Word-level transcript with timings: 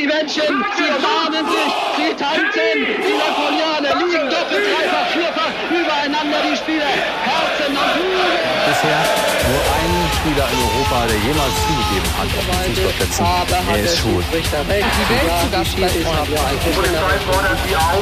Die 0.00 0.06
Menschen, 0.06 0.48
sie 0.80 0.88
umarmen 0.96 1.44
sich, 1.44 1.72
sie 1.92 2.16
tanzen, 2.16 2.78
die 3.04 3.16
Napoleone 3.20 3.92
liegen 4.00 4.30
doppelt, 4.32 4.64
dreifach, 4.64 5.12
vierfach 5.12 5.52
übereinander, 5.68 6.40
die 6.40 6.56
Spieler, 6.56 6.88
Herzen 6.88 7.76
und 7.76 7.90
Flügel. 7.92 8.32
Bisher 8.64 9.04
nur 9.44 9.60
ein 9.60 9.92
Spieler 10.16 10.48
in 10.48 10.56
Europa, 10.56 11.04
der 11.04 11.20
jemals 11.20 11.52
zugegeben 11.68 12.08
hat 12.16 12.32
auf 12.32 12.48
den 12.48 12.72
Fußballplätzen. 12.80 13.28
Er 13.68 13.84
ist 13.84 13.98
schuld. 14.00 14.24
Die 14.32 14.40
Welt 14.72 14.88
zu 14.88 15.50
Gast 15.52 15.76
bei. 15.76 15.92
Die 15.92 16.72
Polizei 16.72 17.16
fordert 17.28 17.60
Sie 17.68 17.76
auf, 17.76 18.00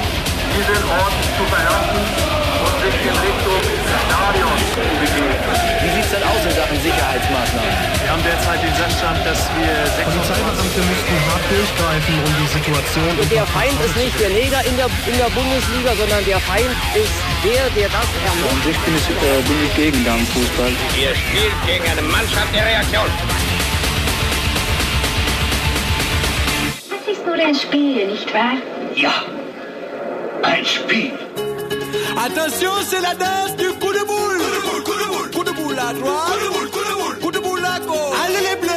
diesen 0.55 0.79
Ort 1.03 1.19
zu 1.35 1.43
verlassen 1.51 1.99
und 1.99 2.75
sich 2.79 2.95
in 3.11 3.17
Richtung 3.27 3.78
Stadion. 4.09 4.59
Wie 5.83 5.91
sieht 5.95 6.05
es 6.05 6.11
denn 6.11 6.25
aus 6.25 6.41
in 6.45 6.55
Sachen 6.57 6.79
Sicherheitsmaßnahmen? 6.81 7.75
Wir 8.01 8.11
haben 8.11 8.25
derzeit 8.25 8.61
den 8.65 8.75
Sachstand, 8.75 9.21
dass 9.25 9.41
wir 9.53 9.73
26 9.85 10.09
Polizeibeamte 10.09 10.81
müssten 10.81 11.17
hart 11.29 11.45
durchgreifen, 11.53 12.15
um 12.25 12.33
die 12.41 12.49
Situation. 12.49 13.13
Und 13.21 13.29
der 13.31 13.47
Feind 13.53 13.77
ist 13.85 13.97
nicht 13.97 14.17
der 14.21 14.31
Neger 14.31 14.61
in 14.65 14.77
der, 14.81 14.89
in 15.05 15.17
der 15.21 15.31
Bundesliga, 15.37 15.93
sondern 15.93 16.25
der 16.25 16.41
Feind 16.41 16.73
ist 16.97 17.17
der, 17.45 17.65
der 17.77 17.89
das 17.93 18.09
erlaubt. 18.25 18.49
An 18.49 18.63
sich 18.65 18.79
bin 18.81 18.95
ich, 18.97 19.07
äh, 19.13 19.43
bin 19.45 19.59
ich 19.69 19.75
gegen 19.77 20.05
Damenfußball. 20.05 20.73
Ihr 20.97 21.13
spielt 21.15 21.59
gegen 21.69 21.85
eine 21.85 22.03
Mannschaft 22.03 22.49
der 22.55 22.65
Reaktion. 22.65 23.11
Das 26.89 27.03
ist 27.07 27.27
nur 27.27 27.37
ein 27.37 27.55
Spiel, 27.55 28.09
nicht 28.09 28.33
wahr? 28.33 28.57
Ja, 28.97 29.15
ein 30.43 30.65
Spiel. 30.65 31.13
Attention, 32.21 32.73
c'est 32.89 33.01
la 33.01 33.15
danse 33.15 33.55
du 33.57 33.69
coup 33.75 33.93
de 33.93 34.05
boule. 34.05 34.39
Coup 34.39 34.51
de 34.51 34.61
boule, 34.67 34.83
coup 34.83 34.93
de 34.93 35.07
boule. 35.07 35.31
Coup 35.31 35.45
de 35.45 35.51
boule 35.53 35.79
à 35.79 35.93
droite. 35.93 36.27
Coup 36.27 36.45
de 36.45 36.49
boule, 36.53 36.71
coup 36.71 36.79
de 36.81 36.95
boule. 37.01 37.19
Coup 37.21 37.31
de 37.31 37.39
boule 37.39 37.65
à 37.65 37.79
gauche. 37.79 38.19
Allez 38.25 38.41
les 38.41 38.57
bleus, 38.57 38.68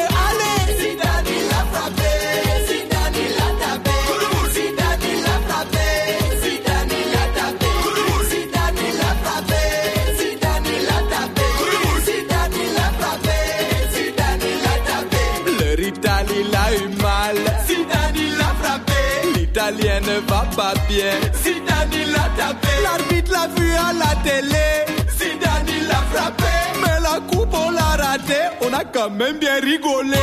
Like 28.81 28.97
a 28.97 29.09
bien 29.09 29.61
rigolé. 29.61 30.17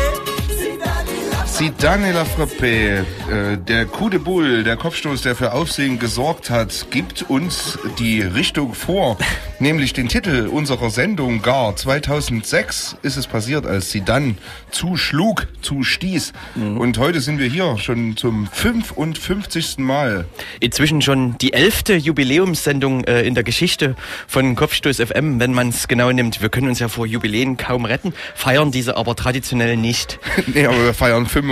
Zidane 1.58 2.12
La 2.12 2.22
Frappé, 2.22 3.00
äh, 3.28 3.58
der 3.58 3.84
Coup 3.86 4.10
de 4.10 4.20
Boule, 4.20 4.62
der 4.62 4.76
Kopfstoß, 4.76 5.22
der 5.22 5.34
für 5.34 5.52
Aufsehen 5.54 5.98
gesorgt 5.98 6.50
hat, 6.50 6.86
gibt 6.92 7.28
uns 7.28 7.76
die 7.98 8.20
Richtung 8.20 8.74
vor, 8.74 9.18
nämlich 9.58 9.92
den 9.92 10.08
Titel 10.08 10.46
unserer 10.46 10.90
Sendung 10.90 11.42
gar. 11.42 11.74
2006 11.74 12.98
ist 13.02 13.16
es 13.16 13.26
passiert, 13.26 13.66
als 13.66 13.90
Zidane 13.90 14.36
zuschlug, 14.70 15.48
zustieß. 15.60 16.32
Und 16.54 16.96
heute 16.96 17.20
sind 17.20 17.40
wir 17.40 17.48
hier 17.48 17.76
schon 17.78 18.16
zum 18.16 18.46
55. 18.46 19.78
Mal. 19.78 20.26
Inzwischen 20.60 21.02
schon 21.02 21.38
die 21.38 21.54
elfte 21.54 21.96
Jubiläumssendung 21.96 23.02
äh, 23.02 23.22
in 23.22 23.34
der 23.34 23.42
Geschichte 23.42 23.96
von 24.28 24.54
Kopfstoß 24.54 24.98
FM, 24.98 25.40
wenn 25.40 25.54
man 25.54 25.70
es 25.70 25.88
genau 25.88 26.12
nimmt. 26.12 26.40
Wir 26.40 26.50
können 26.50 26.68
uns 26.68 26.78
ja 26.78 26.86
vor 26.86 27.04
Jubiläen 27.04 27.56
kaum 27.56 27.84
retten, 27.84 28.14
feiern 28.36 28.70
diese 28.70 28.96
aber 28.96 29.16
traditionell 29.16 29.76
nicht. 29.76 30.20
Nee, 30.54 30.66
aber 30.66 30.82
wir 30.82 30.94
feiern 30.94 31.26
55. 31.26 31.47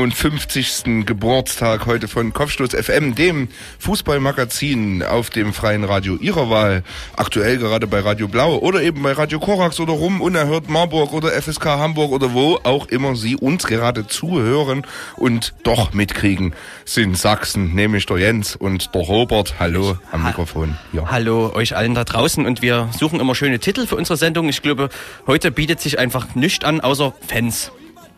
Geburtstag 1.06 1.86
heute 1.86 2.06
von 2.06 2.32
Kopfstoß 2.34 2.74
FM, 2.74 3.14
dem 3.14 3.48
Fußballmagazin 3.78 5.02
auf 5.02 5.30
dem 5.30 5.54
freien 5.54 5.84
Radio 5.84 6.16
Ihrer 6.16 6.50
Wahl. 6.50 6.82
Aktuell 7.16 7.56
gerade 7.56 7.86
bei 7.86 8.00
Radio 8.00 8.28
Blau 8.28 8.58
oder 8.58 8.82
eben 8.82 9.02
bei 9.02 9.12
Radio 9.12 9.40
Korax 9.40 9.80
oder 9.80 9.94
Rum, 9.94 10.20
Unerhört 10.20 10.68
Marburg 10.68 11.14
oder 11.14 11.30
FSK 11.30 11.64
Hamburg 11.64 12.12
oder 12.12 12.34
wo 12.34 12.58
auch 12.62 12.88
immer 12.88 13.16
Sie 13.16 13.36
uns 13.36 13.66
gerade 13.66 14.06
zuhören 14.06 14.86
und 15.16 15.54
doch 15.62 15.94
mitkriegen, 15.94 16.54
sind 16.84 17.16
Sachsen, 17.16 17.74
nämlich 17.74 18.04
der 18.04 18.18
Jens 18.18 18.54
und 18.54 18.94
der 18.94 19.00
Robert. 19.00 19.54
Hallo 19.58 19.96
am 20.12 20.24
Mikrofon. 20.24 20.76
Ja. 20.92 21.10
Hallo 21.10 21.52
euch 21.54 21.74
allen 21.74 21.94
da 21.94 22.04
draußen 22.04 22.44
und 22.44 22.60
wir 22.60 22.90
suchen 22.98 23.18
immer 23.18 23.34
schöne 23.34 23.60
Titel 23.60 23.86
für 23.86 23.96
unsere 23.96 24.18
Sendung. 24.18 24.50
Ich 24.50 24.60
glaube, 24.60 24.90
heute 25.26 25.50
bietet 25.50 25.80
sich 25.80 25.98
einfach 25.98 26.34
nichts 26.34 26.66
an, 26.66 26.82
außer 26.82 27.14
Fans. 27.26 27.72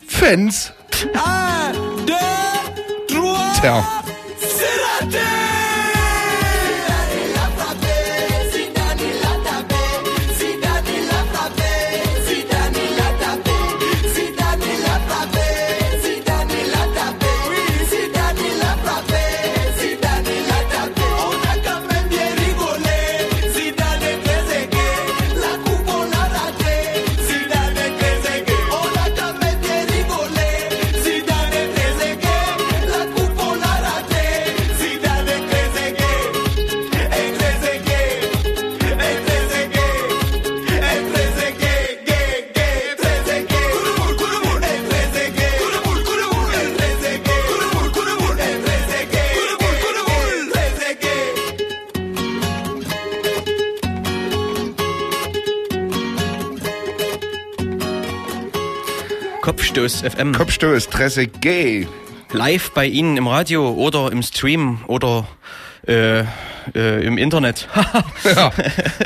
Fans. 0.09 0.71
Ah, 1.15 1.71
Un, 1.71 2.03
deux, 2.05 2.13
trois. 3.07 3.83
Kopfstoß 59.79 60.11
FM. 60.11 60.33
Kopfstoß, 60.33 60.89
Tresse 60.89 61.27
Gay. 61.27 61.87
Live 62.33 62.71
bei 62.71 62.85
Ihnen 62.85 63.15
im 63.15 63.27
Radio 63.27 63.71
oder 63.71 64.11
im 64.11 64.21
Stream 64.21 64.79
oder 64.87 65.25
äh, 65.87 66.25
äh, 66.75 67.01
im 67.03 67.17
Internet. 67.17 67.67
Ja, 68.23 68.51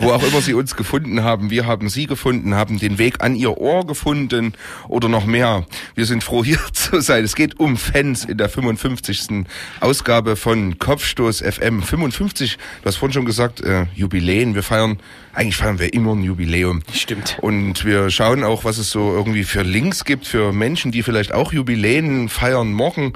wo 0.02 0.12
auch 0.12 0.24
immer 0.28 0.42
Sie 0.42 0.54
uns 0.54 0.76
gefunden 0.76 1.24
haben. 1.24 1.50
Wir 1.50 1.66
haben 1.66 1.88
Sie 1.88 2.08
gefunden, 2.08 2.56
haben 2.56 2.80
den 2.80 2.98
Weg 2.98 3.24
an 3.24 3.36
Ihr 3.36 3.58
Ohr 3.58 3.86
gefunden 3.86 4.54
oder 4.88 5.08
noch 5.08 5.26
mehr. 5.26 5.66
Wir 5.96 6.06
sind 6.06 6.24
froh, 6.24 6.44
hier 6.44 6.60
zu 6.74 7.00
sein. 7.00 7.24
Es 7.24 7.36
geht 7.36 7.60
um 7.60 7.78
Fans 7.78 8.26
in 8.26 8.38
der 8.38 8.50
55. 8.50 9.46
Ausgabe 9.80 10.36
von 10.36 10.80
Kopfstoß 10.80 11.42
FM. 11.42 11.84
55, 11.84 12.58
du 12.82 12.86
hast 12.86 12.98
vorhin 12.98 13.14
schon 13.14 13.26
gesagt, 13.26 13.62
äh, 13.62 13.86
Jubiläen. 13.96 14.56
Wir 14.56 14.64
feiern, 14.64 15.00
eigentlich 15.34 15.58
feiern 15.58 15.80
wir 15.80 15.94
immer 15.94 16.16
ein 16.16 16.24
Jubiläum. 16.24 16.82
Stimmt. 16.94 17.38
Und 17.42 17.86
wir 17.86 18.10
schauen 18.10 18.44
auch, 18.44 18.64
was 18.64 18.78
es 18.78 18.90
so 18.90 19.14
irgendwie 19.14 19.44
für 19.44 19.62
Links 19.62 20.06
gibt, 20.06 20.26
für 20.26 20.52
Menschen, 20.52 20.92
die 20.92 21.04
vielleicht 21.04 21.34
auch 21.34 21.54
Jubiläen 21.54 22.30
feiern. 22.30 22.74
Morgen 22.74 23.14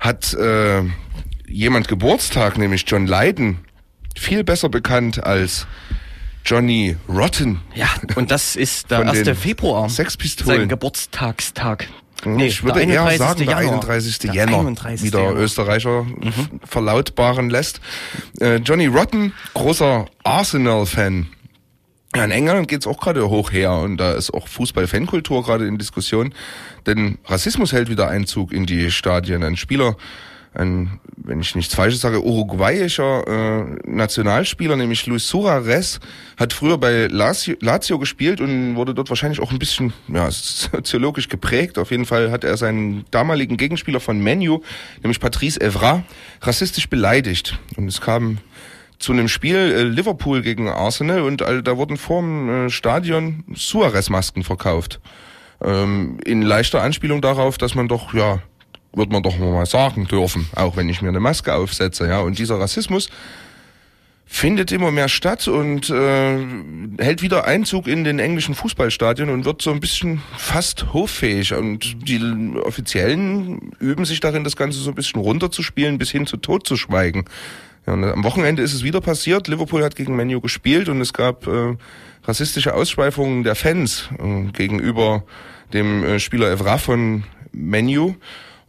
hat 0.00 0.34
äh, 0.34 0.82
jemand 1.48 1.88
Geburtstag, 1.88 2.58
nämlich 2.58 2.84
John 2.86 3.06
Lydon. 3.06 3.58
Viel 4.16 4.44
besser 4.44 4.68
bekannt 4.68 5.22
als 5.22 5.66
Johnny 6.44 6.96
Rotten. 7.08 7.60
Ja, 7.74 7.88
und 8.14 8.30
das 8.30 8.56
ist 8.56 8.90
der 8.90 8.98
Von 8.98 9.08
1. 9.08 9.22
den 9.24 9.36
Februar. 9.36 9.88
Sex 9.88 10.16
Pistolen. 10.16 10.60
Sein 10.60 10.68
Geburtstagstag. 10.68 11.88
ich 12.38 12.62
würde 12.62 12.80
eher 12.82 13.02
31. 13.02 13.18
sagen, 13.18 13.38
der 13.38 13.46
Januar. 13.48 13.74
31. 13.74 14.18
Der 14.20 14.32
Jänner, 14.34 14.58
31. 14.60 15.06
wie 15.06 15.10
der 15.10 15.20
Januar. 15.22 15.36
Österreicher 15.42 16.02
Mhm. 16.04 16.60
verlautbaren 16.64 17.50
lässt. 17.50 17.80
Äh, 18.40 18.56
Johnny 18.56 18.86
Rotten, 18.86 19.32
großer 19.54 20.06
Arsenal-Fan. 20.24 21.26
Ja, 22.14 22.24
in 22.24 22.30
England 22.30 22.68
geht's 22.68 22.86
auch 22.86 22.98
gerade 22.98 23.28
hoch 23.28 23.52
her 23.52 23.72
und 23.72 23.98
da 23.98 24.12
ist 24.12 24.32
auch 24.32 24.48
Fußball-Fankultur 24.48 25.42
gerade 25.44 25.66
in 25.66 25.76
Diskussion, 25.76 26.32
denn 26.86 27.18
Rassismus 27.26 27.72
hält 27.72 27.90
wieder 27.90 28.08
Einzug 28.08 28.52
in 28.52 28.64
die 28.64 28.90
Stadien. 28.90 29.42
Ein 29.42 29.56
Spieler, 29.56 29.96
ein, 30.56 31.00
wenn 31.16 31.40
ich 31.40 31.54
nichts 31.54 31.74
Falsches 31.74 32.00
sage, 32.00 32.24
uruguayischer 32.24 33.26
äh, 33.26 33.76
Nationalspieler, 33.88 34.76
nämlich 34.76 35.06
Luis 35.06 35.28
Suarez, 35.28 36.00
hat 36.36 36.52
früher 36.52 36.78
bei 36.78 37.06
Lazio, 37.06 37.56
Lazio 37.60 37.98
gespielt 37.98 38.40
und 38.40 38.76
wurde 38.76 38.94
dort 38.94 39.08
wahrscheinlich 39.10 39.40
auch 39.40 39.52
ein 39.52 39.58
bisschen 39.58 39.92
ja, 40.08 40.30
soziologisch 40.30 41.28
geprägt. 41.28 41.78
Auf 41.78 41.90
jeden 41.90 42.06
Fall 42.06 42.30
hat 42.30 42.44
er 42.44 42.56
seinen 42.56 43.04
damaligen 43.10 43.56
Gegenspieler 43.56 44.00
von 44.00 44.18
Menu, 44.18 44.60
nämlich 45.02 45.20
Patrice 45.20 45.60
Evra, 45.60 46.04
rassistisch 46.42 46.88
beleidigt. 46.88 47.58
Und 47.76 47.88
es 47.88 48.00
kam 48.00 48.38
zu 48.98 49.12
einem 49.12 49.28
Spiel 49.28 49.56
äh, 49.56 49.82
Liverpool 49.82 50.42
gegen 50.42 50.68
Arsenal 50.68 51.22
und 51.22 51.42
all, 51.42 51.62
da 51.62 51.76
wurden 51.76 51.96
vorm 51.96 52.48
äh, 52.48 52.70
Stadion 52.70 53.44
Suarez-Masken 53.54 54.42
verkauft. 54.42 55.00
Ähm, 55.62 56.18
in 56.24 56.42
leichter 56.42 56.82
Anspielung 56.82 57.20
darauf, 57.20 57.58
dass 57.58 57.74
man 57.74 57.88
doch 57.88 58.14
ja 58.14 58.40
wird 58.96 59.12
man 59.12 59.22
doch 59.22 59.38
mal 59.38 59.66
sagen 59.66 60.06
dürfen, 60.06 60.48
auch 60.56 60.76
wenn 60.76 60.88
ich 60.88 61.02
mir 61.02 61.10
eine 61.10 61.20
Maske 61.20 61.54
aufsetze, 61.54 62.08
ja. 62.08 62.20
Und 62.20 62.38
dieser 62.38 62.58
Rassismus 62.58 63.10
findet 64.28 64.72
immer 64.72 64.90
mehr 64.90 65.08
statt 65.08 65.46
und 65.46 65.88
äh, 65.88 66.38
hält 66.98 67.22
wieder 67.22 67.44
Einzug 67.44 67.86
in 67.86 68.02
den 68.02 68.18
englischen 68.18 68.56
Fußballstadien 68.56 69.30
und 69.30 69.44
wird 69.44 69.62
so 69.62 69.70
ein 69.70 69.78
bisschen 69.78 70.20
fast 70.36 70.92
hoffähig. 70.92 71.54
Und 71.54 72.08
die 72.08 72.20
Offiziellen 72.60 73.70
üben 73.78 74.04
sich 74.04 74.18
darin, 74.18 74.42
das 74.42 74.56
Ganze 74.56 74.80
so 74.80 74.90
ein 74.90 74.96
bisschen 74.96 75.20
runterzuspielen, 75.20 75.98
bis 75.98 76.10
hin 76.10 76.26
zu 76.26 76.38
tot 76.38 76.66
zu 76.66 76.76
schweigen. 76.76 77.26
Ja, 77.86 77.92
und 77.92 78.02
am 78.02 78.24
Wochenende 78.24 78.62
ist 78.62 78.74
es 78.74 78.82
wieder 78.82 79.00
passiert. 79.00 79.46
Liverpool 79.46 79.84
hat 79.84 79.94
gegen 79.94 80.16
Menu 80.16 80.40
gespielt 80.40 80.88
und 80.88 81.00
es 81.00 81.12
gab 81.12 81.46
äh, 81.46 81.76
rassistische 82.24 82.74
Ausschweifungen 82.74 83.44
der 83.44 83.54
Fans 83.54 84.08
äh, 84.18 84.50
gegenüber 84.50 85.22
dem 85.72 86.02
äh, 86.02 86.18
Spieler 86.18 86.50
Evra 86.50 86.78
von 86.78 87.24
Menu. 87.52 88.14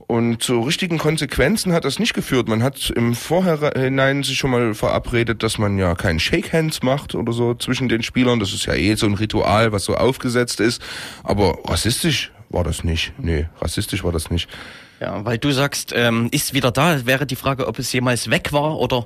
Und 0.08 0.42
zu 0.42 0.62
richtigen 0.62 0.98
Konsequenzen 0.98 1.74
hat 1.74 1.84
das 1.84 2.00
nicht 2.00 2.14
geführt. 2.14 2.48
Man 2.48 2.64
hat 2.64 2.92
im 2.96 3.14
Vorhinein 3.14 4.24
sich 4.24 4.38
schon 4.38 4.52
mal 4.52 4.74
verabredet, 4.74 5.44
dass 5.44 5.58
man 5.58 5.78
ja 5.78 5.96
keinen 5.96 6.22
Shake 6.22 6.54
Hands 6.54 6.82
macht 6.82 7.14
oder 7.14 7.34
so 7.34 7.54
zwischen 7.56 7.90
den 7.90 8.04
Spielern. 8.04 8.40
Das 8.40 8.54
ist 8.54 8.66
ja 8.66 8.74
eh 8.74 8.96
so 8.96 9.06
ein 9.06 9.16
Ritual, 9.16 9.74
was 9.74 9.84
so 9.84 9.96
aufgesetzt 9.96 10.62
ist. 10.62 10.82
Aber 11.24 11.60
rassistisch 11.66 12.32
war 12.50 12.64
das 12.64 12.84
nicht. 12.84 13.14
Nee, 13.18 13.48
rassistisch 13.60 14.04
war 14.04 14.12
das 14.12 14.30
nicht. 14.32 14.50
Ja, 15.00 15.24
weil 15.26 15.38
du 15.38 15.52
sagst, 15.52 15.94
ähm, 15.96 16.28
ist 16.32 16.56
wieder 16.56 16.72
da, 16.72 17.06
wäre 17.06 17.28
die 17.28 17.36
Frage, 17.36 17.68
ob 17.68 17.78
es 17.78 17.94
jemals 17.94 18.32
weg 18.32 18.52
war 18.52 18.80
oder 18.80 19.06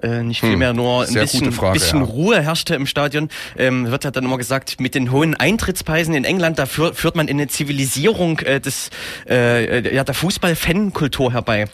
äh, 0.00 0.22
nicht 0.22 0.40
vielmehr 0.40 0.70
Hm, 0.70 0.76
nur 0.76 1.02
ein 1.04 1.12
bisschen, 1.12 1.50
Frage, 1.50 1.72
bisschen 1.72 2.00
ja. 2.00 2.06
Ruhe 2.06 2.40
herrschte 2.40 2.76
im 2.76 2.86
Stadion. 2.86 3.28
Ähm, 3.56 3.90
wird 3.90 4.04
ja 4.04 4.12
dann 4.12 4.24
immer 4.24 4.38
gesagt, 4.38 4.78
mit 4.78 4.94
den 4.94 5.10
hohen 5.10 5.34
Eintrittspreisen 5.34 6.14
in 6.14 6.24
England, 6.24 6.60
da 6.60 6.66
führ, 6.66 6.94
führt 6.94 7.16
man 7.16 7.28
eine 7.28 7.48
Zivilisierung 7.48 8.38
äh, 8.40 8.60
des, 8.60 8.90
äh, 9.28 9.80
äh, 9.80 9.94
ja, 9.94 10.04
der 10.04 10.14
Fußball-Fan-Kultur 10.14 11.32
herbei. 11.32 11.66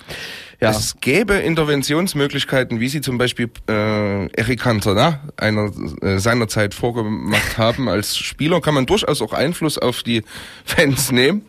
Ja. 0.60 0.70
Es 0.70 0.96
gäbe 1.00 1.34
Interventionsmöglichkeiten, 1.34 2.80
wie 2.80 2.88
sie 2.88 3.00
zum 3.00 3.16
Beispiel 3.16 3.48
äh, 3.68 4.26
Eric 4.32 4.60
Cantona 4.60 5.20
einer 5.36 5.70
äh, 6.02 6.18
seinerzeit 6.18 6.74
vorgemacht 6.74 7.58
haben 7.58 7.88
als 7.88 8.16
Spieler, 8.16 8.60
kann 8.60 8.74
man 8.74 8.84
durchaus 8.84 9.22
auch 9.22 9.32
Einfluss 9.32 9.78
auf 9.78 10.02
die 10.02 10.24
Fans 10.64 11.12
nehmen. 11.12 11.42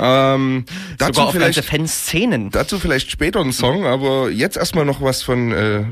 Ähm, 0.00 0.64
dazu 0.98 1.12
Sogar 1.12 1.26
auf 1.26 1.32
vielleicht 1.32 1.56
ganze 1.56 1.70
Fanszenen. 1.70 2.50
dazu 2.50 2.80
vielleicht 2.80 3.10
später 3.10 3.40
ein 3.40 3.52
Song, 3.52 3.86
aber 3.86 4.30
jetzt 4.30 4.56
erstmal 4.56 4.84
noch 4.84 5.00
was 5.00 5.22
von 5.22 5.52
äh, 5.52 5.84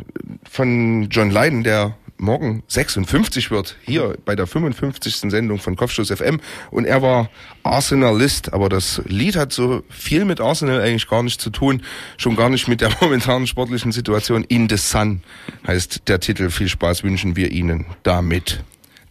von 0.50 1.08
John 1.10 1.30
Lydon, 1.30 1.62
der 1.62 1.94
morgen 2.18 2.62
56 2.68 3.50
wird, 3.50 3.76
hier 3.82 4.16
bei 4.24 4.36
der 4.36 4.46
55. 4.46 5.30
Sendung 5.30 5.58
von 5.58 5.76
Kopfstoß 5.76 6.10
FM. 6.10 6.40
Und 6.70 6.84
er 6.84 7.02
war 7.02 7.30
Arsenalist, 7.62 8.52
aber 8.52 8.68
das 8.68 9.02
Lied 9.06 9.36
hat 9.36 9.52
so 9.52 9.82
viel 9.88 10.24
mit 10.24 10.40
Arsenal 10.40 10.80
eigentlich 10.80 11.08
gar 11.08 11.22
nicht 11.22 11.40
zu 11.40 11.50
tun, 11.50 11.82
schon 12.16 12.36
gar 12.36 12.48
nicht 12.48 12.68
mit 12.68 12.80
der 12.80 12.90
momentanen 13.00 13.46
sportlichen 13.46 13.92
Situation. 13.92 14.44
In 14.44 14.68
the 14.68 14.76
Sun 14.76 15.22
heißt 15.66 16.08
der 16.08 16.20
Titel. 16.20 16.50
Viel 16.50 16.68
Spaß 16.68 17.04
wünschen 17.04 17.36
wir 17.36 17.50
Ihnen 17.50 17.86
damit. 18.02 18.62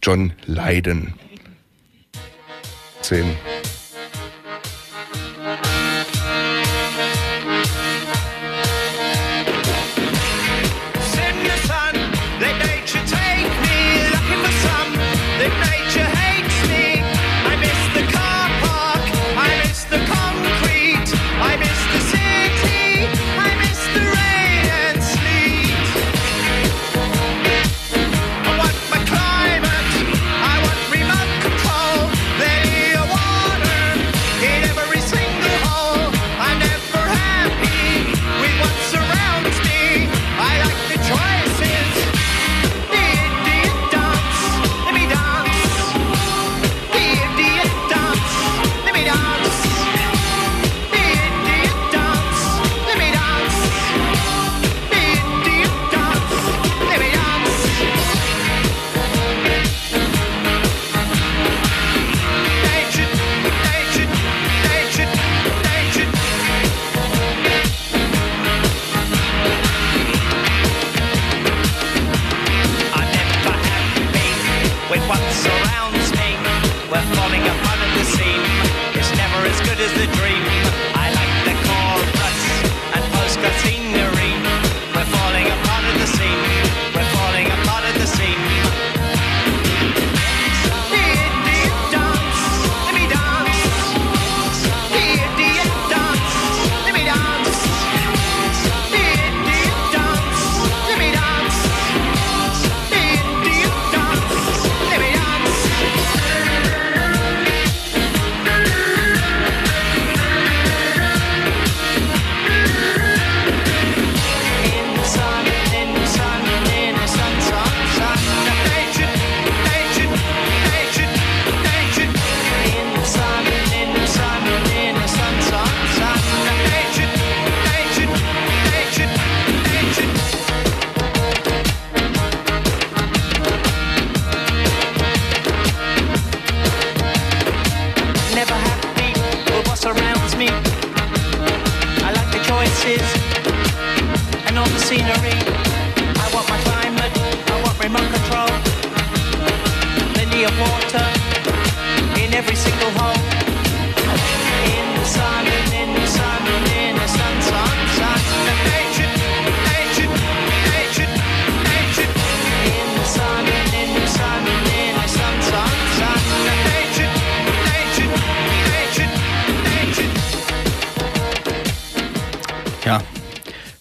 John 0.02 0.32
Lydon. 0.46 1.14
10. 3.02 3.24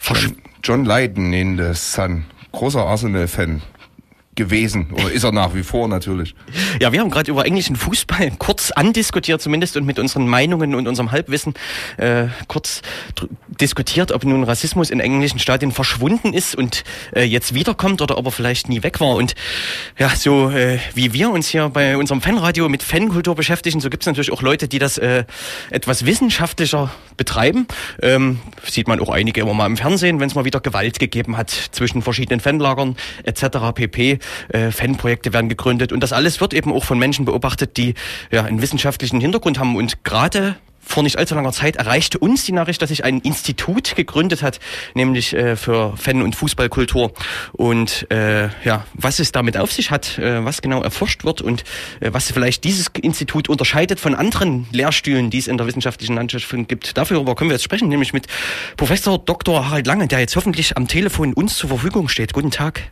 John, 0.08 0.36
John 0.64 0.86
Lydon 0.86 1.34
in 1.34 1.58
the 1.58 1.74
Sun. 1.74 2.26
Großer 2.54 2.86
Arsenal-Fan 2.86 3.62
gewesen. 4.36 4.92
Oder 4.94 5.12
ist 5.12 5.24
er 5.24 5.32
nach 5.34 5.54
wie 5.54 5.64
vor 5.64 5.88
natürlich. 5.88 6.34
Ja, 6.80 6.92
wir 6.92 7.00
haben 7.00 7.10
gerade 7.10 7.32
über 7.32 7.46
englischen 7.46 7.76
Fußball 7.76 8.32
kurz 8.38 8.72
andiskutiert 8.72 9.42
zumindest 9.42 9.78
und 9.78 9.86
mit 9.86 10.00
unseren 10.00 10.28
Meinungen 10.28 10.76
und 10.76 10.88
unserem 10.88 11.12
Halbwissen 11.12 11.54
äh, 11.98 12.28
kurz 12.48 12.82
diskutiert, 13.60 14.12
ob 14.12 14.24
nun 14.24 14.44
Rassismus 14.44 14.90
in 14.90 15.00
englischen 15.00 15.40
Stadien 15.40 15.72
verschwunden 15.72 16.34
ist 16.34 16.56
und 16.56 16.84
äh, 17.16 17.24
jetzt 17.24 17.54
wiederkommt 17.54 18.02
oder 18.02 18.18
ob 18.18 18.26
er 18.26 18.32
vielleicht 18.32 18.70
nie 18.70 18.84
weg 18.84 19.00
war. 19.00 19.16
Und 19.16 19.36
ja, 19.98 20.10
so 20.10 20.50
äh, 20.50 20.80
wie 20.94 21.14
wir 21.14 21.30
uns 21.30 21.48
hier 21.48 21.70
bei 21.70 21.98
unserem 21.98 22.22
Fanradio 22.22 22.70
mit 22.70 22.84
Fankultur 22.84 23.36
beschäftigen, 23.36 23.80
so 23.80 23.90
gibt 23.90 24.04
es 24.04 24.08
natürlich 24.08 24.32
auch 24.32 24.42
Leute, 24.42 24.68
die 24.68 24.80
das 24.80 24.98
äh, 24.98 25.26
etwas 25.72 26.06
wissenschaftlicher 26.06 26.92
betreiben. 27.18 27.68
Ähm, 28.02 28.40
sieht 28.64 28.88
man 28.88 29.00
auch 29.00 29.10
einige 29.10 29.42
immer 29.42 29.54
mal 29.54 29.66
im 29.66 29.78
Fernsehen, 29.78 30.20
wenn 30.20 30.28
es 30.28 30.36
mal 30.36 30.46
wieder 30.46 30.60
Gewalt 30.60 31.00
gegeben 31.00 31.38
hat 31.38 31.50
zwischen 31.50 32.02
verschiedenen 32.02 32.40
Fanlagern 32.40 32.96
etc. 33.24 33.74
pp. 33.74 34.20
Äh, 34.50 34.72
Fanprojekte 34.72 35.34
werden 35.34 35.50
gegründet 35.50 35.92
und 35.92 36.02
das 36.02 36.14
alles 36.14 36.40
wird 36.40 36.54
eben 36.54 36.67
auch 36.74 36.84
von 36.84 37.00
Menschen 37.00 37.26
beobachtet, 37.26 37.78
die 37.78 37.94
ja 38.32 38.44
einen 38.44 38.62
wissenschaftlichen 38.62 39.20
Hintergrund 39.20 39.60
haben 39.60 39.76
und 39.76 40.04
gerade 40.04 40.56
vor 40.88 41.04
nicht 41.04 41.18
allzu 41.18 41.36
langer 41.36 41.52
Zeit 41.52 41.76
erreichte 41.76 42.18
uns 42.18 42.46
die 42.46 42.54
Nachricht, 42.54 42.82
dass 42.82 42.90
sich 42.90 43.04
ein 43.04 43.20
Institut 43.20 43.96
gegründet 43.96 44.42
hat, 44.42 44.60
nämlich 44.94 45.34
äh, 45.34 45.56
für 45.56 45.96
Fan- 45.98 46.22
und 46.22 46.36
Fußballkultur. 46.36 47.12
Und 47.52 48.10
äh, 48.10 48.50
ja, 48.64 48.86
was 48.94 49.20
es 49.20 49.32
damit 49.32 49.58
auf 49.58 49.72
sich 49.72 49.92
hat, 49.92 50.18
äh, 50.18 50.44
was 50.46 50.62
genau 50.62 50.82
erforscht 50.82 51.26
wird 51.26 51.42
und 51.42 51.64
äh, 52.00 52.14
was 52.14 52.32
vielleicht 52.32 52.64
dieses 52.64 52.88
Institut 53.02 53.50
unterscheidet 53.50 54.00
von 54.00 54.16
anderen 54.16 54.68
Lehrstühlen, 54.72 55.30
die 55.30 55.40
es 55.40 55.48
in 55.48 55.58
der 55.58 55.68
wissenschaftlichen 55.68 56.16
Landschaft 56.16 56.48
gibt. 56.68 56.98
Dafür 56.98 57.24
können 57.36 57.50
wir 57.50 57.56
jetzt 57.56 57.64
sprechen, 57.64 57.90
nämlich 57.90 58.14
mit 58.14 58.28
Professor 58.78 59.20
Dr. 59.20 59.70
Harald 59.70 59.88
Lange, 59.88 60.08
der 60.08 60.20
jetzt 60.20 60.36
hoffentlich 60.36 60.78
am 60.78 60.88
Telefon 60.88 61.34
uns 61.34 61.58
zur 61.58 61.70
Verfügung 61.70 62.08
steht. 62.08 62.34
Guten 62.34 62.52
Tag. 62.52 62.92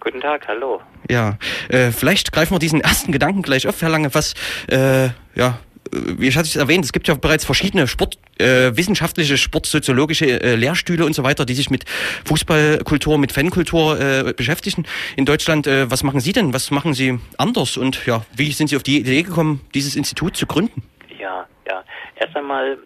Guten 0.00 0.20
Tag, 0.20 0.48
hallo. 0.48 0.80
Ja, 1.08 1.38
äh, 1.68 1.90
vielleicht 1.90 2.32
greifen 2.32 2.54
wir 2.54 2.58
diesen 2.58 2.80
ersten 2.80 3.12
Gedanken 3.12 3.42
gleich 3.42 3.66
auf, 3.66 3.80
Herr 3.82 3.90
Lange, 3.90 4.14
was 4.14 4.34
äh, 4.68 5.10
ja 5.34 5.58
wie 5.92 6.28
hatte 6.28 6.46
ich 6.46 6.54
es 6.54 6.56
erwähnt, 6.56 6.84
es 6.84 6.92
gibt 6.92 7.08
ja 7.08 7.14
bereits 7.14 7.44
verschiedene 7.44 7.88
Sport, 7.88 8.18
äh, 8.38 8.76
wissenschaftliche, 8.76 9.36
sportsoziologische 9.36 10.40
äh, 10.40 10.54
Lehrstühle 10.54 11.04
und 11.04 11.14
so 11.14 11.24
weiter, 11.24 11.44
die 11.44 11.54
sich 11.54 11.70
mit 11.70 11.84
Fußballkultur, 12.26 13.18
mit 13.18 13.32
Fankultur 13.32 14.00
äh, 14.00 14.32
beschäftigen 14.32 14.86
in 15.16 15.24
Deutschland. 15.24 15.66
Äh, 15.66 15.90
was 15.90 16.02
machen 16.02 16.20
Sie 16.20 16.32
denn? 16.32 16.54
Was 16.54 16.70
machen 16.70 16.94
Sie 16.94 17.18
anders? 17.38 17.76
Und 17.76 18.06
ja, 18.06 18.24
wie 18.36 18.52
sind 18.52 18.68
Sie 18.68 18.76
auf 18.76 18.82
die 18.82 19.00
Idee 19.00 19.22
gekommen, 19.22 19.62
dieses 19.74 19.96
Institut 19.96 20.36
zu 20.36 20.46
gründen? 20.46 20.82
Ja, 21.18 21.46
ja. 21.68 21.82
Erst 22.16 22.36
einmal 22.36 22.78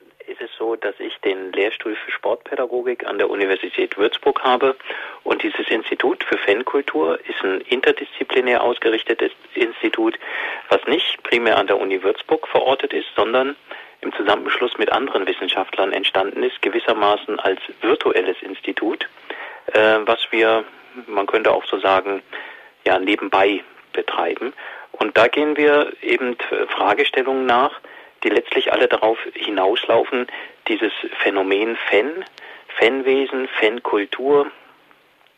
es 0.45 0.51
so, 0.57 0.77
dass 0.77 0.95
ich 0.99 1.17
den 1.19 1.53
Lehrstuhl 1.53 1.97
für 1.97 2.11
Sportpädagogik 2.11 3.07
an 3.07 3.19
der 3.19 3.31
Universität 3.31 3.97
Würzburg 3.97 4.43
habe. 4.43 4.77
Und 5.23 5.43
dieses 5.43 5.69
Institut 5.69 6.23
für 6.25 6.39
Fankultur 6.39 7.19
ist 7.29 7.43
ein 7.43 7.61
interdisziplinär 7.63 8.63
ausgerichtetes 8.63 9.33
Institut, 9.55 10.19
was 10.69 10.85
nicht 10.87 11.23
primär 11.23 11.59
an 11.59 11.67
der 11.67 11.81
Uni 11.81 12.03
Würzburg 12.03 12.47
verortet 12.49 12.93
ist, 12.93 13.09
sondern 13.17 13.57
im 14.01 14.13
Zusammenschluss 14.13 14.79
mit 14.79 14.93
anderen 14.93 15.27
Wissenschaftlern 15.27 15.93
entstanden 15.93 16.43
ist, 16.43 16.61
gewissermaßen 16.63 17.41
als 17.41 17.61
virtuelles 17.81 18.37
Institut, 18.43 19.09
äh, 19.73 19.99
was 20.05 20.21
wir, 20.31 20.65
man 21.07 21.27
könnte 21.27 21.53
auch 21.53 21.65
so 21.65 21.79
sagen, 21.79 22.23
ja, 22.85 22.99
nebenbei 22.99 23.65
betreiben. 23.93 24.53
Und 24.93 25.17
da 25.17 25.27
gehen 25.29 25.57
wir 25.57 25.93
eben 26.03 26.37
Fragestellungen 26.69 27.47
nach, 27.47 27.81
die 28.25 28.31
letztlich 28.31 28.73
alle 28.73 28.89
darauf 28.89 29.19
hinauslaufen, 29.35 30.27
dieses 30.67 30.93
Phänomen 31.21 31.77
Fan, 31.77 32.25
Fanwesen, 32.79 33.49
Fankultur 33.61 34.51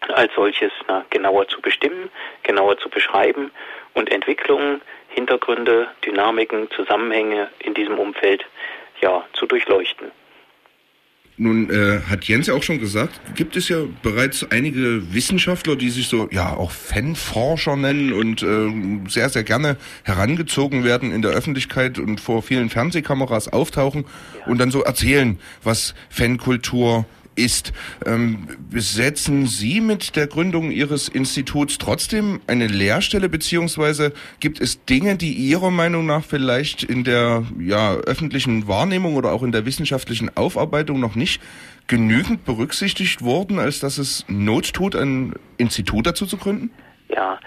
als 0.08 0.32
solches 0.34 0.72
na, 0.86 1.04
genauer 1.10 1.48
zu 1.48 1.60
bestimmen, 1.60 2.10
genauer 2.42 2.78
zu 2.78 2.88
beschreiben 2.88 3.50
und 3.94 4.10
Entwicklungen, 4.10 4.80
Hintergründe, 5.08 5.88
Dynamiken, 6.04 6.70
Zusammenhänge 6.70 7.48
in 7.58 7.74
diesem 7.74 7.98
Umfeld 7.98 8.46
ja 9.00 9.24
zu 9.32 9.46
durchleuchten. 9.46 10.12
Nun 11.38 11.68
äh, 11.68 12.00
hat 12.08 12.24
Jens 12.24 12.46
ja 12.46 12.54
auch 12.54 12.62
schon 12.62 12.80
gesagt, 12.80 13.20
gibt 13.34 13.56
es 13.56 13.68
ja 13.68 13.82
bereits 14.02 14.50
einige 14.50 15.12
Wissenschaftler, 15.12 15.76
die 15.76 15.90
sich 15.90 16.08
so 16.08 16.28
ja 16.30 16.56
auch 16.56 16.70
Fanforscher 16.70 17.76
nennen 17.76 18.14
und 18.14 18.42
äh, 18.42 19.08
sehr, 19.10 19.28
sehr 19.28 19.44
gerne 19.44 19.76
herangezogen 20.04 20.82
werden 20.82 21.12
in 21.12 21.20
der 21.20 21.32
Öffentlichkeit 21.32 21.98
und 21.98 22.22
vor 22.22 22.42
vielen 22.42 22.70
Fernsehkameras 22.70 23.48
auftauchen 23.48 24.06
ja. 24.38 24.46
und 24.46 24.58
dann 24.58 24.70
so 24.70 24.82
erzählen, 24.82 25.38
was 25.62 25.94
Fankultur 26.08 27.04
ist. 27.36 27.72
Ähm, 28.04 28.48
besetzen 28.70 29.46
Sie 29.46 29.80
mit 29.80 30.16
der 30.16 30.26
Gründung 30.26 30.70
Ihres 30.70 31.08
Instituts 31.08 31.78
trotzdem 31.78 32.40
eine 32.46 32.66
Lehrstelle, 32.66 33.28
beziehungsweise 33.28 34.12
gibt 34.40 34.60
es 34.60 34.84
Dinge, 34.84 35.16
die 35.16 35.32
Ihrer 35.32 35.70
Meinung 35.70 36.06
nach 36.06 36.24
vielleicht 36.24 36.82
in 36.82 37.04
der 37.04 37.44
ja, 37.58 37.94
öffentlichen 37.94 38.66
Wahrnehmung 38.68 39.16
oder 39.16 39.32
auch 39.32 39.42
in 39.42 39.52
der 39.52 39.66
wissenschaftlichen 39.66 40.36
Aufarbeitung 40.36 41.00
noch 41.00 41.14
nicht 41.14 41.40
genügend 41.86 42.44
berücksichtigt 42.44 43.22
wurden, 43.22 43.58
als 43.58 43.80
dass 43.80 43.98
es 43.98 44.24
Not 44.28 44.72
tut, 44.72 44.96
ein 44.96 45.34
Institut 45.56 46.06
dazu 46.06 46.26
zu 46.26 46.36
gründen? 46.36 46.70
Ja, 47.08 47.38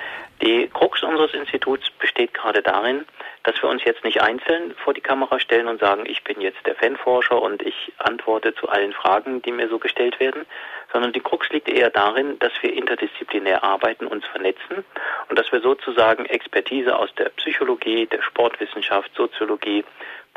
die 0.42 0.70
Krux 0.74 1.04
unseres 1.04 1.34
Instituts 1.34 1.90
besteht 2.00 2.34
gerade 2.34 2.62
darin, 2.62 3.06
dass 3.50 3.64
wir 3.64 3.70
uns 3.70 3.84
jetzt 3.84 4.04
nicht 4.04 4.22
einzeln 4.22 4.76
vor 4.84 4.94
die 4.94 5.02
Kamera 5.02 5.40
stellen 5.40 5.68
und 5.68 5.80
sagen, 5.80 6.04
ich 6.06 6.24
bin 6.24 6.40
jetzt 6.40 6.64
der 6.68 6.76
Fanforscher 6.76 7.42
und 7.42 7.64
ich 7.64 7.92
antworte 7.98 8.54
zu 8.54 8.70
allen 8.70 8.94
Fragen, 8.94 9.42
die 9.42 9.52
mir 9.52 9.68
so 9.70 9.80
gestellt 9.80 10.20
werden, 10.20 10.46
sondern 10.94 11.14
die 11.14 11.20
Krux 11.20 11.50
liegt 11.50 11.68
eher 11.68 11.90
darin, 11.90 12.38
dass 12.38 12.52
wir 12.62 12.72
interdisziplinär 12.72 13.64
arbeiten, 13.64 14.06
uns 14.06 14.24
vernetzen 14.28 14.86
und 15.30 15.40
dass 15.40 15.52
wir 15.52 15.62
sozusagen 15.62 16.28
Expertise 16.28 16.96
aus 16.96 17.10
der 17.16 17.30
Psychologie, 17.30 18.06
der 18.06 18.22
Sportwissenschaft, 18.22 19.10
Soziologie, 19.16 19.84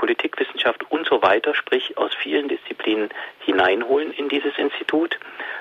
Politikwissenschaft 0.03 0.85
und 0.91 1.07
so 1.07 1.23
weiter, 1.23 1.55
sprich 1.55 1.97
aus 1.97 2.13
vielen 2.13 2.49
Disziplinen 2.49 3.11
hineinholen 3.39 4.13
in 4.13 4.29
dieses 4.29 4.59
Institut. 4.59 5.17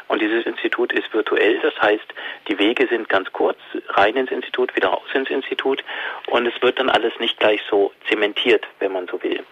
Und 0.08 0.20
dieses 0.20 0.48
Institut 0.48 0.92
ist 0.94 1.14
virtuell, 1.14 1.60
das 1.60 1.80
heißt, 1.80 2.08
die 2.48 2.58
Wege 2.58 2.88
sind 2.88 3.08
ganz 3.08 3.32
kurz, 3.32 3.60
rein 3.90 4.16
ins 4.16 4.32
Institut, 4.32 4.76
wieder 4.76 4.88
raus 4.88 5.08
ins 5.14 5.30
Institut 5.30 5.84
und 6.26 6.48
es 6.48 6.60
wird 6.64 6.80
dann 6.80 6.90
alles 6.90 7.14
nicht 7.20 7.40
gleich 7.40 7.62
so 7.70 7.92
zementiert, 8.10 8.66
wenn 8.80 8.92
man 8.92 9.06
so 9.06 9.22
will. 9.22 9.44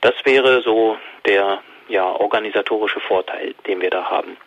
Das 0.00 0.14
wäre 0.24 0.62
so 0.62 0.96
der 1.26 1.62
ja, 1.88 2.06
organisatorische 2.06 3.00
Vorteil, 3.00 3.54
den 3.66 3.82
wir 3.82 3.90
da 3.90 4.04
haben. 4.04 4.38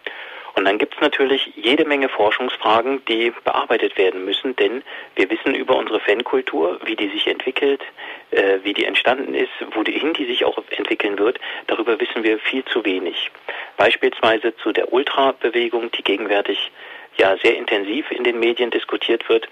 Und 0.55 0.63
dann 0.63 0.77
gibt 0.77 0.95
es 0.95 1.01
natürlich 1.01 1.51
jede 1.55 1.83
Menge 1.83 2.07
Forschungsfragen, 2.07 3.03
die 3.05 3.33
bearbeitet 3.43 3.97
werden 3.97 4.23
müssen, 4.23 4.55
denn 4.55 4.83
wir 5.15 5.29
wissen 5.29 5.53
über 5.53 5.75
unsere 5.75 5.99
Fankultur, 5.99 6.79
wie 6.85 6.95
die 6.95 7.09
sich 7.09 7.27
entwickelt, 7.27 7.81
äh, 8.31 8.59
wie 8.63 8.73
die 8.73 8.85
entstanden 8.85 9.33
ist, 9.33 9.51
wohin 9.73 10.13
die 10.13 10.25
sich 10.25 10.45
auch 10.45 10.57
entwickeln 10.69 11.19
wird. 11.19 11.39
Darüber 11.67 11.99
wissen 11.99 12.23
wir 12.23 12.39
viel 12.39 12.63
zu 12.65 12.85
wenig. 12.85 13.31
Beispielsweise 13.75 14.55
zu 14.55 14.71
der 14.71 14.93
Ultra-Bewegung, 14.93 15.91
die 15.91 16.03
gegenwärtig 16.03 16.71
ja 17.17 17.35
sehr 17.43 17.57
intensiv 17.57 18.09
in 18.11 18.23
den 18.23 18.39
Medien 18.39 18.71
diskutiert 18.71 19.27
wird. 19.27 19.49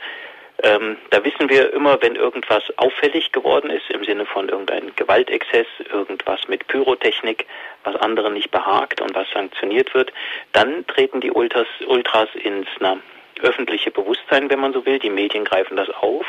Ähm, 0.61 0.97
da 1.09 1.23
wissen 1.25 1.49
wir 1.49 1.73
immer, 1.73 2.01
wenn 2.01 2.15
irgendwas 2.15 2.63
auffällig 2.77 3.31
geworden 3.31 3.71
ist, 3.71 3.89
im 3.89 4.03
Sinne 4.03 4.25
von 4.25 4.49
irgendeinem 4.49 4.95
Gewaltexzess, 4.95 5.65
irgendwas 5.91 6.47
mit 6.47 6.67
Pyrotechnik, 6.67 7.47
was 7.83 7.95
anderen 7.95 8.33
nicht 8.33 8.51
behagt 8.51 9.01
und 9.01 9.15
was 9.15 9.29
sanktioniert 9.31 9.93
wird, 9.93 10.13
dann 10.51 10.85
treten 10.87 11.21
die 11.21 11.31
Ultras, 11.31 11.67
Ultras 11.87 12.29
ins 12.35 12.67
na, 12.79 12.97
öffentliche 13.41 13.91
Bewusstsein, 13.91 14.49
wenn 14.49 14.59
man 14.59 14.73
so 14.73 14.85
will. 14.85 14.99
Die 14.99 15.09
Medien 15.09 15.43
greifen 15.43 15.75
das 15.75 15.89
auf 15.89 16.25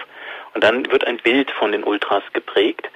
und 0.55 0.65
dann 0.65 0.91
wird 0.91 1.07
ein 1.07 1.19
Bild 1.19 1.51
von 1.51 1.73
den 1.73 1.85
Ultras 1.85 2.23
geprägt. 2.33 2.89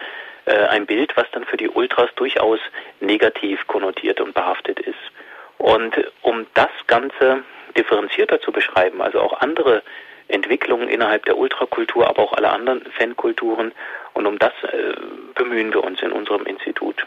Äh, 0.47 0.67
ein 0.69 0.87
Bild, 0.87 1.15
was 1.17 1.31
dann 1.33 1.45
für 1.45 1.59
die 1.59 1.69
Ultras 1.69 2.09
durchaus 2.17 2.59
negativ 3.01 3.67
konnotiert 3.67 4.21
und 4.21 4.33
behaftet 4.33 4.81
ist. 4.81 4.97
Und 5.59 5.95
um 6.23 6.47
das 6.55 6.71
Ganze 6.87 7.43
differenzierter 7.77 8.41
zu 8.41 8.51
beschreiben, 8.51 9.03
also 9.03 9.21
auch 9.21 9.41
andere 9.41 9.83
Entwicklungen 10.29 10.89
innerhalb 10.89 11.25
der 11.25 11.37
Ultrakultur, 11.37 12.09
aber 12.09 12.23
auch 12.23 12.33
alle 12.35 12.51
anderen 12.51 12.83
Fankulturen. 12.97 13.73
Und 14.15 14.27
um 14.27 14.39
das 14.39 14.53
äh, 14.63 14.95
bemühen 15.35 15.73
wir 15.73 15.83
uns 15.85 16.01
in 16.03 16.13
unserem 16.13 16.47
Institut. 16.47 17.07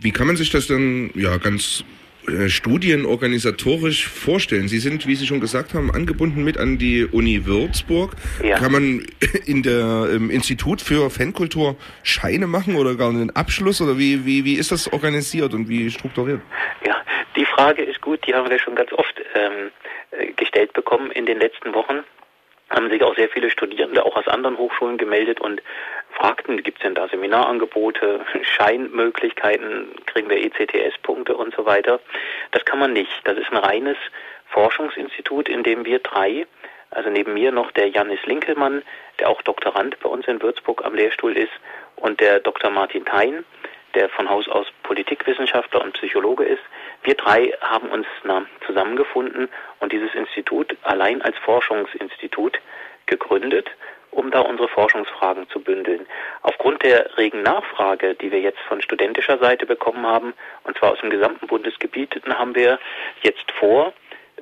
Wie 0.00 0.12
kann 0.12 0.26
man 0.26 0.36
sich 0.36 0.50
das 0.50 0.66
dann 0.66 1.10
ja 1.14 1.36
ganz 1.36 1.84
äh, 2.26 2.48
studienorganisatorisch 2.48 4.08
vorstellen? 4.08 4.68
Sie 4.68 4.78
sind, 4.78 5.06
wie 5.06 5.14
Sie 5.14 5.26
schon 5.26 5.40
gesagt 5.40 5.74
haben, 5.74 5.90
angebunden 5.90 6.42
mit 6.42 6.58
an 6.58 6.78
die 6.78 7.04
Uni 7.04 7.44
Würzburg. 7.44 8.16
Ja. 8.42 8.58
Kann 8.58 8.72
man 8.72 9.06
in 9.46 9.62
der 9.62 10.08
im 10.10 10.30
Institut 10.30 10.80
für 10.80 11.10
Fankultur 11.10 11.76
Scheine 12.02 12.46
machen 12.46 12.76
oder 12.76 12.94
gar 12.94 13.10
einen 13.10 13.30
Abschluss 13.30 13.80
oder 13.80 13.98
wie, 13.98 14.24
wie, 14.24 14.44
wie 14.44 14.54
ist 14.54 14.72
das 14.72 14.90
organisiert 14.92 15.52
und 15.52 15.68
wie 15.68 15.90
strukturiert? 15.90 16.40
Ja, 16.86 16.96
die 17.36 17.44
Frage 17.44 17.82
ist 17.82 18.00
gut, 18.00 18.26
die 18.26 18.34
haben 18.34 18.50
wir 18.50 18.58
schon 18.58 18.74
ganz 18.74 18.92
oft 18.92 19.20
ähm, 19.34 19.70
äh, 20.10 20.32
gestellt 20.32 20.72
bekommen 20.72 21.10
in 21.10 21.26
den 21.26 21.38
letzten 21.38 21.74
Wochen 21.74 22.04
haben 22.70 22.88
sich 22.88 23.02
auch 23.02 23.16
sehr 23.16 23.28
viele 23.28 23.50
Studierende 23.50 24.06
auch 24.06 24.16
aus 24.16 24.28
anderen 24.28 24.56
Hochschulen 24.56 24.96
gemeldet 24.96 25.40
und 25.40 25.60
fragten, 26.12 26.62
gibt 26.62 26.78
es 26.78 26.82
denn 26.84 26.94
da 26.94 27.08
Seminarangebote, 27.08 28.24
Scheinmöglichkeiten, 28.42 29.88
kriegen 30.06 30.30
wir 30.30 30.38
ECTS-Punkte 30.38 31.36
und 31.36 31.54
so 31.54 31.66
weiter. 31.66 32.00
Das 32.52 32.64
kann 32.64 32.78
man 32.78 32.92
nicht. 32.92 33.10
Das 33.24 33.36
ist 33.36 33.50
ein 33.50 33.58
reines 33.58 33.96
Forschungsinstitut, 34.46 35.48
in 35.48 35.64
dem 35.64 35.84
wir 35.84 35.98
drei, 35.98 36.46
also 36.90 37.10
neben 37.10 37.34
mir 37.34 37.52
noch 37.52 37.72
der 37.72 37.88
Janis 37.88 38.24
Linkelmann, 38.24 38.82
der 39.18 39.28
auch 39.28 39.42
Doktorand 39.42 39.98
bei 40.00 40.08
uns 40.08 40.26
in 40.26 40.40
Würzburg 40.40 40.84
am 40.84 40.94
Lehrstuhl 40.94 41.36
ist, 41.36 41.52
und 41.96 42.20
der 42.20 42.40
Dr. 42.40 42.70
Martin 42.70 43.04
Thein, 43.04 43.44
der 43.94 44.08
von 44.08 44.30
Haus 44.30 44.48
aus 44.48 44.66
Politikwissenschaftler 44.84 45.82
und 45.82 45.92
Psychologe 45.94 46.44
ist. 46.44 46.62
Wir 47.02 47.14
drei 47.14 47.52
haben 47.60 47.88
uns 47.90 48.06
na, 48.24 48.44
zusammengefunden 48.66 49.48
und 49.78 49.92
dieses 49.92 50.14
Institut 50.14 50.76
allein 50.82 51.22
als 51.22 51.36
Forschungsinstitut 51.38 52.60
gegründet, 53.06 53.70
um 54.10 54.30
da 54.30 54.40
unsere 54.40 54.68
Forschungsfragen 54.68 55.48
zu 55.48 55.60
bündeln. 55.60 56.06
Aufgrund 56.42 56.82
der 56.82 57.16
regen 57.16 57.42
Nachfrage, 57.42 58.14
die 58.14 58.30
wir 58.30 58.40
jetzt 58.40 58.60
von 58.68 58.82
studentischer 58.82 59.38
Seite 59.38 59.66
bekommen 59.66 60.04
haben, 60.06 60.34
und 60.64 60.76
zwar 60.76 60.92
aus 60.92 61.00
dem 61.00 61.10
gesamten 61.10 61.46
Bundesgebiet, 61.46 62.20
haben 62.28 62.54
wir 62.54 62.78
jetzt 63.22 63.50
vor, 63.52 63.92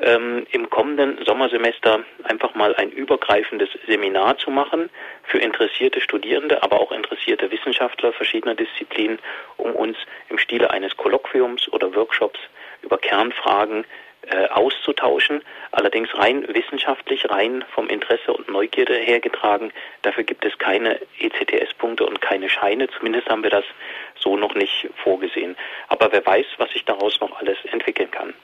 ähm, 0.00 0.46
im 0.52 0.70
kommenden 0.70 1.24
Sommersemester 1.24 2.00
einfach 2.24 2.54
mal 2.54 2.74
ein 2.76 2.90
übergreifendes 2.90 3.68
Seminar 3.86 4.38
zu 4.38 4.50
machen 4.50 4.90
für 5.24 5.38
interessierte 5.38 6.00
Studierende, 6.00 6.62
aber 6.62 6.80
auch 6.80 6.92
interessierte 6.92 7.50
Wissenschaftler 7.50 8.12
verschiedener 8.12 8.54
Disziplinen, 8.54 9.18
um 9.56 9.72
uns 9.72 9.96
im 10.28 10.38
Stile 10.38 10.70
eines 10.70 10.96
Kolloquiums 10.96 11.68
oder 11.72 11.94
Workshops 11.94 12.40
über 12.82 12.98
Kernfragen 12.98 13.84
äh, 14.30 14.48
auszutauschen, 14.48 15.42
allerdings 15.70 16.14
rein 16.16 16.46
wissenschaftlich, 16.48 17.30
rein 17.30 17.64
vom 17.70 17.88
Interesse 17.88 18.32
und 18.32 18.48
Neugierde 18.48 18.94
hergetragen. 18.94 19.72
Dafür 20.02 20.24
gibt 20.24 20.44
es 20.44 20.58
keine 20.58 21.00
ECTS-Punkte 21.18 22.04
und 22.04 22.20
keine 22.20 22.48
Scheine, 22.50 22.88
zumindest 22.90 23.28
haben 23.28 23.42
wir 23.42 23.50
das 23.50 23.64
so 24.16 24.36
noch 24.36 24.54
nicht 24.54 24.90
vorgesehen. 25.02 25.56
Aber 25.88 26.12
wer 26.12 26.24
weiß, 26.26 26.46
was 26.58 26.70
sich 26.72 26.84
daraus 26.84 27.18
noch 27.20 27.38
alles 27.40 27.56
entwickeln 27.72 28.10
kann. 28.10 28.34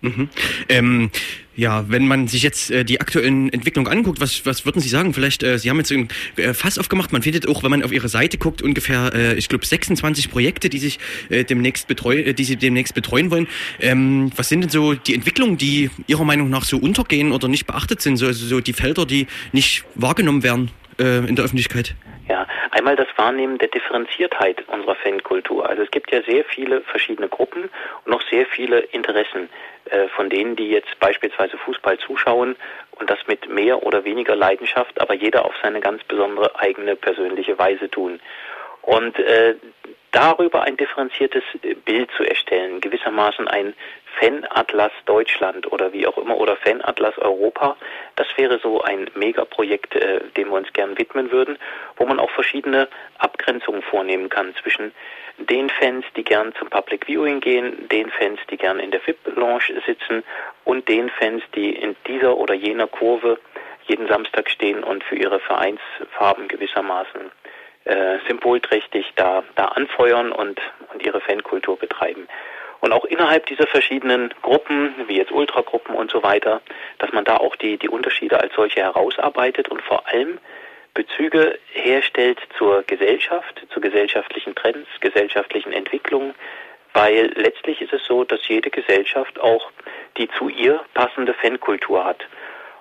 Mhm. 0.00 0.28
Ähm, 0.68 1.10
ja, 1.56 1.84
wenn 1.88 2.06
man 2.06 2.28
sich 2.28 2.44
jetzt 2.44 2.70
äh, 2.70 2.84
die 2.84 3.00
aktuellen 3.00 3.52
Entwicklungen 3.52 3.90
anguckt, 3.90 4.20
was, 4.20 4.46
was 4.46 4.64
würden 4.64 4.80
Sie 4.80 4.88
sagen? 4.88 5.12
Vielleicht, 5.12 5.42
äh, 5.42 5.58
Sie 5.58 5.68
haben 5.68 5.78
jetzt 5.78 5.90
ein 5.90 6.08
äh, 6.36 6.54
Fass 6.54 6.78
aufgemacht, 6.78 7.12
man 7.12 7.22
findet 7.22 7.48
auch, 7.48 7.64
wenn 7.64 7.70
man 7.70 7.82
auf 7.82 7.90
Ihre 7.90 8.08
Seite 8.08 8.38
guckt, 8.38 8.62
ungefähr, 8.62 9.12
äh, 9.12 9.34
ich 9.34 9.48
glaube, 9.48 9.66
26 9.66 10.30
Projekte, 10.30 10.68
die 10.68 10.78
sich 10.78 11.00
äh, 11.30 11.42
demnächst 11.42 11.88
betreuen, 11.88 12.26
äh, 12.26 12.34
die 12.34 12.44
Sie 12.44 12.54
demnächst 12.54 12.94
betreuen 12.94 13.32
wollen. 13.32 13.48
Ähm, 13.80 14.30
was 14.36 14.48
sind 14.48 14.60
denn 14.60 14.70
so 14.70 14.94
die 14.94 15.14
Entwicklungen, 15.14 15.58
die 15.58 15.90
Ihrer 16.06 16.24
Meinung 16.24 16.48
nach 16.48 16.64
so 16.64 16.78
untergehen 16.78 17.32
oder 17.32 17.48
nicht 17.48 17.66
beachtet 17.66 18.00
sind? 18.02 18.18
So, 18.18 18.26
also 18.26 18.46
so 18.46 18.60
die 18.60 18.72
Felder, 18.72 19.04
die 19.04 19.26
nicht 19.50 19.84
wahrgenommen 19.96 20.44
werden 20.44 20.70
äh, 21.00 21.26
in 21.26 21.34
der 21.34 21.44
Öffentlichkeit? 21.44 21.96
Ja, 22.28 22.46
einmal 22.72 22.94
das 22.94 23.08
Wahrnehmen 23.16 23.56
der 23.56 23.68
Differenziertheit 23.68 24.68
unserer 24.68 24.96
Fankultur. 24.96 25.66
Also 25.66 25.82
es 25.82 25.90
gibt 25.90 26.12
ja 26.12 26.22
sehr 26.22 26.44
viele 26.44 26.82
verschiedene 26.82 27.28
Gruppen 27.28 27.70
und 28.04 28.06
noch 28.06 28.20
sehr 28.28 28.44
viele 28.44 28.80
Interessen 28.80 29.48
äh, 29.86 30.08
von 30.08 30.28
denen, 30.28 30.54
die 30.54 30.68
jetzt 30.68 30.98
beispielsweise 31.00 31.56
Fußball 31.56 31.98
zuschauen 31.98 32.56
und 32.92 33.08
das 33.08 33.18
mit 33.28 33.48
mehr 33.48 33.82
oder 33.82 34.04
weniger 34.04 34.36
Leidenschaft, 34.36 35.00
aber 35.00 35.14
jeder 35.14 35.46
auf 35.46 35.54
seine 35.62 35.80
ganz 35.80 36.04
besondere 36.04 36.58
eigene 36.60 36.96
persönliche 36.96 37.58
Weise 37.58 37.90
tun. 37.90 38.20
Und 38.82 39.18
äh, 39.18 39.54
darüber 40.12 40.62
ein 40.62 40.76
differenziertes 40.76 41.42
Bild 41.84 42.10
zu 42.16 42.24
erstellen, 42.24 42.80
gewissermaßen 42.80 43.48
ein 43.48 43.74
Fanatlas 44.18 44.90
Deutschland 45.04 45.70
oder 45.70 45.92
wie 45.92 46.06
auch 46.06 46.18
immer 46.18 46.36
oder 46.36 46.56
Fanatlas 46.56 47.16
Europa, 47.18 47.76
das 48.16 48.26
wäre 48.36 48.58
so 48.58 48.82
ein 48.82 49.08
Megaprojekt, 49.14 49.94
äh, 49.94 50.20
dem 50.36 50.48
wir 50.48 50.56
uns 50.56 50.72
gern 50.72 50.98
widmen 50.98 51.30
würden, 51.30 51.58
wo 51.96 52.06
man 52.06 52.18
auch 52.18 52.30
verschiedene 52.30 52.88
Abgrenzungen 53.18 53.82
vornehmen 53.82 54.28
kann 54.28 54.54
zwischen 54.56 54.92
den 55.38 55.70
Fans, 55.70 56.04
die 56.16 56.24
gern 56.24 56.52
zum 56.58 56.68
Public 56.68 57.06
Viewing 57.06 57.40
gehen, 57.40 57.88
den 57.88 58.10
Fans, 58.10 58.40
die 58.50 58.56
gern 58.56 58.80
in 58.80 58.90
der 58.90 59.06
VIP-Lounge 59.06 59.80
sitzen 59.86 60.24
und 60.64 60.88
den 60.88 61.10
Fans, 61.10 61.42
die 61.54 61.70
in 61.70 61.94
dieser 62.08 62.36
oder 62.36 62.54
jener 62.54 62.88
Kurve 62.88 63.38
jeden 63.86 64.08
Samstag 64.08 64.50
stehen 64.50 64.82
und 64.82 65.04
für 65.04 65.16
ihre 65.16 65.38
Vereinsfarben 65.38 66.48
gewissermaßen 66.48 67.30
äh, 67.88 68.18
symbolträchtig 68.28 69.12
da, 69.16 69.42
da 69.56 69.66
anfeuern 69.66 70.30
und, 70.30 70.60
und 70.92 71.02
ihre 71.02 71.20
Fankultur 71.20 71.78
betreiben. 71.78 72.28
Und 72.80 72.92
auch 72.92 73.04
innerhalb 73.04 73.46
dieser 73.46 73.66
verschiedenen 73.66 74.32
Gruppen, 74.42 74.94
wie 75.08 75.16
jetzt 75.16 75.32
Ultragruppen 75.32 75.94
und 75.94 76.10
so 76.10 76.22
weiter, 76.22 76.60
dass 76.98 77.12
man 77.12 77.24
da 77.24 77.38
auch 77.38 77.56
die, 77.56 77.76
die 77.76 77.88
Unterschiede 77.88 78.38
als 78.40 78.54
solche 78.54 78.80
herausarbeitet 78.80 79.68
und 79.68 79.82
vor 79.82 80.06
allem 80.06 80.38
Bezüge 80.94 81.58
herstellt 81.72 82.38
zur 82.56 82.82
Gesellschaft, 82.82 83.66
zu 83.70 83.80
gesellschaftlichen 83.80 84.54
Trends, 84.54 84.88
gesellschaftlichen 85.00 85.72
Entwicklungen, 85.72 86.34
weil 86.92 87.32
letztlich 87.36 87.80
ist 87.80 87.92
es 87.92 88.04
so, 88.04 88.24
dass 88.24 88.46
jede 88.48 88.70
Gesellschaft 88.70 89.40
auch 89.40 89.70
die 90.16 90.28
zu 90.38 90.48
ihr 90.48 90.80
passende 90.94 91.34
Fankultur 91.34 92.04
hat. 92.04 92.24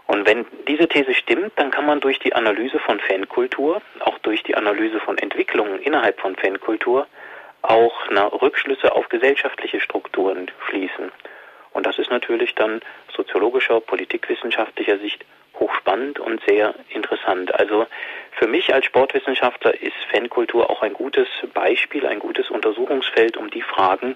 Und 0.07 0.25
wenn 0.25 0.45
diese 0.67 0.87
These 0.87 1.13
stimmt, 1.13 1.51
dann 1.57 1.69
kann 1.69 1.85
man 1.85 1.99
durch 1.99 2.17
die 2.19 2.33
Analyse 2.33 2.79
von 2.79 2.99
Fankultur, 2.99 3.81
auch 3.99 4.17
durch 4.19 4.41
die 4.43 4.55
Analyse 4.55 4.99
von 5.01 5.17
Entwicklungen 5.17 5.81
innerhalb 5.81 6.19
von 6.19 6.35
Fankultur, 6.35 7.07
auch 7.61 7.93
Rückschlüsse 8.41 8.93
auf 8.93 9.09
gesellschaftliche 9.09 9.81
Strukturen 9.81 10.49
schließen. 10.69 11.11
Und 11.73 11.85
das 11.85 11.99
ist 11.99 12.09
natürlich 12.09 12.55
dann 12.55 12.81
soziologischer, 13.15 13.81
politikwissenschaftlicher 13.81 14.97
Sicht 14.99 15.25
hochspannend 15.59 16.19
und 16.19 16.41
sehr 16.47 16.73
interessant. 16.89 17.53
Also 17.53 17.85
für 18.31 18.47
mich 18.47 18.73
als 18.73 18.85
Sportwissenschaftler 18.85 19.79
ist 19.81 19.95
Fankultur 20.11 20.69
auch 20.69 20.81
ein 20.81 20.93
gutes 20.93 21.27
Beispiel, 21.53 22.05
ein 22.05 22.19
gutes 22.19 22.49
Untersuchungsfeld, 22.49 23.37
um 23.37 23.49
die 23.49 23.61
Fragen, 23.61 24.15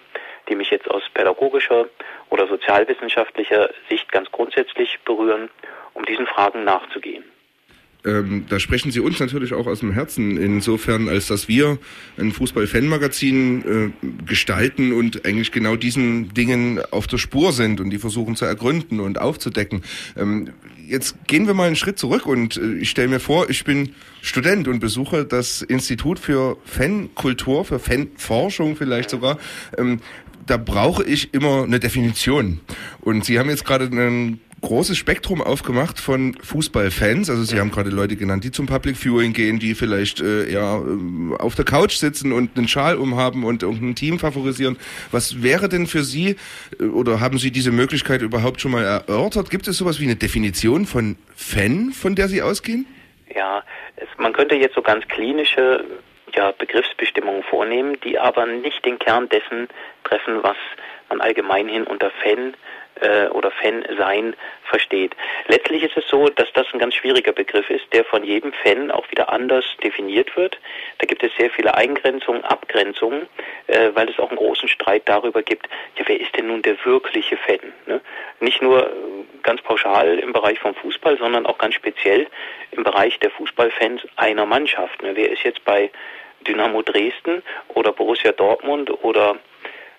die 0.49 0.55
mich 0.55 0.69
jetzt 0.69 0.89
aus 0.89 1.03
pädagogischer 1.13 1.87
oder 2.29 2.47
sozialwissenschaftlicher 2.47 3.69
Sicht 3.89 4.11
ganz 4.11 4.31
grundsätzlich 4.31 4.99
berühren, 5.03 5.49
um 5.93 6.05
diesen 6.05 6.27
Fragen 6.27 6.63
nachzugehen 6.63 7.23
ähm, 8.03 8.45
da 8.49 8.59
sprechen 8.59 8.91
Sie 8.91 8.99
uns 8.99 9.19
natürlich 9.19 9.53
auch 9.53 9.67
aus 9.67 9.81
dem 9.81 9.91
Herzen, 9.91 10.37
insofern, 10.37 11.07
als 11.07 11.27
dass 11.27 11.47
wir 11.47 11.77
ein 12.17 12.31
Fußball-Fan-Magazin 12.31 13.91
äh, 14.01 14.25
gestalten 14.25 14.91
und 14.93 15.25
eigentlich 15.25 15.51
genau 15.51 15.75
diesen 15.75 16.33
Dingen 16.33 16.81
auf 16.91 17.07
der 17.07 17.17
Spur 17.17 17.51
sind 17.51 17.79
und 17.79 17.91
die 17.91 17.99
versuchen 17.99 18.35
zu 18.35 18.45
ergründen 18.45 18.99
und 18.99 19.19
aufzudecken. 19.19 19.83
Ähm, 20.17 20.49
jetzt 20.87 21.27
gehen 21.27 21.45
wir 21.45 21.53
mal 21.53 21.67
einen 21.67 21.75
Schritt 21.75 21.99
zurück 21.99 22.25
und 22.25 22.57
äh, 22.57 22.73
ich 22.75 22.89
stelle 22.89 23.07
mir 23.07 23.19
vor, 23.19 23.49
ich 23.49 23.63
bin 23.63 23.93
Student 24.21 24.67
und 24.67 24.79
besuche 24.79 25.25
das 25.25 25.61
Institut 25.61 26.17
für 26.17 26.57
Fankultur, 26.65 27.65
für 27.65 27.79
Fanforschung 27.79 28.75
vielleicht 28.75 29.11
sogar. 29.11 29.37
Ähm, 29.77 29.99
da 30.47 30.57
brauche 30.57 31.03
ich 31.03 31.35
immer 31.35 31.63
eine 31.63 31.79
Definition. 31.79 32.61
Und 32.99 33.25
Sie 33.25 33.37
haben 33.37 33.49
jetzt 33.49 33.63
gerade 33.63 33.85
einen 33.85 34.41
großes 34.61 34.97
Spektrum 34.97 35.41
aufgemacht 35.41 35.99
von 35.99 36.35
Fußballfans. 36.35 37.29
Also 37.29 37.43
Sie 37.43 37.59
haben 37.59 37.71
gerade 37.71 37.89
Leute 37.89 38.15
genannt, 38.15 38.43
die 38.43 38.51
zum 38.51 38.67
Public 38.67 38.95
Viewing 38.95 39.33
gehen, 39.33 39.59
die 39.59 39.75
vielleicht 39.75 40.21
äh, 40.21 40.51
eher 40.51 40.83
äh, 40.85 41.35
auf 41.41 41.55
der 41.55 41.65
Couch 41.65 41.93
sitzen 41.93 42.31
und 42.31 42.57
einen 42.57 42.67
Schal 42.67 42.97
umhaben 42.97 43.43
und 43.43 43.63
irgendein 43.63 43.95
Team 43.95 44.19
favorisieren. 44.19 44.77
Was 45.11 45.41
wäre 45.43 45.67
denn 45.67 45.87
für 45.87 46.03
Sie 46.03 46.35
äh, 46.79 46.83
oder 46.83 47.19
haben 47.19 47.37
Sie 47.37 47.51
diese 47.51 47.71
Möglichkeit 47.71 48.21
überhaupt 48.21 48.61
schon 48.61 48.71
mal 48.71 48.83
erörtert? 48.83 49.49
Gibt 49.49 49.67
es 49.67 49.77
sowas 49.77 49.99
wie 49.99 50.05
eine 50.05 50.15
Definition 50.15 50.85
von 50.85 51.17
Fan, 51.35 51.91
von 51.91 52.15
der 52.15 52.27
Sie 52.27 52.41
ausgehen? 52.41 52.85
Ja, 53.35 53.63
es, 53.95 54.07
man 54.17 54.33
könnte 54.33 54.55
jetzt 54.55 54.75
so 54.75 54.81
ganz 54.81 55.07
klinische 55.07 55.83
ja, 56.35 56.51
Begriffsbestimmungen 56.51 57.43
vornehmen, 57.43 57.97
die 58.03 58.19
aber 58.19 58.45
nicht 58.45 58.85
den 58.85 58.99
Kern 58.99 59.27
dessen 59.29 59.67
treffen, 60.03 60.43
was 60.43 60.57
man 61.09 61.21
allgemeinhin 61.21 61.83
unter 61.83 62.11
Fan 62.23 62.53
äh, 63.01 63.27
oder 63.27 63.51
Fan 63.51 63.85
sein 63.97 64.35
versteht. 64.63 65.15
Letztlich 65.47 65.83
ist 65.83 65.97
es 65.97 66.07
so, 66.07 66.27
dass 66.29 66.51
das 66.53 66.67
ein 66.73 66.79
ganz 66.79 66.95
schwieriger 66.95 67.33
Begriff 67.33 67.69
ist, 67.69 67.85
der 67.91 68.05
von 68.05 68.23
jedem 68.23 68.53
Fan 68.53 68.89
auch 68.91 69.09
wieder 69.11 69.31
anders 69.31 69.65
definiert 69.83 70.35
wird. 70.37 70.57
Da 70.99 71.05
gibt 71.05 71.23
es 71.23 71.31
sehr 71.37 71.49
viele 71.49 71.75
Eingrenzungen, 71.75 72.43
Abgrenzungen, 72.43 73.27
äh, 73.67 73.89
weil 73.93 74.09
es 74.09 74.19
auch 74.19 74.29
einen 74.29 74.37
großen 74.37 74.69
Streit 74.69 75.03
darüber 75.05 75.43
gibt, 75.43 75.67
ja, 75.97 76.03
wer 76.07 76.19
ist 76.19 76.35
denn 76.37 76.47
nun 76.47 76.61
der 76.61 76.77
wirkliche 76.85 77.37
Fan? 77.37 77.59
Ne? 77.85 78.01
Nicht 78.39 78.61
nur 78.61 78.87
äh, 78.87 78.91
ganz 79.43 79.61
pauschal 79.61 80.19
im 80.19 80.33
Bereich 80.33 80.59
vom 80.59 80.75
Fußball, 80.75 81.17
sondern 81.17 81.45
auch 81.45 81.57
ganz 81.57 81.75
speziell 81.75 82.27
im 82.71 82.83
Bereich 82.83 83.19
der 83.19 83.31
Fußballfans 83.31 84.01
einer 84.15 84.45
Mannschaft. 84.45 85.01
Ne? 85.01 85.11
Wer 85.15 85.31
ist 85.31 85.43
jetzt 85.43 85.63
bei 85.65 85.89
Dynamo 86.47 86.81
Dresden 86.81 87.43
oder 87.69 87.91
Borussia 87.91 88.31
Dortmund 88.31 88.91
oder 89.03 89.37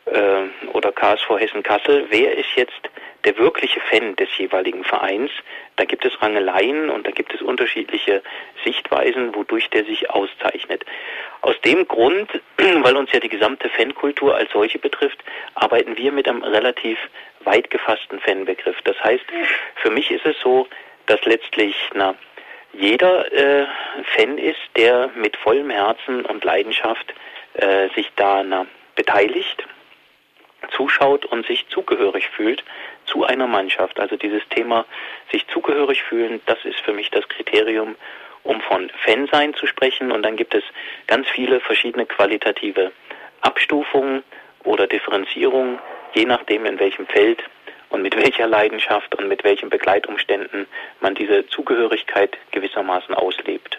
äh, 0.06 0.68
oder 0.72 0.92
KSV 0.92 1.30
Hessen-Kassel, 1.38 2.06
wer 2.10 2.36
ist 2.36 2.48
jetzt 2.56 2.80
der 3.24 3.36
wirkliche 3.38 3.80
Fan 3.80 4.16
des 4.16 4.28
jeweiligen 4.36 4.84
Vereins? 4.84 5.30
Da 5.76 5.84
gibt 5.84 6.04
es 6.04 6.20
Rangeleien 6.20 6.90
und 6.90 7.06
da 7.06 7.10
gibt 7.10 7.34
es 7.34 7.40
unterschiedliche 7.40 8.22
Sichtweisen, 8.64 9.34
wodurch 9.34 9.70
der 9.70 9.84
sich 9.84 10.10
auszeichnet. 10.10 10.84
Aus 11.40 11.60
dem 11.64 11.86
Grund, 11.86 12.28
weil 12.56 12.96
uns 12.96 13.12
ja 13.12 13.20
die 13.20 13.28
gesamte 13.28 13.68
Fankultur 13.68 14.34
als 14.34 14.50
solche 14.52 14.78
betrifft, 14.78 15.18
arbeiten 15.54 15.96
wir 15.96 16.12
mit 16.12 16.28
einem 16.28 16.42
relativ 16.42 16.98
weit 17.40 17.70
gefassten 17.70 18.20
Fanbegriff. 18.20 18.76
Das 18.84 19.02
heißt, 19.02 19.24
für 19.76 19.90
mich 19.90 20.10
ist 20.10 20.26
es 20.26 20.38
so, 20.40 20.66
dass 21.06 21.24
letztlich 21.24 21.76
na, 21.94 22.14
jeder 22.72 23.32
äh, 23.32 23.66
Fan 24.16 24.38
ist, 24.38 24.60
der 24.76 25.10
mit 25.14 25.36
vollem 25.36 25.70
Herzen 25.70 26.24
und 26.24 26.44
Leidenschaft 26.44 27.12
äh, 27.54 27.88
sich 27.94 28.10
da 28.16 28.42
na, 28.42 28.66
beteiligt 28.94 29.66
zuschaut 30.70 31.24
und 31.26 31.46
sich 31.46 31.66
zugehörig 31.68 32.28
fühlt 32.28 32.64
zu 33.06 33.24
einer 33.24 33.46
Mannschaft. 33.46 33.98
Also 33.98 34.16
dieses 34.16 34.46
Thema 34.48 34.84
sich 35.30 35.46
zugehörig 35.48 36.02
fühlen, 36.02 36.40
das 36.46 36.64
ist 36.64 36.80
für 36.80 36.92
mich 36.92 37.10
das 37.10 37.28
Kriterium, 37.28 37.96
um 38.42 38.60
von 38.60 38.90
Fansein 39.04 39.54
zu 39.54 39.66
sprechen. 39.66 40.12
Und 40.12 40.22
dann 40.22 40.36
gibt 40.36 40.54
es 40.54 40.64
ganz 41.06 41.28
viele 41.28 41.60
verschiedene 41.60 42.06
qualitative 42.06 42.92
Abstufungen 43.40 44.22
oder 44.64 44.86
Differenzierungen, 44.86 45.78
je 46.14 46.24
nachdem 46.24 46.66
in 46.66 46.78
welchem 46.78 47.06
Feld 47.06 47.42
und 47.90 48.02
mit 48.02 48.16
welcher 48.22 48.46
Leidenschaft 48.46 49.14
und 49.14 49.28
mit 49.28 49.44
welchen 49.44 49.70
Begleitumständen 49.70 50.66
man 51.00 51.14
diese 51.14 51.46
Zugehörigkeit 51.46 52.36
gewissermaßen 52.50 53.14
auslebt. 53.14 53.78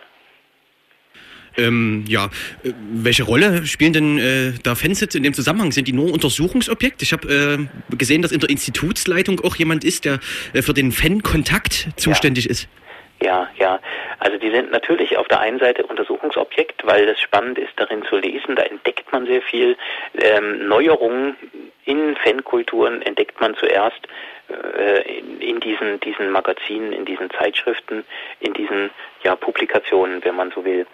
Ähm, 1.57 2.05
ja, 2.07 2.25
äh, 2.63 2.71
welche 2.93 3.23
Rolle 3.23 3.65
spielen 3.65 3.93
denn 3.93 4.17
äh, 4.17 4.53
da 4.63 4.75
Fans 4.75 4.99
jetzt 4.99 5.15
in 5.15 5.23
dem 5.23 5.33
Zusammenhang? 5.33 5.71
Sind 5.71 5.87
die 5.87 5.93
nur 5.93 6.11
Untersuchungsobjekt? 6.11 7.01
Ich 7.01 7.13
habe 7.13 7.67
äh, 7.91 7.95
gesehen, 7.95 8.21
dass 8.21 8.31
in 8.31 8.39
der 8.39 8.49
Institutsleitung 8.49 9.39
auch 9.41 9.55
jemand 9.55 9.83
ist, 9.83 10.05
der 10.05 10.19
äh, 10.53 10.61
für 10.61 10.73
den 10.73 10.91
Fan-Kontakt 10.91 11.89
zuständig 11.97 12.45
ja. 12.45 12.51
ist. 12.51 12.67
Ja, 13.21 13.47
ja. 13.57 13.79
Also 14.19 14.37
die 14.37 14.51
sind 14.51 14.71
natürlich 14.71 15.17
auf 15.17 15.27
der 15.27 15.39
einen 15.39 15.59
Seite 15.59 15.85
Untersuchungsobjekt, 15.85 16.85
weil 16.85 17.05
das 17.05 17.19
spannend 17.21 17.57
ist, 17.57 17.71
darin 17.77 18.03
zu 18.09 18.17
lesen. 18.17 18.55
Da 18.55 18.63
entdeckt 18.63 19.11
man 19.11 19.25
sehr 19.25 19.41
viel. 19.41 19.77
Ähm, 20.19 20.67
Neuerungen 20.67 21.35
in 21.85 22.15
Fankulturen 22.17 23.01
entdeckt 23.01 23.39
man 23.39 23.55
zuerst 23.55 24.07
in, 24.49 25.39
in, 25.41 25.59
diesen, 25.59 25.99
diesen 26.01 26.29
Magazinen, 26.29 26.91
in 26.93 27.05
diesen 27.05 27.29
Zeitschriften, 27.31 28.05
in 28.39 28.53
diesen 28.53 28.89
ja, 29.23 29.35
Publikationen, 29.35 30.23
wenn 30.23 30.35
man 30.35 30.51
so 30.51 30.65
will. 30.65 30.85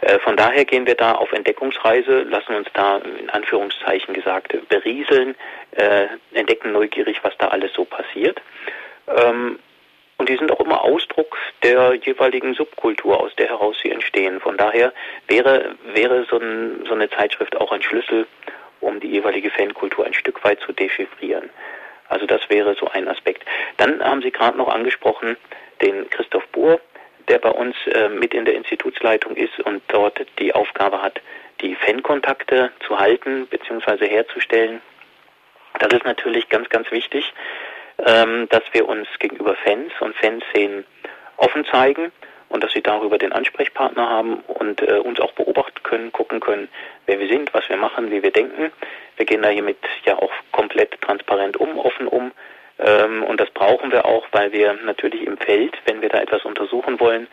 Äh, 0.00 0.18
von 0.20 0.36
daher 0.36 0.64
gehen 0.64 0.86
wir 0.86 0.94
da 0.94 1.12
auf 1.12 1.32
Entdeckungsreise, 1.32 2.22
lassen 2.22 2.54
uns 2.54 2.68
da 2.74 2.98
in 2.98 3.30
Anführungszeichen 3.30 4.14
gesagt 4.14 4.56
berieseln, 4.68 5.34
äh, 5.72 6.06
entdecken 6.32 6.72
neugierig, 6.72 7.22
was 7.22 7.36
da 7.38 7.48
alles 7.48 7.72
so 7.72 7.84
passiert. 7.84 8.40
Ähm, 9.08 9.58
und 10.18 10.28
die 10.28 10.36
sind 10.36 10.50
auch 10.50 10.60
immer 10.60 10.82
Ausdruck 10.82 11.38
der 11.62 11.94
jeweiligen 11.94 12.52
Subkultur, 12.54 13.20
aus 13.20 13.34
der 13.36 13.48
heraus 13.48 13.76
sie 13.80 13.90
entstehen. 13.90 14.40
Von 14.40 14.56
daher 14.56 14.92
wäre, 15.28 15.76
wäre 15.94 16.26
so, 16.28 16.38
ein, 16.38 16.84
so 16.86 16.94
eine 16.94 17.08
Zeitschrift 17.08 17.56
auch 17.56 17.70
ein 17.70 17.82
Schlüssel, 17.82 18.26
um 18.80 18.98
die 18.98 19.08
jeweilige 19.08 19.50
Fankultur 19.50 20.04
ein 20.04 20.14
Stück 20.14 20.42
weit 20.42 20.60
zu 20.60 20.72
dechiffrieren. 20.72 21.50
Also 22.08 22.26
das 22.26 22.40
wäre 22.48 22.74
so 22.74 22.88
ein 22.88 23.08
Aspekt. 23.08 23.44
Dann 23.76 24.02
haben 24.02 24.22
Sie 24.22 24.30
gerade 24.30 24.56
noch 24.56 24.68
angesprochen 24.68 25.36
den 25.82 26.08
Christoph 26.10 26.46
Buhr, 26.48 26.80
der 27.28 27.38
bei 27.38 27.50
uns 27.50 27.76
äh, 27.86 28.08
mit 28.08 28.34
in 28.34 28.44
der 28.44 28.54
Institutsleitung 28.54 29.36
ist 29.36 29.60
und 29.60 29.82
dort 29.88 30.24
die 30.38 30.54
Aufgabe 30.54 31.02
hat, 31.02 31.20
die 31.60 31.74
Fankontakte 31.74 32.70
zu 32.86 32.98
halten 32.98 33.46
bzw. 33.46 34.08
herzustellen. 34.08 34.80
Das 35.78 35.92
ist 35.92 36.04
natürlich 36.04 36.48
ganz, 36.48 36.68
ganz 36.68 36.90
wichtig, 36.90 37.32
ähm, 38.04 38.48
dass 38.48 38.62
wir 38.72 38.88
uns 38.88 39.08
gegenüber 39.18 39.54
Fans 39.56 39.92
und 40.00 40.16
Fanszenen 40.16 40.84
offen 41.36 41.64
zeigen 41.66 42.12
und 42.48 42.64
dass 42.64 42.72
sie 42.72 42.82
darüber 42.82 43.18
den 43.18 43.32
Ansprechpartner 43.32 44.08
haben 44.08 44.40
und 44.46 44.82
äh, 44.82 44.98
uns 44.98 45.20
auch 45.20 45.32
beobachten 45.32 45.82
können, 45.82 46.12
gucken 46.12 46.40
können, 46.40 46.68
wer 47.06 47.20
wir 47.20 47.28
sind, 47.28 47.52
was 47.54 47.68
wir 47.68 47.76
machen, 47.76 48.10
wie 48.10 48.22
wir 48.22 48.30
denken. 48.30 48.72
Wir 49.16 49.26
gehen 49.26 49.42
da 49.42 49.48
hiermit 49.48 49.78
ja 50.04 50.16
auch 50.16 50.32
komplett 50.52 51.00
transparent 51.00 51.56
um, 51.56 51.78
offen 51.78 52.06
um. 52.06 52.32
Ähm, 52.78 53.24
und 53.24 53.40
das 53.40 53.50
brauchen 53.50 53.92
wir 53.92 54.04
auch, 54.04 54.26
weil 54.32 54.52
wir 54.52 54.74
natürlich 54.84 55.22
im 55.22 55.36
Feld, 55.36 55.76
wenn 55.86 56.00
wir 56.00 56.08
da 56.08 56.20
etwas 56.20 56.44
untersuchen 56.44 57.00
wollen, 57.00 57.26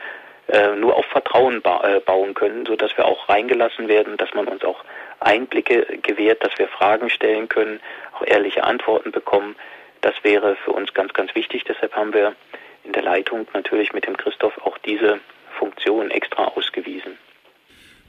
äh, 0.47 0.75
nur 0.75 0.95
auf 0.95 1.05
Vertrauen 1.07 1.61
ba 1.61 1.81
äh, 1.83 1.99
bauen 1.99 2.33
können, 2.33 2.65
so 2.65 2.75
dass 2.75 2.95
wir 2.97 3.05
auch 3.05 3.29
reingelassen 3.29 3.87
werden, 3.87 4.17
dass 4.17 4.33
man 4.33 4.47
uns 4.47 4.63
auch 4.63 4.83
Einblicke 5.19 5.85
gewährt, 6.03 6.43
dass 6.43 6.57
wir 6.57 6.67
Fragen 6.67 7.09
stellen 7.09 7.49
können, 7.49 7.79
auch 8.13 8.23
ehrliche 8.25 8.63
Antworten 8.63 9.11
bekommen. 9.11 9.55
Das 10.01 10.13
wäre 10.23 10.55
für 10.57 10.71
uns 10.71 10.93
ganz, 10.93 11.13
ganz 11.13 11.33
wichtig. 11.33 11.63
Deshalb 11.63 11.95
haben 11.95 12.13
wir 12.13 12.35
in 12.85 12.93
der 12.93 13.03
Leitung 13.03 13.47
natürlich 13.53 13.93
mit 13.93 14.05
dem 14.05 14.17
Christoph 14.17 14.57
auch 14.59 14.77
diese 14.79 15.19
Funktion 15.57 16.11
extra 16.11 16.45
ausgewiesen. 16.45 17.17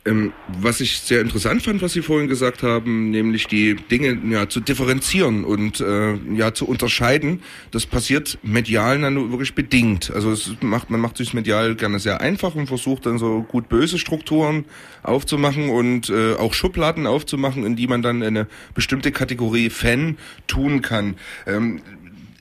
Ähm, 0.06 0.32
was 0.60 0.80
ich 0.80 1.00
sehr 1.00 1.20
interessant 1.20 1.62
fand, 1.62 1.82
was 1.82 1.92
Sie 1.92 2.00
vorhin 2.00 2.28
gesagt 2.28 2.62
haben, 2.62 3.10
nämlich 3.10 3.48
die 3.48 3.74
Dinge 3.74 4.16
ja 4.32 4.48
zu 4.48 4.60
differenzieren 4.60 5.44
und 5.44 5.80
äh, 5.80 6.14
ja 6.32 6.54
zu 6.54 6.68
unterscheiden, 6.68 7.42
das 7.72 7.86
passiert 7.86 8.38
medial 8.42 9.00
dann 9.00 9.14
nur 9.14 9.32
wirklich 9.32 9.56
bedingt. 9.56 10.12
Also 10.14 10.32
macht, 10.60 10.90
man 10.90 11.00
macht 11.00 11.16
sich 11.16 11.34
medial 11.34 11.74
gerne 11.74 11.98
sehr 11.98 12.20
einfach 12.20 12.54
und 12.54 12.68
versucht 12.68 13.06
dann 13.06 13.18
so 13.18 13.42
gut 13.42 13.68
böse 13.68 13.98
Strukturen 13.98 14.66
aufzumachen 15.02 15.70
und 15.70 16.08
äh, 16.08 16.34
auch 16.34 16.54
Schubladen 16.54 17.08
aufzumachen, 17.08 17.66
in 17.66 17.74
die 17.74 17.88
man 17.88 18.02
dann 18.02 18.22
eine 18.22 18.46
bestimmte 18.74 19.10
Kategorie 19.10 19.70
Fan 19.70 20.18
tun 20.46 20.82
kann. 20.82 21.16
Ähm, 21.48 21.82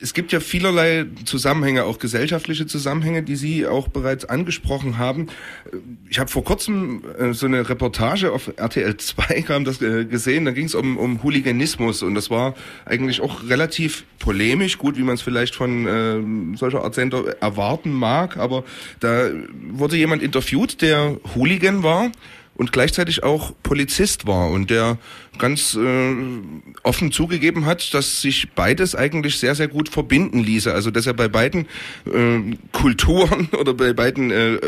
es 0.00 0.14
gibt 0.14 0.32
ja 0.32 0.40
vielerlei 0.40 1.06
Zusammenhänge, 1.24 1.84
auch 1.84 1.98
gesellschaftliche 1.98 2.66
Zusammenhänge, 2.66 3.22
die 3.22 3.36
Sie 3.36 3.66
auch 3.66 3.88
bereits 3.88 4.24
angesprochen 4.24 4.98
haben. 4.98 5.28
Ich 6.08 6.18
habe 6.18 6.30
vor 6.30 6.44
kurzem 6.44 7.02
äh, 7.18 7.32
so 7.32 7.46
eine 7.46 7.68
Reportage 7.68 8.32
auf 8.32 8.52
RTL 8.56 8.96
2 8.96 9.42
kam 9.46 9.64
das 9.64 9.80
äh, 9.80 10.04
gesehen, 10.04 10.44
da 10.44 10.50
ging 10.50 10.66
es 10.66 10.74
um, 10.74 10.96
um 10.96 11.22
Hooliganismus 11.22 12.02
und 12.02 12.14
das 12.14 12.30
war 12.30 12.54
eigentlich 12.84 13.20
auch 13.20 13.48
relativ 13.48 14.04
polemisch, 14.18 14.78
gut, 14.78 14.96
wie 14.96 15.02
man 15.02 15.14
es 15.14 15.22
vielleicht 15.22 15.54
von 15.54 15.86
äh, 15.86 16.56
solcher 16.56 16.82
Art 16.82 16.94
Sender 16.94 17.36
erwarten 17.40 17.92
mag, 17.92 18.36
aber 18.36 18.64
da 19.00 19.30
wurde 19.70 19.96
jemand 19.96 20.22
interviewt, 20.22 20.82
der 20.82 21.16
Hooligan 21.34 21.82
war 21.82 22.10
und 22.56 22.72
gleichzeitig 22.72 23.22
auch 23.22 23.52
Polizist 23.62 24.26
war 24.26 24.50
und 24.50 24.70
der 24.70 24.98
ganz 25.38 25.74
äh, 25.74 26.14
offen 26.82 27.12
zugegeben 27.12 27.66
hat, 27.66 27.94
dass 27.94 28.20
sich 28.22 28.50
beides 28.54 28.94
eigentlich 28.94 29.38
sehr, 29.38 29.54
sehr 29.54 29.68
gut 29.68 29.88
verbinden 29.88 30.40
ließe. 30.40 30.72
Also 30.72 30.90
dass 30.90 31.06
er 31.06 31.14
bei 31.14 31.28
beiden 31.28 31.66
äh, 32.06 32.56
Kulturen 32.72 33.48
oder 33.58 33.74
bei 33.74 33.92
beiden 33.92 34.30
äh, 34.30 34.58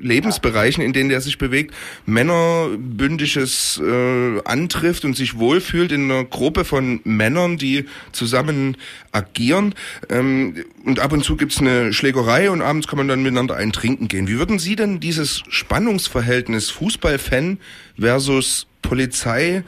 Lebensbereichen, 0.00 0.82
in 0.82 0.92
denen 0.92 1.10
er 1.10 1.20
sich 1.20 1.38
bewegt, 1.38 1.74
Männerbündisches 2.06 3.80
äh, 3.84 4.40
antrifft 4.44 5.04
und 5.04 5.16
sich 5.16 5.38
wohlfühlt 5.38 5.92
in 5.92 6.10
einer 6.10 6.24
Gruppe 6.24 6.64
von 6.64 7.00
Männern, 7.04 7.56
die 7.56 7.86
zusammen 8.12 8.76
agieren. 9.12 9.74
Ähm, 10.08 10.64
und 10.84 11.00
ab 11.00 11.12
und 11.12 11.24
zu 11.24 11.36
gibt's 11.36 11.58
eine 11.58 11.92
Schlägerei 11.92 12.50
und 12.50 12.62
abends 12.62 12.88
kann 12.88 12.96
man 12.96 13.08
dann 13.08 13.22
miteinander 13.22 13.56
ein 13.56 13.72
Trinken 13.72 14.08
gehen. 14.08 14.28
Wie 14.28 14.38
würden 14.38 14.58
Sie 14.58 14.76
denn 14.76 15.00
dieses 15.00 15.42
Spannungsverhältnis 15.48 16.70
Fußballfan 16.70 17.58
versus 17.98 18.66
Polizei 18.82 19.62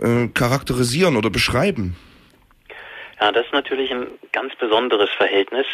äh, 0.00 0.28
charakterisieren 0.28 1.16
oder 1.16 1.30
beschreiben? 1.30 1.96
Ja, 3.20 3.32
das 3.32 3.46
ist 3.46 3.52
natürlich 3.52 3.90
ein 3.92 4.06
ganz 4.32 4.54
besonderes 4.56 5.08
Verhältnis, 5.10 5.66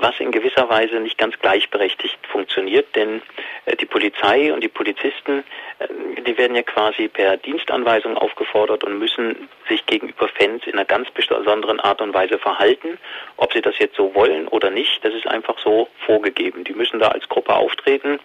was 0.00 0.18
in 0.18 0.32
gewisser 0.32 0.68
Weise 0.68 1.00
nicht 1.00 1.18
ganz 1.18 1.38
gleichberechtigt 1.38 2.18
funktioniert, 2.26 2.94
denn 2.96 3.22
äh, 3.66 3.76
die 3.76 3.86
Polizei 3.86 4.52
und 4.52 4.62
die 4.62 4.68
Polizisten, 4.68 5.44
äh, 5.78 6.22
die 6.22 6.36
werden 6.38 6.56
ja 6.56 6.62
quasi 6.62 7.08
per 7.08 7.36
Dienstanweisung 7.36 8.16
aufgefordert 8.16 8.84
und 8.84 8.98
müssen 8.98 9.48
sich 9.68 9.84
gegenüber 9.86 10.28
Fans 10.28 10.66
in 10.66 10.74
einer 10.74 10.84
ganz 10.84 11.10
besonderen 11.10 11.80
Art 11.80 12.00
und 12.00 12.14
Weise 12.14 12.38
verhalten. 12.38 12.98
Ob 13.36 13.52
sie 13.52 13.60
das 13.60 13.78
jetzt 13.78 13.96
so 13.96 14.14
wollen 14.14 14.48
oder 14.48 14.70
nicht, 14.70 15.04
das 15.04 15.14
ist 15.14 15.26
einfach 15.26 15.58
so 15.62 15.88
vorgegeben. 16.06 16.64
Die 16.64 16.74
müssen 16.74 16.98
da 16.98 17.08
als 17.08 17.28
Gruppe 17.28 17.54
auftreten 17.54 18.18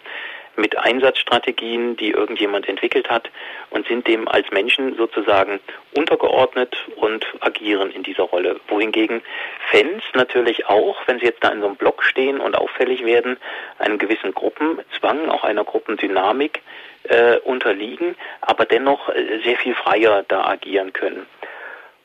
mit 0.56 0.78
Einsatzstrategien, 0.78 1.96
die 1.96 2.10
irgendjemand 2.10 2.68
entwickelt 2.68 3.10
hat 3.10 3.30
und 3.70 3.86
sind 3.86 4.06
dem 4.06 4.28
als 4.28 4.50
Menschen 4.50 4.96
sozusagen 4.96 5.60
untergeordnet 5.96 6.76
und 6.96 7.26
agieren 7.40 7.90
in 7.90 8.02
dieser 8.02 8.24
Rolle. 8.24 8.60
Wohingegen 8.68 9.22
Fans 9.70 10.02
natürlich 10.14 10.66
auch, 10.66 10.96
wenn 11.06 11.18
sie 11.18 11.26
jetzt 11.26 11.42
da 11.42 11.48
in 11.48 11.60
so 11.60 11.66
einem 11.66 11.76
Block 11.76 12.02
stehen 12.04 12.40
und 12.40 12.56
auffällig 12.56 13.04
werden, 13.04 13.36
einem 13.78 13.98
gewissen 13.98 14.32
Gruppenzwang, 14.32 15.28
auch 15.28 15.44
einer 15.44 15.64
Gruppendynamik 15.64 16.62
äh, 17.04 17.38
unterliegen, 17.38 18.16
aber 18.40 18.64
dennoch 18.64 19.08
äh, 19.08 19.40
sehr 19.44 19.56
viel 19.56 19.74
freier 19.74 20.24
da 20.26 20.46
agieren 20.46 20.92
können. 20.92 21.26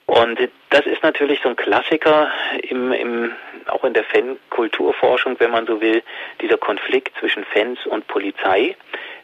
Und 0.09 0.39
das 0.71 0.87
ist 0.87 1.03
natürlich 1.03 1.39
so 1.43 1.49
ein 1.49 1.55
Klassiker 1.55 2.31
im, 2.63 2.91
im, 2.91 3.31
auch 3.67 3.83
in 3.83 3.93
der 3.93 4.03
Fankulturforschung, 4.05 5.39
wenn 5.39 5.51
man 5.51 5.67
so 5.67 5.81
will, 5.81 6.01
dieser 6.41 6.57
Konflikt 6.57 7.15
zwischen 7.19 7.43
Fans 7.43 7.77
und 7.85 8.07
Polizei, 8.07 8.75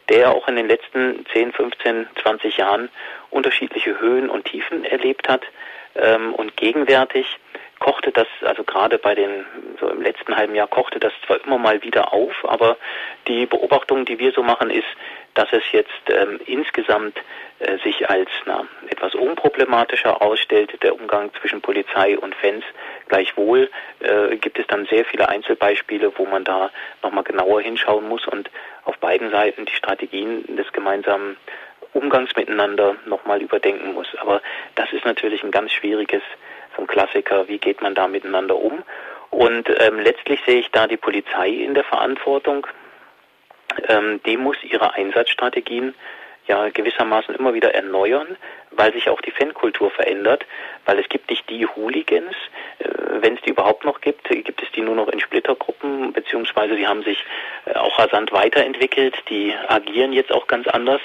der 0.08 0.30
auch 0.30 0.46
in 0.46 0.54
den 0.54 0.68
letzten 0.68 1.26
10, 1.32 1.52
15, 1.54 2.06
20 2.22 2.56
Jahren 2.58 2.88
unterschiedliche 3.30 3.98
Höhen 3.98 4.30
und 4.30 4.44
Tiefen 4.44 4.84
erlebt 4.84 5.28
hat. 5.28 5.42
Ähm, 5.96 6.32
und 6.34 6.56
gegenwärtig 6.56 7.26
kochte 7.78 8.12
das, 8.12 8.26
also 8.42 8.64
gerade 8.64 8.98
bei 8.98 9.14
den, 9.14 9.44
so 9.80 9.88
im 9.88 10.02
letzten 10.02 10.36
halben 10.36 10.54
Jahr 10.54 10.66
kochte 10.66 10.98
das 10.98 11.12
zwar 11.26 11.44
immer 11.44 11.58
mal 11.58 11.82
wieder 11.82 12.12
auf, 12.12 12.32
aber 12.44 12.76
die 13.28 13.46
Beobachtung, 13.46 14.04
die 14.04 14.18
wir 14.18 14.32
so 14.32 14.42
machen, 14.42 14.70
ist, 14.70 14.86
dass 15.34 15.52
es 15.52 15.62
jetzt 15.72 15.90
ähm, 16.08 16.40
insgesamt 16.46 17.18
äh, 17.58 17.78
sich 17.78 18.08
als 18.08 18.30
na, 18.46 18.66
etwas 18.88 19.14
unproblematischer 19.14 20.22
ausstellt, 20.22 20.82
der 20.82 20.94
Umgang 20.94 21.30
zwischen 21.40 21.60
Polizei 21.60 22.18
und 22.18 22.34
Fans. 22.34 22.64
Gleichwohl 23.08 23.70
äh, 24.00 24.36
gibt 24.36 24.58
es 24.58 24.66
dann 24.66 24.86
sehr 24.86 25.04
viele 25.04 25.28
Einzelbeispiele, 25.28 26.12
wo 26.16 26.24
man 26.24 26.44
da 26.44 26.70
nochmal 27.02 27.24
genauer 27.24 27.60
hinschauen 27.60 28.08
muss 28.08 28.26
und 28.26 28.50
auf 28.84 28.96
beiden 28.98 29.30
Seiten 29.30 29.66
die 29.66 29.74
Strategien 29.74 30.56
des 30.56 30.72
gemeinsamen 30.72 31.36
Umgangs 31.92 32.34
miteinander 32.36 32.96
nochmal 33.06 33.42
überdenken 33.42 33.94
muss. 33.94 34.08
Aber 34.18 34.42
das 34.74 34.92
ist 34.92 35.04
natürlich 35.04 35.42
ein 35.42 35.50
ganz 35.50 35.72
schwieriges, 35.72 36.22
ein 36.78 36.86
Klassiker, 36.86 37.48
wie 37.48 37.58
geht 37.58 37.82
man 37.82 37.94
da 37.94 38.08
miteinander 38.08 38.56
um? 38.56 38.82
Und 39.30 39.68
ähm, 39.80 39.98
letztlich 39.98 40.40
sehe 40.46 40.60
ich 40.60 40.70
da 40.70 40.86
die 40.86 40.96
Polizei 40.96 41.48
in 41.48 41.74
der 41.74 41.84
Verantwortung, 41.84 42.66
ähm, 43.88 44.20
die 44.24 44.36
muss 44.36 44.56
ihre 44.62 44.94
Einsatzstrategien 44.94 45.94
ja 46.46 46.68
gewissermaßen 46.68 47.34
immer 47.34 47.54
wieder 47.54 47.74
erneuern, 47.74 48.36
weil 48.70 48.92
sich 48.92 49.08
auch 49.08 49.20
die 49.20 49.32
Fankultur 49.32 49.90
verändert, 49.90 50.46
weil 50.84 50.98
es 50.98 51.08
gibt 51.08 51.28
nicht 51.30 51.48
die 51.50 51.66
Hooligans, 51.66 52.34
äh, 52.78 52.88
wenn 53.20 53.34
es 53.34 53.42
die 53.42 53.50
überhaupt 53.50 53.84
noch 53.84 54.00
gibt, 54.00 54.28
gibt 54.28 54.62
es 54.62 54.70
die 54.72 54.82
nur 54.82 54.94
noch 54.94 55.08
in 55.08 55.20
Splittergruppen, 55.20 56.12
beziehungsweise 56.12 56.76
die 56.76 56.86
haben 56.86 57.02
sich 57.02 57.24
äh, 57.66 57.74
auch 57.74 57.98
rasant 57.98 58.32
weiterentwickelt, 58.32 59.16
die 59.28 59.54
agieren 59.68 60.12
jetzt 60.12 60.32
auch 60.32 60.46
ganz 60.46 60.66
anders. 60.68 61.00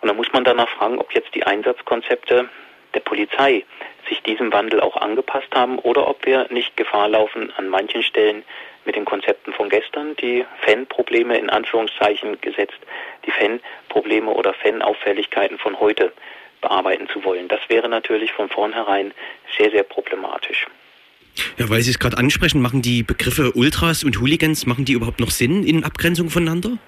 Und 0.00 0.08
da 0.08 0.14
muss 0.14 0.32
man 0.32 0.44
danach 0.44 0.68
fragen, 0.68 0.98
ob 0.98 1.12
jetzt 1.12 1.34
die 1.34 1.44
Einsatzkonzepte 1.44 2.48
der 2.94 3.00
Polizei 3.00 3.64
sich 4.08 4.22
diesem 4.22 4.52
Wandel 4.52 4.80
auch 4.80 4.96
angepasst 4.96 5.54
haben 5.54 5.78
oder 5.78 6.08
ob 6.08 6.24
wir 6.24 6.46
nicht 6.50 6.76
Gefahr 6.76 7.08
laufen, 7.08 7.52
an 7.56 7.68
manchen 7.68 8.02
Stellen 8.02 8.42
mit 8.84 8.96
den 8.96 9.04
Konzepten 9.04 9.52
von 9.52 9.68
gestern 9.68 10.16
die 10.16 10.46
Fanprobleme 10.62 11.36
in 11.36 11.50
Anführungszeichen 11.50 12.40
gesetzt, 12.40 12.78
die 13.26 13.30
Fanprobleme 13.30 14.30
oder 14.30 14.54
Fanauffälligkeiten 14.54 15.58
von 15.58 15.78
heute 15.78 16.12
bearbeiten 16.60 17.08
zu 17.08 17.22
wollen. 17.24 17.48
Das 17.48 17.60
wäre 17.68 17.88
natürlich 17.88 18.32
von 18.32 18.48
vornherein 18.48 19.12
sehr, 19.56 19.70
sehr 19.70 19.82
problematisch. 19.82 20.66
Ja, 21.56 21.68
weil 21.68 21.82
Sie 21.82 21.90
es 21.90 21.98
gerade 21.98 22.16
ansprechen, 22.16 22.60
machen 22.60 22.82
die 22.82 23.02
Begriffe 23.02 23.52
Ultras 23.52 24.02
und 24.02 24.18
Hooligans, 24.20 24.66
machen 24.66 24.84
die 24.84 24.94
überhaupt 24.94 25.20
noch 25.20 25.30
Sinn 25.30 25.64
in 25.64 25.84
Abgrenzung 25.84 26.30
voneinander? 26.30 26.78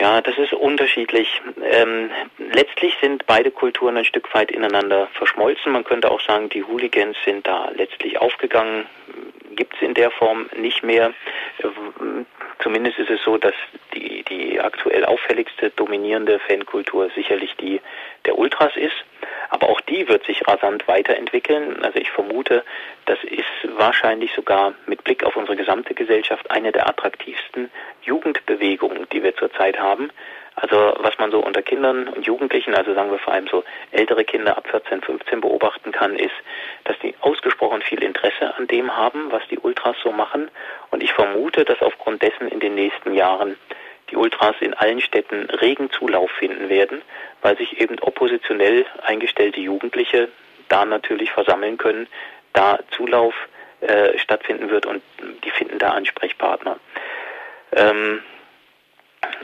Ja, 0.00 0.22
das 0.22 0.38
ist 0.38 0.54
unterschiedlich. 0.54 1.28
Ähm, 1.62 2.10
letztlich 2.38 2.94
sind 3.02 3.26
beide 3.26 3.50
Kulturen 3.50 3.98
ein 3.98 4.06
Stück 4.06 4.32
weit 4.34 4.50
ineinander 4.50 5.08
verschmolzen. 5.12 5.72
Man 5.72 5.84
könnte 5.84 6.10
auch 6.10 6.22
sagen, 6.22 6.48
die 6.48 6.64
Hooligans 6.64 7.18
sind 7.26 7.46
da 7.46 7.70
letztlich 7.74 8.18
aufgegangen, 8.18 8.86
gibt 9.56 9.74
es 9.74 9.82
in 9.82 9.94
der 9.94 10.10
Form 10.10 10.48
nicht 10.56 10.82
mehr. 10.82 11.12
Zumindest 12.62 12.98
ist 12.98 13.10
es 13.10 13.22
so, 13.22 13.36
dass 13.36 13.54
die, 13.94 14.22
die 14.24 14.60
aktuell 14.60 15.04
auffälligste 15.04 15.70
dominierende 15.70 16.38
Fankultur 16.40 17.10
sicherlich 17.14 17.54
die 17.56 17.80
der 18.26 18.38
Ultras 18.38 18.76
ist. 18.76 18.96
Aber 19.48 19.68
auch 19.68 19.80
die 19.80 20.06
wird 20.08 20.24
sich 20.26 20.46
rasant 20.46 20.86
weiterentwickeln. 20.86 21.82
Also 21.82 21.98
ich 21.98 22.10
vermute, 22.10 22.64
das 23.06 23.18
ist 23.24 23.76
wahrscheinlich 23.76 24.32
sogar 24.34 24.74
mit 24.86 25.02
Blick 25.04 25.24
auf 25.24 25.36
unsere 25.36 25.56
gesamte 25.56 25.94
Gesellschaft 25.94 26.50
eine 26.50 26.70
der 26.70 26.88
attraktivsten 26.88 27.70
Jugendbewegungen, 28.02 29.08
die 29.12 29.22
wir 29.22 29.34
zurzeit 29.36 29.78
haben. 29.78 30.10
Also 30.56 30.94
was 30.98 31.16
man 31.18 31.30
so 31.30 31.40
unter 31.40 31.62
Kindern 31.62 32.08
und 32.08 32.26
Jugendlichen, 32.26 32.74
also 32.74 32.92
sagen 32.94 33.10
wir 33.10 33.18
vor 33.18 33.32
allem 33.32 33.48
so 33.48 33.64
ältere 33.92 34.24
Kinder 34.24 34.56
ab 34.56 34.66
14, 34.68 35.00
15 35.02 35.40
beobachten 35.40 35.92
kann, 35.92 36.16
ist, 36.16 36.34
dass 36.84 36.98
die 36.98 37.14
ausgesprochen 37.20 37.82
viel 37.82 38.02
Interesse 38.02 38.54
an 38.56 38.66
dem 38.66 38.94
haben, 38.96 39.30
was 39.32 39.42
die 39.48 39.58
Ultras 39.58 39.96
so 40.02 40.12
machen. 40.12 40.50
Und 40.90 41.02
ich 41.02 41.12
vermute, 41.12 41.64
dass 41.64 41.80
aufgrund 41.80 42.22
dessen 42.22 42.48
in 42.48 42.60
den 42.60 42.74
nächsten 42.74 43.14
Jahren 43.14 43.56
die 44.10 44.16
Ultras 44.16 44.56
in 44.60 44.74
allen 44.74 45.00
Städten 45.00 45.48
regen 45.50 45.90
Zulauf 45.90 46.30
finden 46.32 46.68
werden, 46.68 47.02
weil 47.42 47.56
sich 47.56 47.80
eben 47.80 47.98
oppositionell 48.00 48.84
eingestellte 49.02 49.60
Jugendliche 49.60 50.28
da 50.68 50.84
natürlich 50.84 51.30
versammeln 51.32 51.78
können, 51.78 52.06
da 52.52 52.78
Zulauf 52.90 53.34
äh, 53.80 54.18
stattfinden 54.18 54.70
wird 54.70 54.86
und 54.86 55.02
die 55.44 55.50
finden 55.50 55.78
da 55.78 55.90
Ansprechpartner. 55.90 56.78
Ähm, 57.72 58.22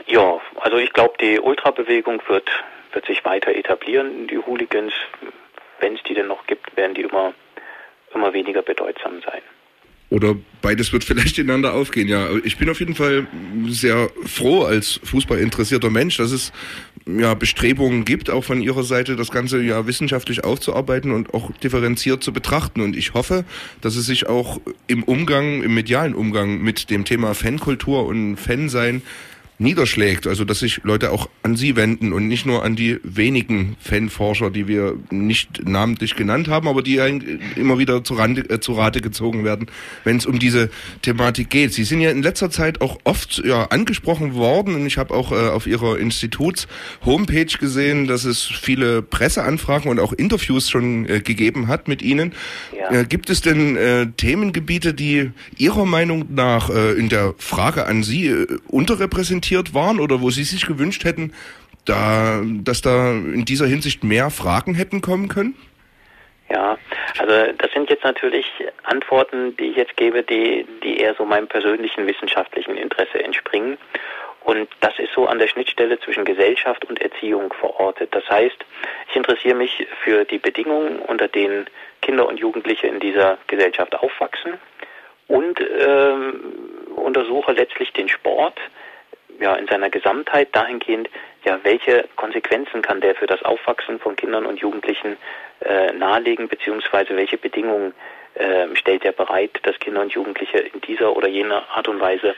ja, 0.07 0.39
also 0.59 0.77
ich 0.77 0.93
glaube, 0.93 1.15
die 1.19 1.39
Ultrabewegung 1.39 2.21
wird, 2.27 2.49
wird 2.93 3.05
sich 3.05 3.23
weiter 3.25 3.53
etablieren. 3.53 4.27
Die 4.27 4.37
Hooligans, 4.37 4.93
wenn 5.79 5.95
es 5.95 6.03
die 6.03 6.13
denn 6.13 6.27
noch 6.27 6.45
gibt, 6.47 6.75
werden 6.75 6.95
die 6.95 7.01
immer, 7.01 7.33
immer 8.13 8.33
weniger 8.33 8.61
bedeutsam 8.61 9.21
sein. 9.21 9.41
Oder 10.09 10.35
beides 10.61 10.93
wird 10.93 11.03
vielleicht 11.03 11.37
ineinander 11.37 11.73
aufgehen, 11.73 12.07
ja. 12.07 12.29
Ich 12.45 12.57
bin 12.57 12.69
auf 12.69 12.79
jeden 12.79 12.95
Fall 12.95 13.27
sehr 13.67 14.09
froh 14.25 14.63
als 14.63 15.01
fußballinteressierter 15.03 15.89
Mensch, 15.89 16.15
dass 16.15 16.31
es 16.31 16.53
ja 17.05 17.33
Bestrebungen 17.33 18.05
gibt, 18.05 18.29
auch 18.29 18.43
von 18.43 18.61
Ihrer 18.61 18.83
Seite, 18.83 19.17
das 19.17 19.31
Ganze 19.31 19.61
ja 19.61 19.85
wissenschaftlich 19.85 20.45
aufzuarbeiten 20.45 21.11
und 21.11 21.33
auch 21.33 21.51
differenziert 21.57 22.23
zu 22.23 22.31
betrachten. 22.31 22.79
Und 22.79 22.95
ich 22.95 23.13
hoffe, 23.15 23.43
dass 23.81 23.97
es 23.97 24.05
sich 24.05 24.27
auch 24.27 24.61
im 24.87 25.03
Umgang, 25.03 25.61
im 25.61 25.73
medialen 25.73 26.15
Umgang 26.15 26.61
mit 26.61 26.89
dem 26.89 27.03
Thema 27.03 27.33
Fankultur 27.33 28.05
und 28.05 28.37
Fansein 28.37 29.01
niederschlägt. 29.59 30.27
Also 30.27 30.45
dass 30.45 30.59
sich 30.59 30.81
Leute 30.83 31.11
auch 31.11 31.29
an 31.43 31.55
sie 31.55 31.75
wenden 31.75 32.13
und 32.13 32.27
nicht 32.27 32.45
nur 32.45 32.63
an 32.63 32.75
die 32.75 32.99
wenigen 33.03 33.75
Fanforscher, 33.79 34.51
die 34.51 34.67
wir 34.67 34.95
nicht 35.09 35.67
namentlich 35.67 36.15
genannt 36.15 36.47
haben, 36.47 36.67
aber 36.67 36.83
die 36.83 36.97
immer 37.55 37.79
wieder 37.79 38.03
zu, 38.03 38.15
Rande, 38.15 38.41
äh, 38.49 38.59
zu 38.59 38.73
Rate 38.73 39.01
gezogen 39.01 39.43
werden, 39.43 39.67
wenn 40.03 40.17
es 40.17 40.25
um 40.25 40.39
diese 40.39 40.69
Thematik 41.01 41.49
geht. 41.49 41.73
Sie 41.73 41.83
sind 41.83 42.01
ja 42.01 42.11
in 42.11 42.21
letzter 42.21 42.51
Zeit 42.51 42.81
auch 42.81 42.99
oft 43.03 43.41
ja, 43.43 43.65
angesprochen 43.65 44.35
worden 44.35 44.75
und 44.75 44.85
ich 44.85 44.97
habe 44.97 45.13
auch 45.13 45.31
äh, 45.31 45.35
auf 45.35 45.65
Ihrer 45.65 45.97
Instituts-Homepage 45.97 47.57
gesehen, 47.59 48.07
dass 48.07 48.25
es 48.25 48.43
viele 48.43 49.01
Presseanfragen 49.01 49.89
und 49.89 49.99
auch 49.99 50.13
Interviews 50.13 50.69
schon 50.69 51.07
äh, 51.09 51.19
gegeben 51.19 51.67
hat 51.67 51.87
mit 51.87 52.01
Ihnen. 52.01 52.33
Ja. 52.75 53.01
Äh, 53.01 53.05
gibt 53.05 53.29
es 53.29 53.41
denn 53.41 53.75
äh, 53.75 54.07
Themengebiete, 54.17 54.93
die 54.93 55.31
Ihrer 55.57 55.85
Meinung 55.85 56.25
nach 56.29 56.69
äh, 56.69 56.93
in 56.93 57.09
der 57.09 57.33
Frage 57.37 57.85
an 57.87 58.03
Sie 58.03 58.33
unterrepräsentiert 58.67 59.46
orientiert 59.47 59.73
waren 59.73 59.99
oder 59.99 60.21
wo 60.21 60.29
Sie 60.29 60.43
sich 60.43 60.65
gewünscht 60.65 61.03
hätten, 61.03 61.33
da, 61.85 62.41
dass 62.43 62.81
da 62.81 63.11
in 63.11 63.45
dieser 63.45 63.65
Hinsicht 63.65 64.03
mehr 64.03 64.29
Fragen 64.29 64.75
hätten 64.75 65.01
kommen 65.01 65.29
können? 65.29 65.55
Ja, 66.49 66.77
also 67.19 67.53
das 67.57 67.71
sind 67.73 67.89
jetzt 67.89 68.03
natürlich 68.03 68.45
Antworten, 68.83 69.55
die 69.57 69.71
ich 69.71 69.77
jetzt 69.77 69.97
gebe, 69.97 70.23
die, 70.23 70.65
die 70.83 70.97
eher 70.97 71.13
so 71.15 71.25
meinem 71.25 71.47
persönlichen 71.47 72.07
wissenschaftlichen 72.07 72.77
Interesse 72.77 73.23
entspringen. 73.23 73.77
Und 74.43 74.69
das 74.79 74.97
ist 74.97 75.13
so 75.13 75.27
an 75.27 75.39
der 75.39 75.47
Schnittstelle 75.47 75.99
zwischen 75.99 76.23
Gesellschaft 76.23 76.85
und 76.85 77.01
Erziehung 77.01 77.53
verortet. 77.59 78.15
Das 78.15 78.29
heißt, 78.29 78.57
ich 79.09 79.15
interessiere 79.15 79.55
mich 79.55 79.87
für 80.03 80.23
die 80.23 80.37
Bedingungen, 80.37 80.99
unter 80.99 81.27
denen 81.27 81.65
Kinder 82.01 82.27
und 82.27 82.39
Jugendliche 82.39 82.87
in 82.87 83.01
dieser 83.01 83.37
Gesellschaft 83.47 83.93
aufwachsen 83.95 84.53
und 85.27 85.59
ähm, 85.59 86.39
untersuche 86.95 87.51
letztlich 87.51 87.91
den 87.91 88.07
Sport, 88.07 88.57
ja, 89.39 89.55
in 89.55 89.67
seiner 89.67 89.89
Gesamtheit 89.89 90.49
dahingehend, 90.55 91.09
ja, 91.43 91.59
welche 91.63 92.05
Konsequenzen 92.15 92.81
kann 92.81 93.01
der 93.01 93.15
für 93.15 93.27
das 93.27 93.43
Aufwachsen 93.43 93.99
von 93.99 94.15
Kindern 94.15 94.45
und 94.45 94.59
Jugendlichen 94.59 95.17
äh, 95.61 95.91
nahelegen, 95.93 96.47
beziehungsweise 96.47 97.15
welche 97.15 97.37
Bedingungen 97.37 97.93
äh, 98.35 98.67
stellt 98.75 99.05
er 99.05 99.13
bereit, 99.13 99.59
dass 99.63 99.79
Kinder 99.79 100.01
und 100.01 100.11
Jugendliche 100.11 100.59
in 100.59 100.81
dieser 100.81 101.15
oder 101.15 101.27
jener 101.27 101.63
Art 101.73 101.87
und 101.87 101.99
Weise 101.99 102.35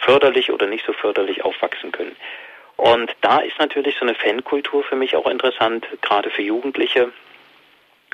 förderlich 0.00 0.52
oder 0.52 0.66
nicht 0.66 0.84
so 0.86 0.92
förderlich 0.92 1.44
aufwachsen 1.44 1.92
können. 1.92 2.16
Und 2.76 3.14
da 3.20 3.40
ist 3.40 3.58
natürlich 3.58 3.96
so 3.96 4.02
eine 4.06 4.14
Fankultur 4.14 4.82
für 4.82 4.96
mich 4.96 5.14
auch 5.14 5.26
interessant, 5.26 5.86
gerade 6.00 6.30
für 6.30 6.42
Jugendliche, 6.42 7.12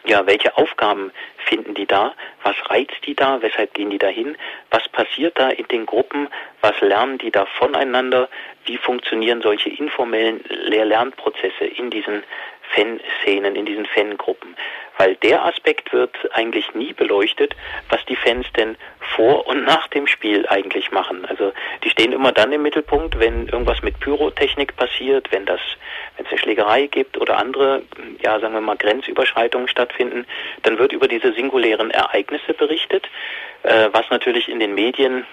ja, 0.04 0.26
welche 0.26 0.56
Aufgaben 0.56 1.12
finden 1.46 1.74
die 1.74 1.86
da? 1.86 2.14
Was 2.42 2.56
reizt 2.70 3.06
die 3.06 3.14
da? 3.14 3.42
Weshalb 3.42 3.74
gehen 3.74 3.90
die 3.90 3.98
da 3.98 4.08
hin? 4.08 4.36
Was 4.70 4.88
passiert 4.88 5.38
da 5.38 5.48
in 5.48 5.66
den 5.68 5.86
Gruppen? 5.86 6.28
Was 6.60 6.80
lernen 6.80 7.18
die 7.18 7.30
da 7.30 7.46
voneinander? 7.46 8.28
Wie 8.66 8.78
funktionieren 8.78 9.42
solche 9.42 9.70
informellen 9.70 10.44
Lehr-Lernprozesse 10.48 11.64
in 11.64 11.90
diesen 11.90 12.22
Fanszenen, 12.74 13.56
in 13.56 13.66
diesen 13.66 13.86
Fangruppen? 13.86 14.56
Weil 14.98 15.16
der 15.16 15.44
Aspekt 15.44 15.92
wird 15.92 16.16
eigentlich 16.32 16.74
nie 16.74 16.92
beleuchtet, 16.92 17.54
was 17.90 18.04
die 18.06 18.16
Fans 18.16 18.46
denn 18.56 18.76
vor 19.14 19.46
und 19.46 19.64
nach 19.64 19.88
dem 19.88 20.06
Spiel 20.06 20.46
eigentlich 20.48 20.90
machen. 20.90 21.24
Also 21.26 21.52
die 21.84 21.90
stehen 21.90 22.12
immer 22.12 22.32
dann 22.32 22.52
im 22.52 22.62
Mittelpunkt, 22.62 23.18
wenn 23.18 23.48
irgendwas 23.48 23.82
mit 23.82 24.00
Pyrotechnik 24.00 24.76
passiert, 24.76 25.30
wenn 25.32 25.44
das, 25.44 25.60
wenn 26.16 26.24
es 26.24 26.32
eine 26.32 26.40
Schlägerei 26.40 26.86
gibt 26.86 27.18
oder 27.18 27.36
andere, 27.36 27.82
ja 28.22 28.40
sagen 28.40 28.54
wir 28.54 28.60
mal 28.60 28.76
Grenzüberschreitungen 28.76 29.68
stattfinden, 29.68 30.26
dann 30.62 30.78
wird 30.78 30.92
über 30.92 31.08
diese 31.08 31.32
singulären 31.32 31.90
Ereignisse 31.90 32.54
berichtet, 32.54 33.08
äh, 33.62 33.88
was 33.92 34.08
natürlich 34.10 34.48
in 34.48 34.60
den 34.60 34.74
Medien 34.74 35.26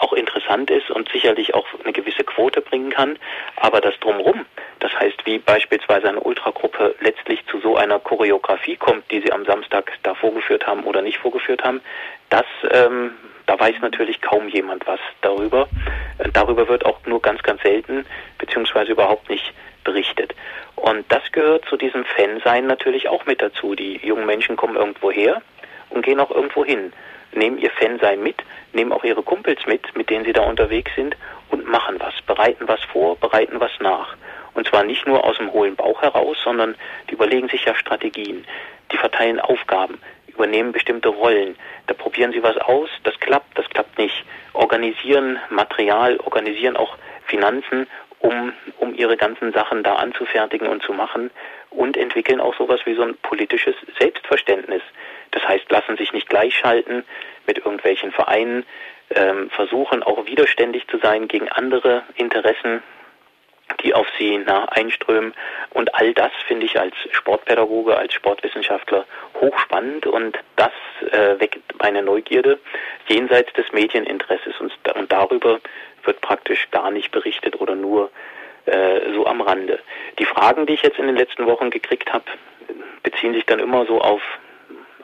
auch 0.00 0.12
interessant 0.12 0.70
ist 0.70 0.90
und 0.90 1.08
sicherlich 1.10 1.54
auch 1.54 1.66
eine 1.82 1.92
gewisse 1.92 2.24
Quote 2.24 2.60
bringen 2.60 2.90
kann. 2.90 3.18
Aber 3.56 3.80
das 3.80 3.98
drumherum, 4.00 4.46
das 4.80 4.92
heißt, 4.98 5.26
wie 5.26 5.38
beispielsweise 5.38 6.08
eine 6.08 6.20
Ultragruppe 6.20 6.94
letztlich 7.00 7.44
zu 7.46 7.60
so 7.60 7.76
einer 7.76 7.98
Choreografie 7.98 8.76
kommt, 8.76 9.10
die 9.10 9.20
sie 9.20 9.32
am 9.32 9.44
Samstag 9.44 9.92
da 10.02 10.14
vorgeführt 10.14 10.66
haben 10.66 10.84
oder 10.84 11.02
nicht 11.02 11.18
vorgeführt 11.18 11.64
haben, 11.64 11.80
das, 12.30 12.46
ähm, 12.70 13.12
da 13.46 13.58
weiß 13.58 13.76
natürlich 13.80 14.20
kaum 14.20 14.48
jemand 14.48 14.86
was 14.86 15.00
darüber. 15.22 15.68
Äh, 16.18 16.30
darüber 16.32 16.68
wird 16.68 16.84
auch 16.84 17.04
nur 17.06 17.22
ganz, 17.22 17.42
ganz 17.42 17.62
selten 17.62 18.06
beziehungsweise 18.38 18.92
überhaupt 18.92 19.28
nicht 19.28 19.52
berichtet. 19.84 20.34
Und 20.76 21.04
das 21.08 21.22
gehört 21.32 21.64
zu 21.64 21.76
diesem 21.76 22.04
Fansein 22.04 22.66
natürlich 22.66 23.08
auch 23.08 23.26
mit 23.26 23.42
dazu. 23.42 23.74
Die 23.74 23.96
jungen 24.06 24.26
Menschen 24.26 24.56
kommen 24.56 24.76
irgendwo 24.76 25.10
her 25.10 25.42
und 25.90 26.04
gehen 26.04 26.20
auch 26.20 26.30
irgendwo 26.30 26.64
hin 26.64 26.92
nehmen 27.32 27.58
ihr 27.58 27.70
Fansein 27.70 28.22
mit, 28.22 28.36
nehmen 28.72 28.92
auch 28.92 29.04
ihre 29.04 29.22
Kumpels 29.22 29.66
mit, 29.66 29.96
mit 29.96 30.10
denen 30.10 30.24
sie 30.24 30.32
da 30.32 30.42
unterwegs 30.42 30.90
sind 30.94 31.16
und 31.50 31.66
machen 31.66 31.96
was, 31.98 32.14
bereiten 32.26 32.66
was 32.68 32.82
vor, 32.84 33.16
bereiten 33.16 33.60
was 33.60 33.72
nach. 33.80 34.16
Und 34.54 34.66
zwar 34.66 34.82
nicht 34.84 35.06
nur 35.06 35.24
aus 35.24 35.36
dem 35.36 35.52
hohlen 35.52 35.76
Bauch 35.76 36.02
heraus, 36.02 36.36
sondern 36.42 36.74
die 37.08 37.14
überlegen 37.14 37.48
sich 37.48 37.64
ja 37.64 37.74
Strategien, 37.74 38.44
die 38.90 38.96
verteilen 38.96 39.40
Aufgaben, 39.40 40.00
übernehmen 40.26 40.72
bestimmte 40.72 41.08
Rollen. 41.08 41.56
Da 41.86 41.94
probieren 41.94 42.32
sie 42.32 42.42
was 42.42 42.56
aus, 42.58 42.88
das 43.04 43.18
klappt, 43.20 43.56
das 43.58 43.68
klappt 43.70 43.98
nicht. 43.98 44.24
Organisieren 44.52 45.38
Material, 45.50 46.18
organisieren 46.18 46.76
auch 46.76 46.96
Finanzen, 47.26 47.86
um, 48.20 48.52
um 48.78 48.94
ihre 48.94 49.16
ganzen 49.16 49.52
Sachen 49.52 49.82
da 49.82 49.94
anzufertigen 49.96 50.66
und 50.66 50.82
zu 50.82 50.92
machen 50.92 51.30
und 51.70 51.96
entwickeln 51.96 52.40
auch 52.40 52.56
sowas 52.56 52.80
wie 52.84 52.94
so 52.94 53.02
ein 53.02 53.16
politisches 53.22 53.76
Selbstverständnis. 53.98 54.82
Das 55.30 55.46
heißt, 55.46 55.70
lassen 55.70 55.96
sich 55.96 56.12
nicht 56.12 56.28
gleichschalten 56.28 57.04
mit 57.46 57.58
irgendwelchen 57.58 58.12
Vereinen, 58.12 58.64
ähm, 59.10 59.50
versuchen 59.50 60.02
auch 60.02 60.26
widerständig 60.26 60.86
zu 60.88 60.98
sein 60.98 61.28
gegen 61.28 61.48
andere 61.48 62.02
Interessen, 62.16 62.82
die 63.82 63.94
auf 63.94 64.06
sie 64.18 64.38
nah 64.38 64.64
einströmen. 64.66 65.34
Und 65.70 65.94
all 65.94 66.14
das 66.14 66.32
finde 66.46 66.66
ich 66.66 66.78
als 66.78 66.94
Sportpädagoge, 67.12 67.96
als 67.96 68.14
Sportwissenschaftler 68.14 69.04
hochspannend 69.40 70.06
und 70.06 70.38
das 70.56 70.72
äh, 71.10 71.38
weckt 71.38 71.60
meine 71.80 72.02
Neugierde 72.02 72.58
jenseits 73.06 73.52
des 73.52 73.70
Medieninteresses. 73.72 74.58
Und, 74.60 74.72
und 74.94 75.12
darüber 75.12 75.60
wird 76.04 76.20
praktisch 76.20 76.70
gar 76.70 76.90
nicht 76.90 77.10
berichtet 77.12 77.60
oder 77.60 77.74
nur 77.74 78.10
äh, 78.66 79.12
so 79.14 79.26
am 79.26 79.40
Rande. 79.40 79.78
Die 80.18 80.24
Fragen, 80.24 80.66
die 80.66 80.74
ich 80.74 80.82
jetzt 80.82 80.98
in 80.98 81.06
den 81.06 81.16
letzten 81.16 81.46
Wochen 81.46 81.70
gekriegt 81.70 82.12
habe, 82.12 82.24
beziehen 83.02 83.34
sich 83.34 83.46
dann 83.46 83.60
immer 83.60 83.86
so 83.86 84.00
auf 84.00 84.22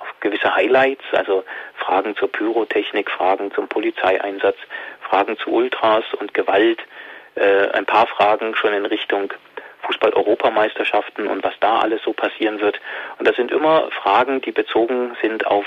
auf 0.01 0.21
gewisse 0.21 0.55
Highlights, 0.55 1.05
also 1.13 1.45
Fragen 1.77 2.15
zur 2.17 2.31
Pyrotechnik, 2.31 3.11
Fragen 3.11 3.53
zum 3.53 3.69
Polizeieinsatz, 3.69 4.57
Fragen 5.01 5.39
zu 5.39 5.51
Ultras 5.51 6.05
und 6.19 6.35
Gewalt, 6.35 6.81
äh, 7.37 7.69
ein 7.73 7.87
paar 7.87 8.07
Fragen 8.07 8.55
schon 8.55 8.73
in 8.73 8.87
Richtung 8.87 9.33
Fußball-Europameisterschaften 9.83 11.27
und 11.27 11.45
was 11.45 11.55
da 11.61 11.81
alles 11.81 12.03
so 12.03 12.13
passieren 12.13 12.61
wird. 12.61 12.81
Und 13.19 13.29
das 13.29 13.37
sind 13.37 13.51
immer 13.51 13.91
Fragen, 13.91 14.41
die 14.41 14.53
bezogen 14.53 15.17
sind 15.21 15.47
auf 15.47 15.67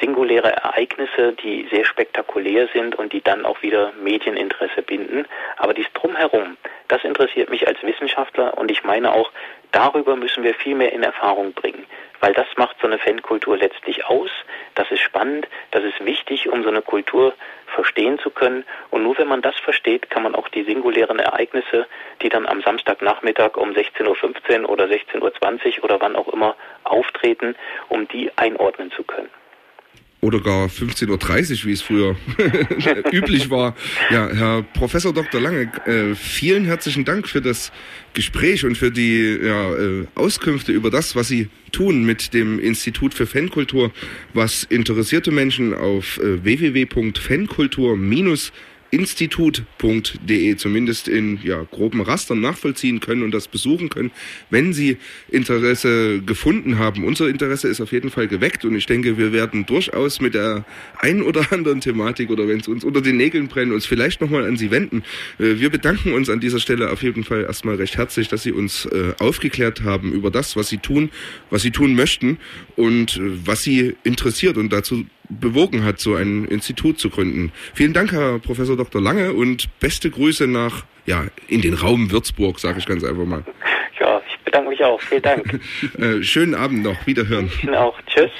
singuläre 0.00 0.52
Ereignisse, 0.52 1.32
die 1.32 1.66
sehr 1.70 1.84
spektakulär 1.84 2.68
sind 2.74 2.96
und 2.96 3.12
die 3.12 3.22
dann 3.22 3.46
auch 3.46 3.62
wieder 3.62 3.92
Medieninteresse 4.02 4.82
binden. 4.82 5.26
Aber 5.56 5.74
dies 5.74 5.86
drumherum, 5.94 6.56
das 6.88 7.02
interessiert 7.02 7.50
mich 7.50 7.66
als 7.66 7.82
Wissenschaftler 7.82 8.58
und 8.58 8.70
ich 8.70 8.84
meine 8.84 9.12
auch, 9.12 9.30
darüber 9.72 10.16
müssen 10.16 10.44
wir 10.44 10.54
viel 10.54 10.74
mehr 10.74 10.92
in 10.92 11.02
Erfahrung 11.02 11.52
bringen, 11.52 11.86
weil 12.20 12.32
das 12.32 12.46
macht 12.56 12.76
so 12.80 12.86
eine 12.86 12.98
Fankultur 12.98 13.56
letztlich 13.56 14.04
aus. 14.06 14.30
Das 14.74 14.90
ist 14.90 15.00
spannend, 15.00 15.46
das 15.70 15.84
ist 15.84 16.04
wichtig, 16.04 16.48
um 16.48 16.62
so 16.62 16.68
eine 16.68 16.82
Kultur 16.82 17.34
verstehen 17.66 18.18
zu 18.18 18.30
können. 18.30 18.64
Und 18.90 19.02
nur 19.02 19.16
wenn 19.18 19.28
man 19.28 19.42
das 19.42 19.56
versteht, 19.56 20.10
kann 20.10 20.22
man 20.22 20.34
auch 20.34 20.48
die 20.48 20.64
singulären 20.64 21.18
Ereignisse, 21.18 21.86
die 22.22 22.28
dann 22.28 22.46
am 22.46 22.62
Samstagnachmittag 22.62 23.56
um 23.56 23.70
16.15 23.70 24.62
Uhr 24.62 24.70
oder 24.70 24.84
16.20 24.84 25.78
Uhr 25.78 25.84
oder 25.84 26.00
wann 26.00 26.16
auch 26.16 26.28
immer 26.28 26.56
auftreten, 26.84 27.56
um 27.88 28.08
die 28.08 28.30
einordnen 28.36 28.90
zu 28.92 29.02
können 29.02 29.30
oder 30.26 30.40
gar 30.40 30.66
15.30 30.66 31.08
Uhr, 31.52 31.64
wie 31.66 31.72
es 31.72 31.82
früher 31.82 32.16
üblich 33.12 33.48
war. 33.48 33.76
Ja, 34.10 34.28
Herr 34.28 34.62
Professor 34.74 35.14
Dr. 35.14 35.40
Lange, 35.40 35.70
äh, 35.86 36.16
vielen 36.16 36.64
herzlichen 36.64 37.04
Dank 37.04 37.28
für 37.28 37.40
das 37.40 37.70
Gespräch 38.12 38.64
und 38.64 38.76
für 38.76 38.90
die 38.90 39.38
ja, 39.40 39.72
äh, 39.74 40.06
Auskünfte 40.16 40.72
über 40.72 40.90
das, 40.90 41.14
was 41.14 41.28
Sie 41.28 41.48
tun 41.70 42.04
mit 42.04 42.34
dem 42.34 42.58
Institut 42.58 43.14
für 43.14 43.26
Fankultur, 43.26 43.92
was 44.34 44.64
interessierte 44.64 45.30
Menschen 45.30 45.72
auf 45.72 46.18
äh, 46.18 46.42
www.fankultur- 46.42 47.94
institut.de 48.90 50.56
zumindest 50.56 51.08
in 51.08 51.38
ja, 51.42 51.62
groben 51.70 52.00
Rastern 52.00 52.40
nachvollziehen 52.40 53.00
können 53.00 53.22
und 53.22 53.32
das 53.32 53.48
besuchen 53.48 53.88
können, 53.88 54.10
wenn 54.50 54.72
Sie 54.72 54.96
Interesse 55.28 56.20
gefunden 56.20 56.78
haben. 56.78 57.04
Unser 57.04 57.28
Interesse 57.28 57.68
ist 57.68 57.80
auf 57.80 57.92
jeden 57.92 58.10
Fall 58.10 58.28
geweckt 58.28 58.64
und 58.64 58.74
ich 58.74 58.86
denke, 58.86 59.18
wir 59.18 59.32
werden 59.32 59.66
durchaus 59.66 60.20
mit 60.20 60.34
der 60.34 60.64
einen 60.98 61.22
oder 61.22 61.52
anderen 61.52 61.80
Thematik 61.80 62.30
oder 62.30 62.48
wenn 62.48 62.60
es 62.60 62.68
uns 62.68 62.84
unter 62.84 63.00
den 63.00 63.16
Nägeln 63.16 63.48
brennt, 63.48 63.72
uns 63.72 63.86
vielleicht 63.86 64.20
nochmal 64.20 64.44
an 64.44 64.56
Sie 64.56 64.70
wenden. 64.70 65.02
Äh, 65.38 65.58
wir 65.58 65.70
bedanken 65.70 66.12
uns 66.12 66.30
an 66.30 66.40
dieser 66.40 66.60
Stelle 66.60 66.90
auf 66.90 67.02
jeden 67.02 67.24
Fall 67.24 67.44
erstmal 67.44 67.76
recht 67.76 67.96
herzlich, 67.96 68.28
dass 68.28 68.42
Sie 68.42 68.52
uns 68.52 68.86
äh, 68.86 69.12
aufgeklärt 69.18 69.82
haben 69.82 70.12
über 70.12 70.30
das, 70.30 70.56
was 70.56 70.68
Sie 70.68 70.78
tun, 70.78 71.10
was 71.50 71.62
Sie 71.62 71.70
tun 71.70 71.94
möchten 71.94 72.38
und 72.76 73.16
äh, 73.16 73.20
was 73.44 73.62
Sie 73.62 73.96
interessiert 74.04 74.56
und 74.56 74.72
dazu 74.72 75.06
bewogen 75.28 75.84
hat, 75.84 76.00
so 76.00 76.14
ein 76.14 76.44
Institut 76.46 76.98
zu 76.98 77.10
gründen. 77.10 77.52
Vielen 77.74 77.92
Dank, 77.92 78.12
Herr 78.12 78.38
Professor 78.38 78.76
Dr. 78.76 79.00
Lange, 79.00 79.32
und 79.32 79.68
beste 79.80 80.10
Grüße 80.10 80.46
nach, 80.46 80.84
ja, 81.06 81.24
in 81.48 81.62
den 81.62 81.74
Raum 81.74 82.10
Würzburg, 82.10 82.58
sage 82.58 82.78
ich 82.78 82.86
ganz 82.86 83.04
einfach 83.04 83.24
mal. 83.24 83.44
Ja, 84.00 84.20
ich 84.28 84.38
bedanke 84.44 84.70
mich 84.70 84.82
auch. 84.82 85.00
Vielen 85.00 85.22
Dank. 85.22 85.60
äh, 85.98 86.22
schönen 86.22 86.54
Abend 86.54 86.82
noch. 86.82 87.06
Wiederhören. 87.06 87.50
Ihnen 87.62 87.74
auch. 87.74 87.98
Tschüss. 88.06 88.30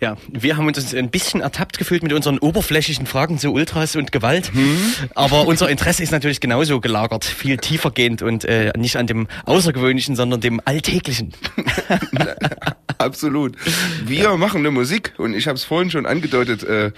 Ja, 0.00 0.16
wir 0.28 0.56
haben 0.56 0.66
uns 0.66 0.94
ein 0.94 1.10
bisschen 1.10 1.40
ertappt 1.40 1.78
gefühlt 1.78 2.02
mit 2.02 2.12
unseren 2.12 2.38
oberflächlichen 2.38 3.06
Fragen 3.06 3.38
zu 3.38 3.52
Ultras 3.52 3.96
und 3.96 4.12
Gewalt. 4.12 4.52
Hm. 4.52 4.92
Aber 5.14 5.46
unser 5.46 5.70
Interesse 5.70 6.02
ist 6.02 6.12
natürlich 6.12 6.40
genauso 6.40 6.80
gelagert, 6.80 7.24
viel 7.24 7.56
tiefergehend 7.56 8.20
und 8.20 8.44
äh, 8.44 8.72
nicht 8.76 8.96
an 8.96 9.06
dem 9.06 9.28
Außergewöhnlichen, 9.46 10.16
sondern 10.16 10.40
dem 10.40 10.60
Alltäglichen. 10.64 11.32
Absolut. 13.04 13.56
Wir 14.04 14.34
machen 14.38 14.60
eine 14.60 14.70
Musik 14.70 15.12
und 15.18 15.34
ich 15.34 15.46
habe 15.46 15.56
es 15.56 15.64
vorhin 15.64 15.90
schon 15.90 16.06
angedeutet. 16.06 16.62
Äh, 16.64 16.92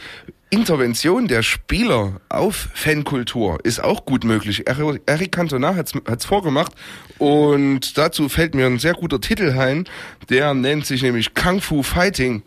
Intervention 0.50 1.26
der 1.26 1.42
Spieler 1.42 2.20
auf 2.28 2.68
Fankultur 2.72 3.58
ist 3.64 3.82
auch 3.82 4.04
gut 4.04 4.22
möglich. 4.22 4.68
Eric 4.68 5.32
Cantona 5.32 5.74
hat 5.74 5.92
es 5.92 6.24
vorgemacht 6.24 6.72
und 7.18 7.98
dazu 7.98 8.28
fällt 8.28 8.54
mir 8.54 8.66
ein 8.66 8.78
sehr 8.78 8.94
guter 8.94 9.20
Titel 9.20 9.50
ein, 9.58 9.88
der 10.30 10.54
nennt 10.54 10.86
sich 10.86 11.02
nämlich 11.02 11.34
Kung 11.34 11.60
Fu 11.60 11.82
Fighting. 11.82 12.44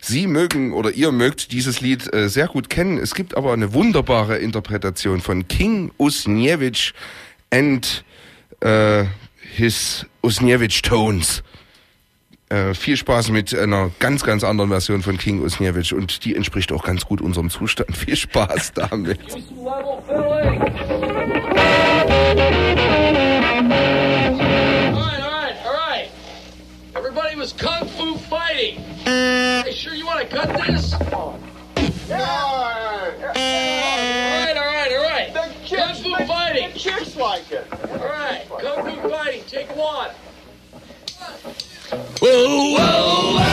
Sie 0.00 0.28
mögen 0.28 0.72
oder 0.72 0.92
ihr 0.92 1.10
mögt 1.10 1.50
dieses 1.50 1.80
Lied 1.80 2.14
äh, 2.14 2.28
sehr 2.28 2.46
gut 2.46 2.70
kennen. 2.70 2.98
Es 2.98 3.14
gibt 3.14 3.36
aber 3.36 3.52
eine 3.52 3.74
wunderbare 3.74 4.38
Interpretation 4.38 5.20
von 5.20 5.48
King 5.48 5.90
Usniewicz 5.98 6.92
and 7.50 8.04
äh, 8.60 9.06
his 9.56 10.06
Usniewicz 10.22 10.82
Tones. 10.82 11.42
Äh, 12.50 12.74
viel 12.74 12.96
Spaß 12.96 13.28
mit 13.28 13.56
einer 13.56 13.92
ganz, 14.00 14.24
ganz 14.24 14.42
anderen 14.42 14.70
Version 14.70 15.02
von 15.02 15.16
King 15.16 15.40
Usniewicz 15.40 15.92
und 15.92 16.24
die 16.24 16.34
entspricht 16.34 16.72
auch 16.72 16.82
ganz 16.82 17.04
gut 17.06 17.20
unserem 17.20 17.48
Zustand. 17.48 17.96
Viel 17.96 18.16
Spaß 18.16 18.72
damit. 18.72 19.20
Everybody 26.96 27.36
was 27.36 27.56
kung 27.56 27.88
fu 27.88 28.18
fighting. 28.28 28.78
Hey, 29.04 29.72
sure 29.72 29.94
you 29.94 30.04
want 30.04 30.18
to 30.20 30.26
cut 30.26 30.48
this? 30.66 30.92
Yeah. 32.08 32.18
All 32.18 32.64
right, 34.44 34.56
all 34.56 34.66
right, 34.66 34.92
all 34.92 35.04
right. 35.04 35.32
The 35.32 35.54
chicks, 35.64 36.02
kung 36.02 36.16
fu 36.16 36.26
fighting. 36.26 36.72
The 36.72 36.78
chicks 36.80 37.14
like 37.14 37.52
it. 37.52 37.66
All 37.70 38.08
right, 38.08 38.44
kung 38.48 38.90
fu 38.90 39.08
fighting. 39.08 39.44
Take 39.46 39.68
one. 39.76 40.10
Whoa, 41.90 42.76
whoa, 42.76 43.38
whoa. 43.38 43.49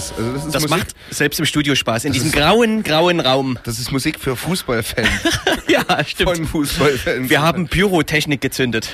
Spaß. 0.00 0.14
Also 0.18 0.32
das 0.32 0.44
Das 0.50 0.62
Musik. 0.62 0.70
macht 0.70 0.94
selbst 1.10 1.38
im 1.40 1.46
Studio 1.46 1.74
Spaß. 1.74 2.04
In 2.04 2.12
diesem 2.12 2.28
ist- 2.28 2.34
grauen, 2.36 2.82
grauen 2.82 3.20
Raum. 3.20 3.58
Das 3.64 3.78
ist 3.78 3.92
Musik 3.92 4.18
für 4.20 4.36
Fußballfans. 4.36 5.08
ja, 5.68 5.84
stimmt. 6.04 6.36
Von 6.36 6.46
Fußballfans. 6.46 7.30
Wir 7.30 7.42
haben 7.42 7.68
Pyrotechnik 7.68 8.40
gezündet. 8.40 8.88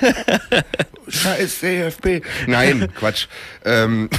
Scheiß 1.08 1.60
DFB. 1.60 2.22
Nein, 2.46 2.88
Quatsch. 2.98 3.26
Ähm, 3.64 4.10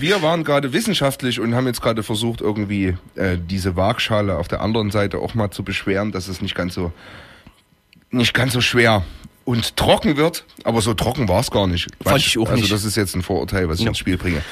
wir 0.00 0.22
waren 0.22 0.42
gerade 0.44 0.72
wissenschaftlich 0.72 1.38
und 1.40 1.54
haben 1.54 1.66
jetzt 1.66 1.80
gerade 1.80 2.02
versucht, 2.02 2.40
irgendwie 2.40 2.96
äh, 3.14 3.36
diese 3.38 3.76
Waagschale 3.76 4.36
auf 4.36 4.48
der 4.48 4.60
anderen 4.60 4.90
Seite 4.90 5.18
auch 5.18 5.34
mal 5.34 5.50
zu 5.50 5.62
beschweren, 5.62 6.10
dass 6.12 6.28
es 6.28 6.40
nicht 6.42 6.54
ganz 6.54 6.74
so 6.74 6.92
nicht 8.10 8.34
ganz 8.34 8.52
so 8.52 8.60
schwer 8.60 9.04
und 9.44 9.76
trocken 9.76 10.16
wird. 10.16 10.44
Aber 10.64 10.80
so 10.80 10.94
trocken 10.94 11.28
war 11.28 11.40
es 11.40 11.50
gar 11.50 11.66
nicht. 11.66 11.88
Fand 12.02 12.18
ich 12.18 12.38
auch 12.38 12.48
also 12.48 12.60
nicht. 12.60 12.72
das 12.72 12.84
ist 12.84 12.96
jetzt 12.96 13.14
ein 13.14 13.22
Vorurteil, 13.22 13.68
was 13.68 13.78
ich 13.78 13.84
Ja. 13.84 13.90
ins 13.90 13.98
Spiel 13.98 14.16
bringe. 14.16 14.42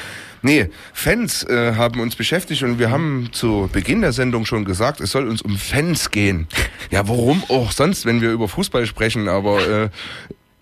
Nee, 0.45 0.69
Fans 0.93 1.43
äh, 1.45 1.75
haben 1.75 2.01
uns 2.01 2.17
beschäftigt 2.17 2.63
und 2.65 2.79
wir 2.79 2.91
haben 2.91 3.31
zu 3.33 3.71
Beginn 3.73 4.03
der 4.03 4.13
Sendung 4.13 4.45
schon 4.45 4.67
gesagt, 4.67 5.01
es 5.01 5.11
soll 5.11 5.27
uns 5.27 5.41
um 5.41 5.57
Fans 5.57 6.11
gehen. 6.11 6.49
Ja, 6.91 7.09
warum 7.09 7.43
auch 7.49 7.73
sonst, 7.73 8.05
wenn 8.05 8.21
wir 8.21 8.31
über 8.31 8.47
Fußball 8.47 8.85
sprechen, 8.85 9.27
aber 9.27 9.67
äh, 9.67 9.89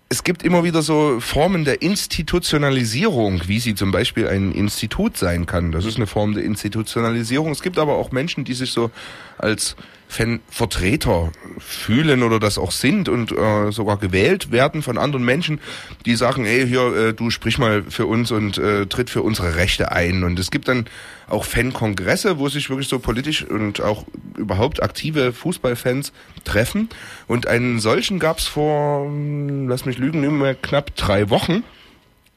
es 0.07 0.23
gibt 0.23 0.41
immer 0.43 0.63
wieder 0.63 0.81
so 0.83 1.19
Formen 1.19 1.65
der 1.65 1.81
Institutionalisierung, 1.81 3.41
wie 3.47 3.59
sie 3.59 3.75
zum 3.75 3.91
Beispiel 3.91 4.25
ein 4.29 4.53
Institut 4.53 5.17
sein 5.17 5.47
kann. 5.47 5.73
Das 5.73 5.83
ist 5.83 5.97
eine 5.97 6.07
Form 6.07 6.33
der 6.33 6.45
Institutionalisierung. 6.45 7.51
Es 7.51 7.61
gibt 7.61 7.77
aber 7.77 7.97
auch 7.97 8.13
Menschen, 8.13 8.45
die 8.45 8.53
sich 8.53 8.71
so 8.71 8.89
als 9.37 9.75
Fanvertreter 10.13 11.31
fühlen 11.57 12.21
oder 12.21 12.39
das 12.39 12.59
auch 12.59 12.71
sind 12.71 13.09
und 13.09 13.31
äh, 13.31 13.71
sogar 13.71 13.97
gewählt 13.97 14.51
werden 14.51 14.83
von 14.83 14.99
anderen 14.99 15.25
Menschen, 15.25 15.59
die 16.05 16.15
sagen, 16.15 16.45
ey, 16.45 16.67
hier, 16.67 16.95
äh, 16.95 17.13
du 17.13 17.31
sprich 17.31 17.57
mal 17.57 17.83
für 17.89 18.05
uns 18.05 18.31
und 18.31 18.59
äh, 18.59 18.85
tritt 18.85 19.09
für 19.09 19.23
unsere 19.23 19.55
Rechte 19.55 19.91
ein. 19.91 20.23
Und 20.23 20.37
es 20.37 20.51
gibt 20.51 20.67
dann 20.67 20.85
auch 21.27 21.45
Fankongresse, 21.45 22.37
wo 22.37 22.47
sich 22.47 22.69
wirklich 22.69 22.87
so 22.87 22.99
politisch 22.99 23.43
und 23.43 23.81
auch 23.81 24.05
überhaupt 24.37 24.83
aktive 24.83 25.33
Fußballfans 25.33 26.13
treffen. 26.43 26.89
Und 27.27 27.47
einen 27.47 27.79
solchen 27.79 28.19
gab's 28.19 28.45
vor, 28.45 29.05
hm, 29.05 29.67
lass 29.67 29.85
mich 29.85 29.97
lügen, 29.97 30.23
immer 30.23 30.53
knapp 30.53 30.95
drei 30.95 31.31
Wochen, 31.31 31.63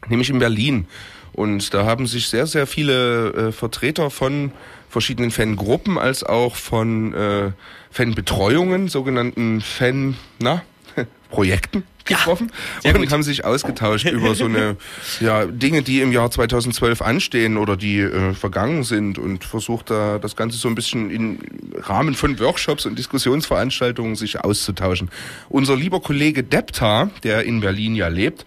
nämlich 0.08 0.30
in 0.30 0.38
Berlin. 0.38 0.86
Und 1.34 1.74
da 1.74 1.84
haben 1.84 2.06
sich 2.06 2.28
sehr, 2.28 2.46
sehr 2.46 2.66
viele 2.66 3.32
äh, 3.34 3.52
Vertreter 3.52 4.08
von 4.08 4.52
verschiedenen 4.96 5.30
Fangruppen 5.30 5.98
als 5.98 6.24
auch 6.24 6.56
von 6.56 7.12
äh, 7.12 7.50
Fanbetreuungen, 7.90 8.88
sogenannten 8.88 9.60
Fan, 9.60 10.16
na, 10.38 10.62
Projekten 11.28 11.82
getroffen 12.06 12.50
sehr 12.80 12.94
und 12.94 13.02
gut. 13.02 13.12
haben 13.12 13.22
sich 13.22 13.44
ausgetauscht 13.44 14.06
über 14.06 14.34
so 14.34 14.46
eine 14.46 14.78
ja 15.20 15.44
Dinge, 15.44 15.82
die 15.82 16.00
im 16.00 16.12
Jahr 16.12 16.30
2012 16.30 17.02
anstehen 17.02 17.58
oder 17.58 17.76
die 17.76 17.98
äh, 17.98 18.32
vergangen 18.32 18.84
sind 18.84 19.18
und 19.18 19.44
versucht 19.44 19.90
da 19.90 20.18
das 20.18 20.34
Ganze 20.34 20.56
so 20.56 20.66
ein 20.66 20.74
bisschen 20.74 21.10
im 21.10 21.40
Rahmen 21.78 22.14
von 22.14 22.40
Workshops 22.40 22.86
und 22.86 22.98
Diskussionsveranstaltungen 22.98 24.16
sich 24.16 24.40
auszutauschen. 24.40 25.10
Unser 25.50 25.76
lieber 25.76 26.00
Kollege 26.00 26.42
Depta, 26.42 27.10
der 27.22 27.44
in 27.44 27.60
Berlin 27.60 27.94
ja 27.96 28.08
lebt, 28.08 28.46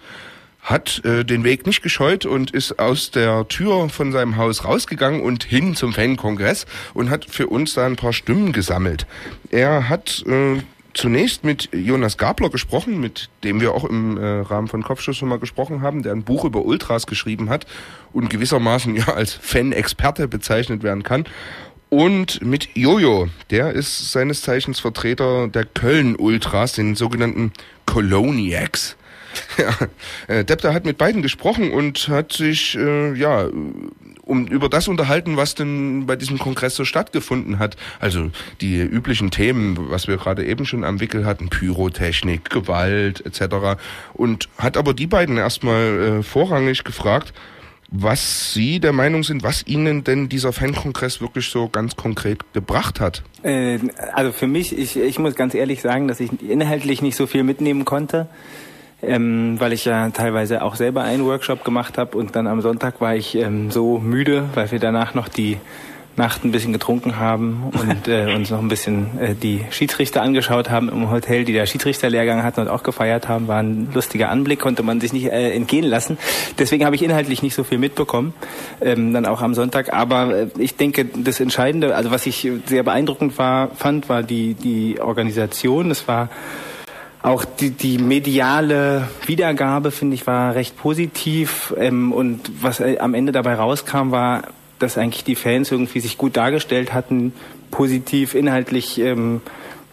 hat 0.69 1.03
äh, 1.03 1.25
den 1.25 1.43
Weg 1.43 1.65
nicht 1.65 1.81
gescheut 1.81 2.25
und 2.25 2.51
ist 2.51 2.77
aus 2.77 3.09
der 3.09 3.47
Tür 3.47 3.89
von 3.89 4.11
seinem 4.11 4.37
Haus 4.37 4.65
rausgegangen 4.65 5.21
und 5.21 5.43
hin 5.43 5.75
zum 5.75 5.93
Fankongress 5.93 6.67
und 6.93 7.09
hat 7.09 7.25
für 7.25 7.47
uns 7.47 7.73
da 7.73 7.85
ein 7.85 7.95
paar 7.95 8.13
Stimmen 8.13 8.51
gesammelt. 8.53 9.07
Er 9.49 9.89
hat 9.89 10.23
äh, 10.27 10.61
zunächst 10.93 11.43
mit 11.43 11.69
Jonas 11.73 12.17
Gabler 12.17 12.49
gesprochen, 12.49 12.99
mit 12.99 13.29
dem 13.43 13.61
wir 13.61 13.73
auch 13.73 13.83
im 13.83 14.17
äh, 14.17 14.41
Rahmen 14.41 14.67
von 14.67 14.83
Kopfschuss 14.83 15.17
schon 15.17 15.29
mal 15.29 15.39
gesprochen 15.39 15.81
haben, 15.81 16.03
der 16.03 16.13
ein 16.13 16.23
Buch 16.23 16.45
über 16.45 16.63
Ultras 16.63 17.07
geschrieben 17.07 17.49
hat 17.49 17.65
und 18.13 18.29
gewissermaßen 18.29 18.95
ja 18.97 19.07
als 19.07 19.33
Fan-Experte 19.33 20.27
bezeichnet 20.27 20.83
werden 20.83 21.03
kann. 21.03 21.25
Und 21.89 22.43
mit 22.43 22.75
Jojo, 22.75 23.29
der 23.49 23.73
ist 23.73 24.11
seines 24.11 24.43
Zeichens 24.43 24.79
Vertreter 24.79 25.47
der 25.47 25.65
Köln-Ultras, 25.65 26.73
den 26.73 26.95
sogenannten 26.95 27.51
Coloniacs. 27.87 28.95
Ja, 29.57 29.75
äh, 30.27 30.45
Depter 30.45 30.73
hat 30.73 30.85
mit 30.85 30.97
beiden 30.97 31.21
gesprochen 31.21 31.71
und 31.71 32.07
hat 32.07 32.31
sich 32.33 32.77
äh, 32.77 33.13
ja 33.13 33.49
um 34.29 34.47
über 34.47 34.69
das 34.69 34.87
unterhalten, 34.87 35.37
was 35.37 35.55
denn 35.55 36.05
bei 36.05 36.15
diesem 36.15 36.37
Kongress 36.37 36.75
so 36.75 36.85
stattgefunden 36.85 37.59
hat. 37.59 37.75
Also 37.99 38.31
die 38.61 38.79
üblichen 38.79 39.31
Themen, 39.31 39.77
was 39.89 40.07
wir 40.07 40.17
gerade 40.17 40.45
eben 40.45 40.65
schon 40.65 40.83
am 40.83 40.99
Wickel 40.99 41.25
hatten, 41.25 41.49
Pyrotechnik, 41.49 42.49
Gewalt 42.49 43.25
etc. 43.25 43.81
Und 44.13 44.47
hat 44.57 44.77
aber 44.77 44.93
die 44.93 45.07
beiden 45.07 45.37
erstmal 45.37 46.19
äh, 46.19 46.23
vorrangig 46.23 46.83
gefragt, 46.83 47.33
was 47.91 48.53
Sie 48.53 48.79
der 48.79 48.93
Meinung 48.93 49.23
sind, 49.23 49.41
was 49.41 49.65
Ihnen 49.65 50.03
denn 50.03 50.29
dieser 50.29 50.53
Fankongress 50.53 51.21
wirklich 51.21 51.47
so 51.49 51.67
ganz 51.67 51.95
konkret 51.95 52.53
gebracht 52.53 52.99
hat. 52.99 53.23
Äh, 53.41 53.79
also 54.13 54.31
für 54.31 54.47
mich, 54.47 54.77
ich, 54.77 54.95
ich 54.95 55.17
muss 55.17 55.35
ganz 55.35 55.55
ehrlich 55.55 55.81
sagen, 55.81 56.07
dass 56.07 56.19
ich 56.19 56.29
inhaltlich 56.47 57.01
nicht 57.01 57.15
so 57.15 57.25
viel 57.25 57.43
mitnehmen 57.43 57.85
konnte, 57.85 58.27
ähm, 59.01 59.59
weil 59.59 59.73
ich 59.73 59.85
ja 59.85 60.09
teilweise 60.09 60.61
auch 60.61 60.75
selber 60.75 61.03
einen 61.03 61.25
Workshop 61.25 61.63
gemacht 61.63 61.97
habe 61.97 62.17
und 62.17 62.35
dann 62.35 62.47
am 62.47 62.61
Sonntag 62.61 63.01
war 63.01 63.15
ich 63.15 63.35
ähm, 63.35 63.71
so 63.71 63.99
müde, 63.99 64.45
weil 64.55 64.71
wir 64.71 64.79
danach 64.79 65.13
noch 65.13 65.27
die 65.29 65.57
Nacht 66.19 66.43
ein 66.43 66.51
bisschen 66.51 66.73
getrunken 66.73 67.17
haben 67.17 67.71
und 67.71 68.07
äh, 68.07 68.33
uns 68.35 68.51
noch 68.51 68.59
ein 68.59 68.67
bisschen 68.67 69.17
äh, 69.19 69.33
die 69.33 69.65
Schiedsrichter 69.71 70.21
angeschaut 70.21 70.69
haben 70.69 70.89
im 70.89 71.09
Hotel, 71.09 71.45
die 71.45 71.53
der 71.53 71.65
Schiedsrichterlehrgang 71.65 72.43
hatten 72.43 72.59
und 72.59 72.67
auch 72.67 72.83
gefeiert 72.83 73.29
haben. 73.29 73.47
War 73.47 73.63
ein 73.63 73.87
lustiger 73.93 74.29
Anblick, 74.29 74.59
konnte 74.59 74.83
man 74.83 74.99
sich 74.99 75.13
nicht 75.13 75.31
äh, 75.31 75.51
entgehen 75.51 75.85
lassen. 75.85 76.17
Deswegen 76.59 76.85
habe 76.85 76.95
ich 76.95 77.01
inhaltlich 77.01 77.41
nicht 77.41 77.55
so 77.55 77.63
viel 77.63 77.77
mitbekommen, 77.77 78.33
ähm, 78.81 79.13
dann 79.13 79.25
auch 79.25 79.41
am 79.41 79.53
Sonntag. 79.53 79.93
Aber 79.93 80.35
äh, 80.35 80.47
ich 80.57 80.75
denke, 80.75 81.05
das 81.05 81.39
Entscheidende, 81.39 81.95
also 81.95 82.11
was 82.11 82.25
ich 82.25 82.51
sehr 82.65 82.83
beeindruckend 82.83 83.37
war, 83.37 83.69
fand, 83.75 84.09
war 84.09 84.21
die, 84.21 84.55
die 84.55 84.99
Organisation. 84.99 85.89
Es 85.89 86.07
war 86.07 86.29
auch 87.21 87.43
die, 87.43 87.71
die 87.71 87.97
mediale 87.97 89.07
Wiedergabe, 89.25 89.91
finde 89.91 90.15
ich, 90.15 90.25
war 90.25 90.55
recht 90.55 90.77
positiv. 90.77 91.73
Ähm, 91.77 92.11
und 92.11 92.51
was 92.61 92.79
äh, 92.79 92.97
am 92.99 93.13
Ende 93.13 93.31
dabei 93.31 93.55
rauskam, 93.55 94.11
war, 94.11 94.43
dass 94.79 94.97
eigentlich 94.97 95.23
die 95.23 95.35
Fans 95.35 95.71
irgendwie 95.71 95.99
sich 95.99 96.17
gut 96.17 96.37
dargestellt 96.37 96.93
hatten, 96.93 97.33
positiv, 97.71 98.35
inhaltlich 98.35 98.99
ähm, 98.99 99.41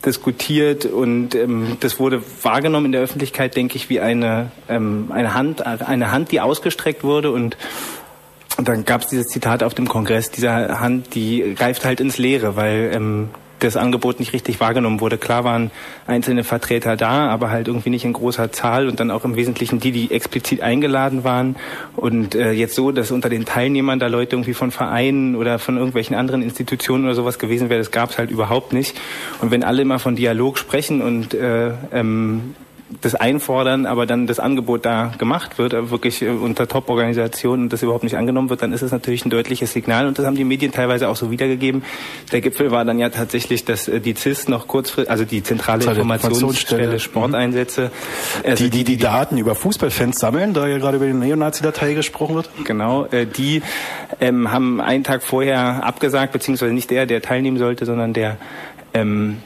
diskutiert 0.04 0.84
und 0.84 1.34
ähm, 1.34 1.78
das 1.80 1.98
wurde 1.98 2.22
wahrgenommen 2.42 2.86
in 2.86 2.92
der 2.92 3.00
Öffentlichkeit, 3.00 3.56
denke 3.56 3.76
ich, 3.76 3.88
wie 3.88 4.00
eine, 4.00 4.52
ähm, 4.68 5.10
eine 5.12 5.34
Hand, 5.34 5.66
eine 5.66 6.12
Hand, 6.12 6.30
die 6.30 6.40
ausgestreckt 6.40 7.02
wurde 7.02 7.30
und 7.30 7.56
und 8.58 8.68
dann 8.68 8.86
gab 8.86 9.02
es 9.02 9.08
dieses 9.08 9.26
Zitat 9.26 9.62
auf 9.62 9.74
dem 9.74 9.86
Kongress, 9.86 10.30
dieser 10.30 10.80
Hand, 10.80 11.14
die 11.14 11.54
greift 11.54 11.84
halt 11.84 12.00
ins 12.00 12.16
Leere, 12.16 12.56
weil 12.56 12.90
ähm, 12.94 13.28
das 13.58 13.76
Angebot 13.76 14.20
nicht 14.20 14.32
richtig 14.32 14.60
wahrgenommen 14.60 15.00
wurde. 15.00 15.18
Klar 15.18 15.44
waren 15.44 15.70
einzelne 16.06 16.44
Vertreter 16.44 16.96
da, 16.96 17.28
aber 17.28 17.50
halt 17.50 17.68
irgendwie 17.68 17.90
nicht 17.90 18.04
in 18.04 18.12
großer 18.12 18.52
Zahl 18.52 18.88
und 18.88 19.00
dann 19.00 19.10
auch 19.10 19.24
im 19.24 19.36
Wesentlichen 19.36 19.80
die, 19.80 19.92
die 19.92 20.10
explizit 20.10 20.60
eingeladen 20.60 21.24
waren. 21.24 21.56
Und 21.96 22.34
äh, 22.34 22.52
jetzt 22.52 22.74
so, 22.74 22.92
dass 22.92 23.10
unter 23.10 23.28
den 23.28 23.44
Teilnehmern 23.44 23.98
da 23.98 24.08
Leute 24.08 24.36
irgendwie 24.36 24.54
von 24.54 24.70
Vereinen 24.70 25.36
oder 25.36 25.58
von 25.58 25.76
irgendwelchen 25.76 26.16
anderen 26.16 26.42
Institutionen 26.42 27.04
oder 27.04 27.14
sowas 27.14 27.38
gewesen 27.38 27.70
wäre, 27.70 27.80
das 27.80 27.90
gab 27.90 28.10
es 28.10 28.18
halt 28.18 28.30
überhaupt 28.30 28.72
nicht. 28.72 28.98
Und 29.40 29.50
wenn 29.50 29.64
alle 29.64 29.82
immer 29.82 29.98
von 29.98 30.16
Dialog 30.16 30.58
sprechen 30.58 31.02
und 31.02 31.34
äh, 31.34 31.72
ähm, 31.92 32.54
das 33.02 33.16
einfordern, 33.16 33.84
aber 33.84 34.06
dann 34.06 34.28
das 34.28 34.38
Angebot 34.38 34.86
da 34.86 35.12
gemacht 35.18 35.58
wird, 35.58 35.72
äh, 35.72 35.90
wirklich 35.90 36.22
äh, 36.22 36.28
unter 36.28 36.68
Top-Organisation 36.68 37.62
und 37.62 37.72
das 37.72 37.82
überhaupt 37.82 38.04
nicht 38.04 38.16
angenommen 38.16 38.48
wird, 38.48 38.62
dann 38.62 38.72
ist 38.72 38.82
es 38.82 38.92
natürlich 38.92 39.24
ein 39.24 39.30
deutliches 39.30 39.72
Signal 39.72 40.06
und 40.06 40.18
das 40.18 40.24
haben 40.24 40.36
die 40.36 40.44
Medien 40.44 40.70
teilweise 40.70 41.08
auch 41.08 41.16
so 41.16 41.30
wiedergegeben. 41.30 41.82
Der 42.30 42.40
Gipfel 42.40 42.70
war 42.70 42.84
dann 42.84 43.00
ja 43.00 43.08
tatsächlich, 43.08 43.64
dass 43.64 43.88
äh, 43.88 44.00
die 44.00 44.14
CIS 44.14 44.48
noch 44.48 44.68
kurzfristig, 44.68 45.10
also 45.10 45.24
die 45.24 45.42
zentrale 45.42 45.84
Informationsstelle 45.84 46.84
Informationsstelle. 46.84 47.00
Sporteinsätze, 47.00 47.90
also 48.44 48.64
die, 48.64 48.70
die 48.70 48.84
die 48.84 48.96
Daten 48.98 49.36
über 49.36 49.56
Fußballfans 49.56 50.20
sammeln, 50.20 50.54
da 50.54 50.68
ja 50.68 50.78
gerade 50.78 50.98
über 50.98 51.06
die 51.06 51.12
Neonazi-Datei 51.12 51.94
gesprochen 51.94 52.36
wird. 52.36 52.50
Genau, 52.64 53.08
die 53.36 53.62
ähm, 54.20 54.52
haben 54.52 54.80
einen 54.80 55.02
Tag 55.02 55.22
vorher 55.22 55.84
abgesagt, 55.84 56.32
beziehungsweise 56.32 56.72
nicht 56.72 56.90
der, 56.90 57.06
der 57.06 57.20
teilnehmen 57.20 57.58
sollte, 57.58 57.84
sondern 57.84 58.12
der 58.12 58.36
ähm, 58.94 59.38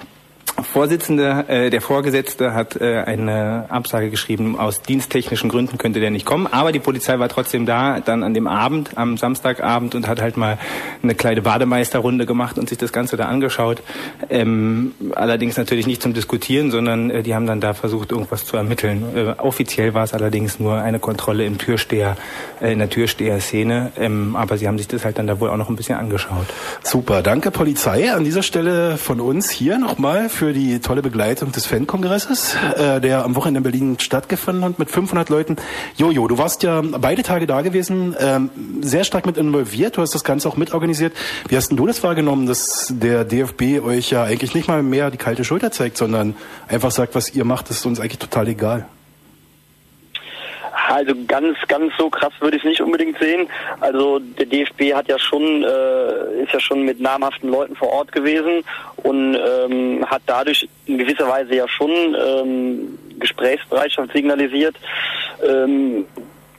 Vorsitzende, 0.62 1.44
äh, 1.48 1.70
der 1.70 1.80
Vorgesetzte 1.80 2.54
hat 2.54 2.80
äh, 2.80 3.02
eine 3.06 3.66
Absage 3.68 4.10
geschrieben, 4.10 4.58
aus 4.58 4.82
diensttechnischen 4.82 5.48
Gründen 5.48 5.78
könnte 5.78 6.00
der 6.00 6.10
nicht 6.10 6.26
kommen, 6.26 6.46
aber 6.46 6.72
die 6.72 6.78
Polizei 6.78 7.18
war 7.18 7.28
trotzdem 7.28 7.66
da, 7.66 8.00
dann 8.00 8.22
an 8.22 8.34
dem 8.34 8.46
Abend, 8.46 8.96
am 8.96 9.16
Samstagabend 9.16 9.94
und 9.94 10.08
hat 10.08 10.20
halt 10.20 10.36
mal 10.36 10.58
eine 11.02 11.14
kleine 11.14 11.42
Bademeisterrunde 11.42 12.26
gemacht 12.26 12.58
und 12.58 12.68
sich 12.68 12.78
das 12.78 12.92
Ganze 12.92 13.16
da 13.16 13.26
angeschaut. 13.26 13.82
Ähm, 14.28 14.92
allerdings 15.14 15.56
natürlich 15.56 15.86
nicht 15.86 16.02
zum 16.02 16.14
Diskutieren, 16.14 16.70
sondern 16.70 17.10
äh, 17.10 17.22
die 17.22 17.34
haben 17.34 17.46
dann 17.46 17.60
da 17.60 17.74
versucht, 17.74 18.12
irgendwas 18.12 18.44
zu 18.44 18.56
ermitteln. 18.56 19.04
Äh, 19.14 19.34
offiziell 19.38 19.94
war 19.94 20.04
es 20.04 20.14
allerdings 20.14 20.60
nur 20.60 20.76
eine 20.76 20.98
Kontrolle 20.98 21.44
im 21.44 21.58
Türsteher, 21.58 22.16
äh, 22.60 22.72
in 22.72 22.78
der 22.78 22.90
Türsteher-Szene, 22.90 23.92
ähm, 23.98 24.36
aber 24.36 24.58
sie 24.58 24.68
haben 24.68 24.78
sich 24.78 24.88
das 24.88 25.04
halt 25.04 25.18
dann 25.18 25.26
da 25.26 25.40
wohl 25.40 25.50
auch 25.50 25.56
noch 25.56 25.68
ein 25.68 25.76
bisschen 25.76 25.96
angeschaut. 25.96 26.46
Super, 26.82 27.22
danke 27.22 27.50
Polizei. 27.50 28.12
An 28.12 28.24
dieser 28.24 28.42
Stelle 28.42 28.96
von 28.96 29.20
uns 29.20 29.50
hier 29.50 29.78
nochmal 29.78 30.28
für 30.28 30.49
die 30.52 30.80
tolle 30.80 31.02
Begleitung 31.02 31.52
des 31.52 31.66
Fankongresses, 31.66 32.54
äh, 32.76 33.00
der 33.00 33.24
am 33.24 33.34
Wochenende 33.36 33.58
in 33.58 33.64
Berlin 33.64 33.96
stattgefunden 33.98 34.64
hat 34.64 34.78
mit 34.78 34.90
500 34.90 35.28
Leuten. 35.28 35.56
Jojo, 35.96 36.28
du 36.28 36.38
warst 36.38 36.62
ja 36.62 36.80
beide 36.82 37.22
Tage 37.22 37.46
da 37.46 37.62
gewesen, 37.62 38.14
ähm, 38.18 38.50
sehr 38.80 39.04
stark 39.04 39.26
mit 39.26 39.36
involviert, 39.36 39.96
du 39.96 40.02
hast 40.02 40.14
das 40.14 40.24
Ganze 40.24 40.48
auch 40.48 40.56
mitorganisiert. 40.56 41.12
Wie 41.48 41.56
hast 41.56 41.68
denn 41.68 41.76
du 41.76 41.86
das 41.86 42.02
wahrgenommen, 42.02 42.46
dass 42.46 42.92
der 42.94 43.24
DFB 43.24 43.80
euch 43.82 44.10
ja 44.10 44.24
eigentlich 44.24 44.54
nicht 44.54 44.68
mal 44.68 44.82
mehr 44.82 45.10
die 45.10 45.18
kalte 45.18 45.44
Schulter 45.44 45.70
zeigt, 45.70 45.96
sondern 45.96 46.34
einfach 46.68 46.90
sagt, 46.90 47.14
was 47.14 47.34
ihr 47.34 47.44
macht, 47.44 47.70
ist 47.70 47.84
uns 47.86 48.00
eigentlich 48.00 48.18
total 48.18 48.48
egal? 48.48 48.86
Also 50.90 51.14
ganz, 51.28 51.56
ganz 51.68 51.92
so 51.96 52.10
krass 52.10 52.32
würde 52.40 52.56
ich 52.56 52.64
es 52.64 52.68
nicht 52.68 52.80
unbedingt 52.80 53.16
sehen. 53.20 53.48
Also 53.78 54.18
der 54.18 54.46
DFB 54.46 54.92
hat 54.92 55.06
ja 55.06 55.20
schon, 55.20 55.62
äh, 55.62 56.42
ist 56.42 56.52
ja 56.52 56.58
schon 56.58 56.82
mit 56.82 57.00
namhaften 57.00 57.48
Leuten 57.48 57.76
vor 57.76 57.90
Ort 57.90 58.10
gewesen 58.10 58.64
und 58.96 59.36
ähm, 59.36 60.04
hat 60.10 60.22
dadurch 60.26 60.68
in 60.86 60.98
gewisser 60.98 61.28
Weise 61.28 61.54
ja 61.54 61.68
schon 61.68 61.90
ähm, 61.90 62.98
Gesprächsbereitschaft 63.20 64.12
signalisiert. 64.12 64.74
Ähm, 65.46 66.06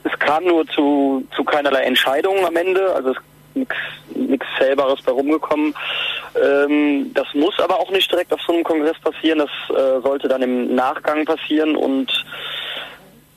es 0.05 0.17
kam 0.19 0.45
nur 0.45 0.65
zu, 0.67 1.27
zu 1.35 1.43
keinerlei 1.43 1.81
Entscheidungen 1.81 2.45
am 2.45 2.55
Ende, 2.55 2.93
also 2.95 3.13
nichts 3.53 4.47
Zählbares 4.57 5.01
bei 5.01 5.11
rumgekommen. 5.11 5.75
Ähm, 6.41 7.11
das 7.13 7.27
muss 7.33 7.59
aber 7.59 7.79
auch 7.81 7.91
nicht 7.91 8.09
direkt 8.09 8.31
auf 8.31 8.41
so 8.47 8.53
einem 8.53 8.63
Kongress 8.63 8.97
passieren, 8.99 9.39
das 9.39 9.77
äh, 9.77 10.01
sollte 10.01 10.29
dann 10.29 10.41
im 10.41 10.73
Nachgang 10.73 11.25
passieren 11.25 11.75
und 11.75 12.25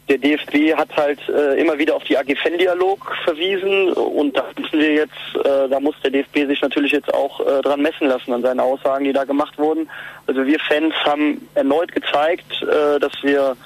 der 0.09 0.19
DFB 0.19 0.77
hat 0.77 0.95
halt 0.97 1.19
äh, 1.29 1.59
immer 1.59 1.79
wieder 1.79 1.97
auf 1.97 2.05
die 2.05 2.19
AG 2.19 2.37
Fan-Dialog 2.43 3.17
verwiesen 3.25 3.93
und 3.93 4.37
da 4.37 4.45
müssen 4.59 4.79
wir 4.79 4.93
jetzt, 4.93 5.13
äh, 5.45 5.69
da 5.69 5.81
muss 5.81 5.95
der 6.03 6.11
DFB 6.11 6.47
sich 6.47 6.61
natürlich 6.61 6.93
jetzt 6.93 7.13
auch 7.15 7.41
äh, 7.41 7.63
dran 7.63 7.81
messen 7.81 8.09
lassen 8.09 8.33
an 8.33 8.43
seinen 8.43 8.61
Aussagen, 8.61 9.05
die 9.05 9.15
da 9.15 9.25
gemacht 9.25 9.57
wurden. 9.59 9.89
Also 10.27 10.45
wir 10.45 10.59
Fans 10.61 10.95
haben 11.05 11.49
erneut 11.55 11.93
gezeigt, 11.93 12.63
äh, 12.63 13.01
dass 13.01 13.13
wir 13.23 13.57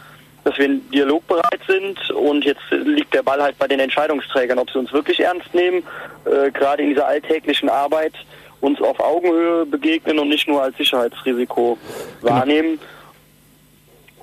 dass 0.45 0.57
wir 0.57 0.67
in 0.67 0.89
Dialog 0.91 1.27
bereit 1.27 1.61
sind 1.67 2.11
und 2.13 2.45
jetzt 2.45 2.63
liegt 2.71 3.13
der 3.13 3.23
Ball 3.23 3.43
halt 3.43 3.59
bei 3.59 3.67
den 3.67 3.81
Entscheidungsträgern, 3.81 4.59
ob 4.59 4.71
sie 4.71 4.79
uns 4.79 4.93
wirklich 4.93 5.21
ernst 5.21 5.53
nehmen, 5.53 5.83
äh, 6.25 6.51
gerade 6.53 6.85
in 6.85 6.91
dieser 6.91 7.07
alltäglichen 7.07 7.69
Arbeit 7.69 8.15
uns 8.61 8.81
auf 8.81 8.99
Augenhöhe 8.99 9.67
begegnen 9.67 10.19
und 10.19 10.29
nicht 10.29 10.49
nur 10.49 10.63
als 10.63 10.77
Sicherheitsrisiko 10.77 11.77
wahrnehmen. 12.23 12.79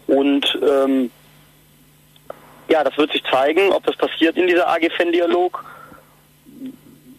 Und 0.08 0.58
ähm, 0.68 1.12
ja, 2.68 2.84
das 2.84 2.98
wird 2.98 3.12
sich 3.12 3.24
zeigen, 3.24 3.72
ob 3.72 3.86
das 3.86 3.96
passiert 3.96 4.38
in 4.38 4.48
dieser 4.48 4.68
AG-Fan-Dialog. 4.68 5.64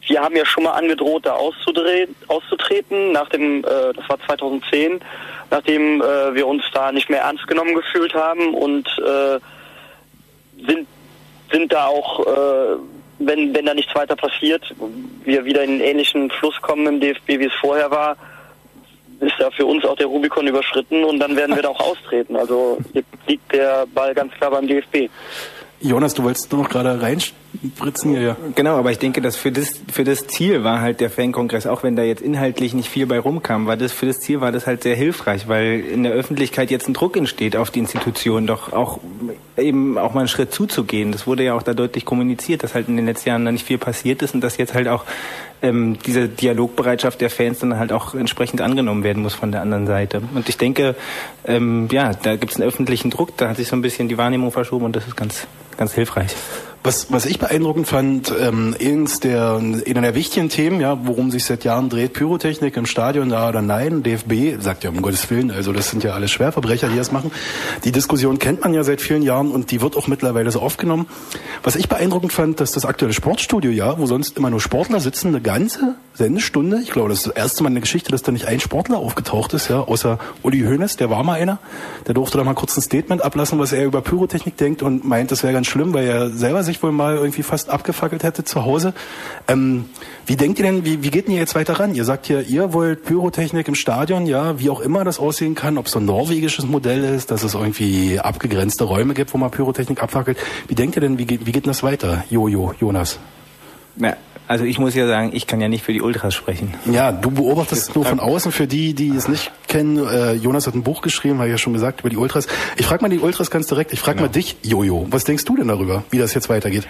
Wir 0.09 0.20
haben 0.20 0.36
ja 0.36 0.47
schon 0.47 0.64
mal 0.64 0.72
angedroht, 0.72 1.26
da 1.26 1.32
auszutreten, 1.32 3.12
nach 3.12 3.28
dem, 3.28 3.64
äh, 3.64 3.92
das 3.94 4.09
war 4.09 4.18
2010, 4.26 5.01
nachdem 5.51 6.01
äh, 6.01 6.34
wir 6.34 6.47
uns 6.47 6.62
da 6.72 6.92
nicht 6.92 7.11
mehr 7.11 7.22
ernst 7.22 7.47
genommen 7.49 7.74
gefühlt 7.74 8.14
haben 8.14 8.55
und 8.55 8.86
äh, 8.99 9.40
sind, 10.66 10.86
sind 11.51 11.72
da 11.72 11.86
auch, 11.86 12.20
äh, 12.26 12.76
wenn, 13.18 13.55
wenn 13.55 13.66
da 13.66 13.74
nichts 13.74 13.94
weiter 13.94 14.14
passiert, 14.14 14.62
wir 15.24 15.44
wieder 15.44 15.62
in 15.64 15.70
einen 15.70 15.80
ähnlichen 15.80 16.30
Fluss 16.30 16.61
kommen 16.62 16.86
im 16.86 17.01
DFB, 17.01 17.28
wie 17.40 17.47
es 17.47 17.55
vorher 17.61 17.90
war, 17.90 18.16
ist 19.20 19.34
da 19.38 19.50
für 19.50 19.66
uns 19.66 19.84
auch 19.84 19.96
der 19.96 20.06
Rubikon 20.06 20.46
überschritten 20.46 21.04
und 21.04 21.18
dann 21.18 21.36
werden 21.36 21.54
wir 21.54 21.62
da 21.62 21.68
auch 21.68 21.80
austreten. 21.92 22.36
Also 22.36 22.78
liegt 23.26 23.52
der 23.52 23.86
Ball 23.94 24.14
ganz 24.14 24.32
klar 24.34 24.50
beim 24.50 24.66
DFB. 24.66 25.10
Jonas, 25.80 26.14
du 26.14 26.22
wolltest 26.22 26.50
nur 26.52 26.62
noch 26.62 26.70
gerade 26.70 27.00
reinspritzen 27.00 27.45
hier, 28.02 28.20
ja. 28.20 28.36
Genau, 28.54 28.76
aber 28.76 28.90
ich 28.90 28.98
denke, 28.98 29.20
dass 29.20 29.36
für 29.36 29.52
das, 29.52 29.80
für 29.90 30.04
das 30.04 30.26
Ziel 30.26 30.64
war 30.64 30.80
halt 30.80 31.00
der 31.00 31.11
Fankongress, 31.11 31.66
auch 31.66 31.82
wenn 31.82 31.96
da 31.96 32.02
jetzt 32.02 32.22
inhaltlich 32.22 32.74
nicht 32.74 32.88
viel 32.88 33.07
bei 33.07 33.18
rumkam, 33.18 33.66
war 33.66 33.76
das, 33.76 33.92
für 33.92 34.07
das 34.07 34.20
Ziel 34.20 34.40
war 34.40 34.52
das 34.52 34.66
halt 34.66 34.82
sehr 34.82 34.96
hilfreich, 34.96 35.48
weil 35.48 35.80
in 35.80 36.02
der 36.02 36.12
Öffentlichkeit 36.12 36.70
jetzt 36.70 36.88
ein 36.88 36.94
Druck 36.94 37.16
entsteht 37.16 37.57
auf 37.57 37.70
die 37.70 37.80
Institution, 37.80 38.46
doch 38.46 38.72
auch 38.72 39.00
eben 39.57 39.98
auch 39.98 40.14
mal 40.14 40.20
einen 40.20 40.28
Schritt 40.28 40.52
zuzugehen. 40.52 41.12
Das 41.12 41.26
wurde 41.26 41.44
ja 41.44 41.54
auch 41.54 41.62
da 41.62 41.74
deutlich 41.74 42.04
kommuniziert, 42.04 42.62
dass 42.62 42.74
halt 42.74 42.88
in 42.88 42.96
den 42.96 43.07
letzten 43.07 43.30
Jahren 43.30 43.44
da 43.44 43.52
nicht 43.52 43.66
viel 43.66 43.78
passiert 43.78 44.22
ist 44.22 44.34
und 44.34 44.40
dass 44.42 44.57
jetzt 44.57 44.74
halt 44.74 44.88
auch 44.88 45.04
ähm, 45.62 45.98
diese 46.04 46.28
Dialogbereitschaft 46.28 47.20
der 47.20 47.30
Fans 47.30 47.61
dann 47.61 47.78
halt 47.78 47.92
auch 47.92 48.14
entsprechend 48.14 48.61
angenommen 48.61 49.04
werden 49.04 49.22
muss 49.22 49.34
von 49.34 49.52
der 49.52 49.62
anderen 49.62 49.86
Seite. 49.86 50.22
Und 50.34 50.48
ich 50.48 50.59
denke, 50.59 50.94
ähm, 51.44 51.88
ja, 51.90 52.12
da 52.12 52.36
gibt 52.36 52.52
es 52.52 52.61
einen 52.61 52.68
öffentlichen 52.68 53.11
Druck, 53.11 53.36
da 53.36 53.48
hat 53.48 53.57
sich 53.57 53.68
so 53.68 53.76
ein 53.76 53.82
bisschen 53.82 54.09
die 54.09 54.18
Wahrnehmung 54.18 54.52
verschoben 54.52 54.84
und 54.84 54.96
das 54.96 55.07
ist 55.07 55.16
ganz, 55.16 55.46
ganz 55.76 55.94
hilfreich. 55.94 56.34
Was, 56.87 57.11
was 57.11 57.26
ich 57.26 57.41
beeindruckend 57.41 57.89
fand, 57.89 58.32
ähm, 58.41 58.76
eines 58.80 59.18
der, 59.18 59.57
einer 59.57 60.03
der 60.03 60.14
wichtigen 60.14 60.51
Themen, 60.51 60.80
ja, 60.80 60.97
worum 61.05 61.32
sich 61.32 61.45
seit 61.45 61.64
Jahren 61.64 61.89
dreht, 61.89 62.12
Pyrotechnik 62.12 62.76
im 62.76 62.87
Stadion, 62.87 63.30
ja 63.30 63.49
oder 63.49 63.61
nein, 63.61 64.05
DFB 64.05 64.62
sagt 64.62 64.84
ja 64.84 64.91
um 64.91 65.03
Gottes 65.03 65.28
Willen, 65.28 65.51
also 65.51 65.72
das 65.72 65.91
sind 65.91 66.05
ja 66.05 66.12
alles 66.12 66.30
Schwerverbrecher, 66.30 66.89
die 66.89 66.95
das 66.95 67.11
machen. 67.11 67.32
Die 67.82 67.91
Diskussion 67.91 68.39
kennt 68.39 68.61
man 68.61 68.72
ja 68.72 68.84
seit 68.84 69.01
vielen 69.01 69.22
Jahren 69.22 69.51
und 69.51 69.72
die 69.72 69.80
wird 69.80 69.97
auch 69.97 70.07
mittlerweile 70.07 70.53
so 70.53 70.61
aufgenommen. 70.61 71.09
Was 71.64 71.74
ich 71.74 71.89
beeindruckend 71.89 72.32
fand, 72.32 72.61
dass 72.61 72.70
das 72.70 72.84
aktuelle 72.84 73.14
Sportstudio, 73.14 73.72
ja, 73.72 73.99
wo 73.99 74.07
sonst 74.07 74.37
immer 74.37 74.51
nur 74.51 74.61
Sportler 74.61 75.01
sitzen, 75.01 75.26
eine 75.26 75.41
ganze 75.41 75.97
Sendestunde, 76.14 76.78
ich 76.80 76.93
glaube, 76.93 77.09
das 77.09 77.18
ist 77.18 77.26
das 77.26 77.34
erste 77.34 77.64
Mal 77.64 77.70
in 77.70 77.74
der 77.74 77.82
Geschichte, 77.82 78.12
dass 78.12 78.22
da 78.22 78.30
nicht 78.30 78.47
ein 78.47 78.61
Sportler 78.61 78.99
aufgetaucht 78.99 79.55
ist, 79.55 79.68
ja, 79.68 79.80
außer 79.80 80.20
Uli 80.45 80.61
Hoeneß, 80.61 80.99
der 80.99 81.11
war 81.11 81.24
mal 81.24 81.41
einer, 81.41 81.59
der 82.07 82.14
durfte 82.14 82.39
da 82.39 82.45
mal 82.45 82.55
kurz 82.55 82.76
ein 82.76 82.82
Statement 82.82 83.22
ablassen, 83.22 83.59
was 83.59 83.72
er 83.72 83.84
über 83.84 84.03
Pyrotechnik 84.03 84.57
denkt 84.57 84.84
und 84.84 85.05
meint, 85.05 85.32
das 85.32 85.43
wäre 85.43 85.53
ganz 85.53 85.66
schlimm, 85.66 85.93
weil 85.93 86.07
er 86.07 86.30
selber 86.30 86.62
sich 86.62 86.75
wohl 86.82 86.92
mal 86.92 87.16
irgendwie 87.16 87.42
fast 87.42 87.70
abgefackelt 87.70 88.22
hätte 88.22 88.44
zu 88.44 88.64
Hause. 88.64 88.94
Ähm, 89.48 89.86
wie 90.26 90.36
denkt 90.36 90.58
ihr 90.58 90.64
denn, 90.64 90.84
wie, 90.84 91.02
wie 91.02 91.10
geht 91.10 91.26
denn 91.26 91.34
ihr 91.34 91.40
jetzt 91.40 91.54
weiter 91.54 91.80
ran? 91.80 91.94
Ihr 91.94 92.04
sagt 92.04 92.28
ja, 92.28 92.40
ihr 92.40 92.72
wollt 92.72 93.04
Pyrotechnik 93.04 93.68
im 93.68 93.74
Stadion, 93.74 94.26
ja, 94.26 94.58
wie 94.58 94.70
auch 94.70 94.80
immer 94.80 95.04
das 95.04 95.18
aussehen 95.18 95.54
kann, 95.54 95.78
ob 95.78 95.86
es 95.86 95.92
so 95.92 95.98
ein 95.98 96.04
norwegisches 96.04 96.66
Modell 96.66 97.04
ist, 97.04 97.30
dass 97.30 97.42
es 97.42 97.54
irgendwie 97.54 98.18
abgegrenzte 98.20 98.84
Räume 98.84 99.14
gibt, 99.14 99.32
wo 99.34 99.38
man 99.38 99.50
Pyrotechnik 99.50 100.02
abfackelt. 100.02 100.38
Wie 100.68 100.74
denkt 100.74 100.96
ihr 100.96 101.00
denn, 101.00 101.18
wie 101.18 101.26
geht, 101.26 101.46
wie 101.46 101.52
geht 101.52 101.64
denn 101.64 101.70
das 101.70 101.82
weiter, 101.82 102.24
Jojo, 102.30 102.74
Jonas? 102.80 103.18
Ja, 103.96 104.16
also 104.49 104.64
ich 104.64 104.78
muss 104.78 104.94
ja 104.94 105.07
sagen, 105.07 105.30
ich 105.32 105.47
kann 105.47 105.61
ja 105.61 105.68
nicht 105.68 105.84
für 105.84 105.92
die 105.92 106.03
Ultras 106.03 106.34
sprechen. 106.34 106.74
Ja, 106.86 107.12
du 107.12 107.30
beobachtest 107.30 107.94
nur 107.94 108.05
von 108.05 108.20
außen. 108.20 108.53
Für 108.53 108.66
die, 108.66 108.94
die 108.94 109.09
es 109.11 109.28
nicht 109.28 109.51
kennen, 109.68 109.99
äh, 110.07 110.32
Jonas 110.34 110.66
hat 110.66 110.74
ein 110.74 110.82
Buch 110.82 111.03
geschrieben, 111.03 111.38
habe 111.38 111.49
ich 111.49 111.53
ja 111.53 111.59
schon 111.59 111.72
gesagt, 111.72 112.01
über 112.01 112.11
die 112.11 112.16
Ultras. 112.16 112.47
Ich 112.76 112.86
frage 112.86 113.03
mal 113.03 113.09
die 113.09 113.18
Ultras 113.18 113.51
ganz 113.51 113.66
direkt. 113.66 113.92
Ich 113.92 114.01
frage 114.01 114.16
Genau. 114.18 114.28
mal 114.28 114.32
dich, 114.32 114.57
Jojo. 114.62 115.07
Was 115.11 115.24
denkst 115.24 115.44
du 115.44 115.57
denn 115.57 115.68
darüber, 115.68 116.05
wie 116.11 116.18
das 116.18 116.34
jetzt 116.34 116.49
weitergeht? 116.49 116.86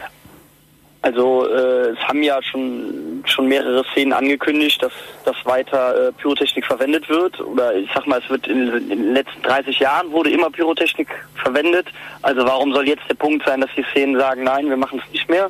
Also 1.03 1.47
äh, 1.49 1.91
es 1.91 1.99
haben 2.09 2.21
ja 2.25 2.43
schon 2.43 3.23
schon 3.27 3.47
mehrere 3.47 3.85
Szenen 3.93 4.13
angekündigt, 4.13 4.83
dass 4.83 4.93
dass 5.25 5.37
weiter 5.45 6.09
äh, 6.09 6.13
Pyrotechnik 6.13 6.67
verwendet 6.67 7.09
wird. 7.09 7.41
Oder 7.41 7.77
ich 7.77 7.89
sag 7.95 8.07
mal, 8.09 8.21
es 8.23 8.29
wird 8.29 8.49
in, 8.49 8.69
in 8.73 8.89
den 8.89 9.13
letzten 9.15 9.41
30 9.43 9.79
Jahren 9.79 10.11
wurde 10.11 10.31
immer 10.31 10.51
Pyrotechnik 10.51 11.07
verwendet. 11.37 11.87
Also 12.23 12.45
warum 12.45 12.73
soll 12.73 12.89
jetzt 12.89 13.05
der 13.09 13.15
Punkt 13.15 13.47
sein, 13.47 13.61
dass 13.61 13.71
die 13.77 13.85
Szenen 13.93 14.19
sagen, 14.19 14.43
nein, 14.43 14.69
wir 14.69 14.77
machen 14.77 15.01
es 15.05 15.13
nicht 15.13 15.29
mehr? 15.31 15.49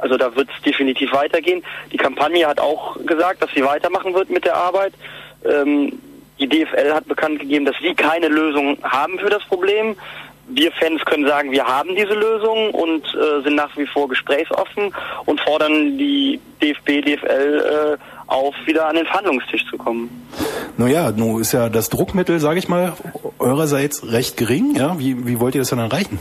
Also 0.00 0.16
da 0.16 0.34
wird 0.34 0.48
es 0.54 0.62
definitiv 0.62 1.12
weitergehen. 1.12 1.62
Die 1.92 1.96
Kampagne 1.96 2.46
hat 2.46 2.60
auch 2.60 2.96
gesagt, 3.04 3.42
dass 3.42 3.50
sie 3.54 3.64
weitermachen 3.64 4.14
wird 4.14 4.30
mit 4.30 4.44
der 4.44 4.56
Arbeit. 4.56 4.92
Ähm, 5.44 5.98
die 6.38 6.48
DFL 6.48 6.92
hat 6.94 7.06
bekannt 7.06 7.40
gegeben, 7.40 7.66
dass 7.66 7.76
sie 7.82 7.94
keine 7.94 8.28
Lösung 8.28 8.78
haben 8.82 9.18
für 9.18 9.28
das 9.28 9.44
Problem. 9.44 9.94
wir 10.52 10.72
Fans 10.72 11.04
können 11.04 11.26
sagen, 11.26 11.50
wir 11.52 11.64
haben 11.64 11.94
diese 11.94 12.14
Lösung 12.14 12.70
und 12.70 13.04
äh, 13.14 13.42
sind 13.42 13.54
nach 13.54 13.76
wie 13.76 13.86
vor 13.86 14.08
gesprächsoffen 14.08 14.92
und 15.26 15.40
fordern 15.40 15.96
die 15.98 16.40
DFB, 16.62 17.04
DFL 17.04 17.96
äh, 17.96 17.96
auf, 18.26 18.54
wieder 18.66 18.86
an 18.86 18.96
den 18.96 19.06
Verhandlungstisch 19.06 19.64
zu 19.68 19.76
kommen. 19.76 20.26
Naja, 20.76 21.12
nun 21.12 21.40
ist 21.40 21.52
ja 21.52 21.68
das 21.68 21.88
Druckmittel, 21.88 22.40
sage 22.40 22.58
ich 22.58 22.68
mal, 22.68 22.94
eurerseits 23.38 24.10
recht 24.12 24.36
gering. 24.36 24.74
Ja? 24.76 24.98
Wie, 24.98 25.26
wie 25.26 25.40
wollt 25.40 25.54
ihr 25.54 25.60
das 25.60 25.70
dann 25.70 25.78
erreichen? 25.78 26.18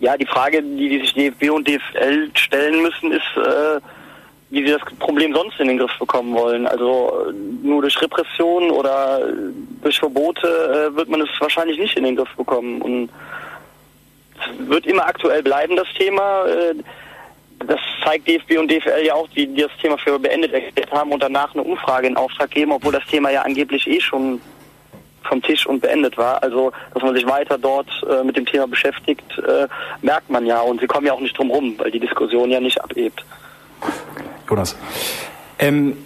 Ja, 0.00 0.16
die 0.16 0.26
Frage, 0.26 0.62
die, 0.62 0.88
die 0.88 1.00
sich 1.00 1.14
DFB 1.14 1.50
und 1.50 1.66
DFL 1.66 2.30
stellen 2.34 2.82
müssen, 2.82 3.12
ist, 3.12 3.36
äh, 3.36 3.80
wie 4.50 4.64
sie 4.64 4.72
das 4.72 4.82
Problem 4.98 5.34
sonst 5.34 5.58
in 5.58 5.68
den 5.68 5.78
Griff 5.78 5.96
bekommen 5.98 6.34
wollen. 6.34 6.66
Also 6.66 7.28
äh, 7.28 7.32
nur 7.66 7.82
durch 7.82 8.00
Repression 8.00 8.70
oder 8.70 9.20
durch 9.82 9.98
Verbote 9.98 10.46
äh, 10.92 10.96
wird 10.96 11.08
man 11.08 11.20
es 11.20 11.28
wahrscheinlich 11.40 11.78
nicht 11.78 11.96
in 11.96 12.04
den 12.04 12.16
Griff 12.16 12.34
bekommen. 12.36 12.80
Und 12.80 13.10
es 14.40 14.68
wird 14.68 14.86
immer 14.86 15.06
aktuell 15.06 15.42
bleiben, 15.42 15.74
das 15.74 15.88
Thema. 15.96 16.46
Äh, 16.46 16.74
das 17.66 17.80
zeigt 18.04 18.28
DFB 18.28 18.56
und 18.58 18.70
DFL 18.70 19.04
ja 19.04 19.14
auch, 19.14 19.28
die, 19.30 19.48
die 19.48 19.62
das 19.62 19.76
Thema 19.82 19.98
für 19.98 20.16
beendet 20.16 20.52
erklärt 20.52 20.92
haben 20.92 21.10
und 21.10 21.20
danach 21.20 21.52
eine 21.54 21.64
Umfrage 21.64 22.06
in 22.06 22.16
Auftrag 22.16 22.52
geben, 22.52 22.70
obwohl 22.70 22.92
das 22.92 23.04
Thema 23.06 23.30
ja 23.30 23.42
angeblich 23.42 23.84
eh 23.88 24.00
schon 24.00 24.40
vom 25.22 25.42
Tisch 25.42 25.66
und 25.66 25.80
beendet 25.80 26.16
war. 26.16 26.42
Also, 26.42 26.72
dass 26.94 27.02
man 27.02 27.14
sich 27.14 27.26
weiter 27.26 27.58
dort 27.58 27.88
äh, 28.08 28.24
mit 28.24 28.36
dem 28.36 28.46
Thema 28.46 28.66
beschäftigt, 28.66 29.38
äh, 29.38 29.68
merkt 30.02 30.30
man 30.30 30.46
ja. 30.46 30.60
Und 30.60 30.80
sie 30.80 30.86
kommen 30.86 31.06
ja 31.06 31.12
auch 31.12 31.20
nicht 31.20 31.36
drum 31.36 31.50
rum, 31.50 31.74
weil 31.78 31.90
die 31.90 32.00
Diskussion 32.00 32.50
ja 32.50 32.60
nicht 32.60 32.80
abhebt. 32.82 33.24
Jonas. 34.48 34.76
Ähm, 35.58 35.96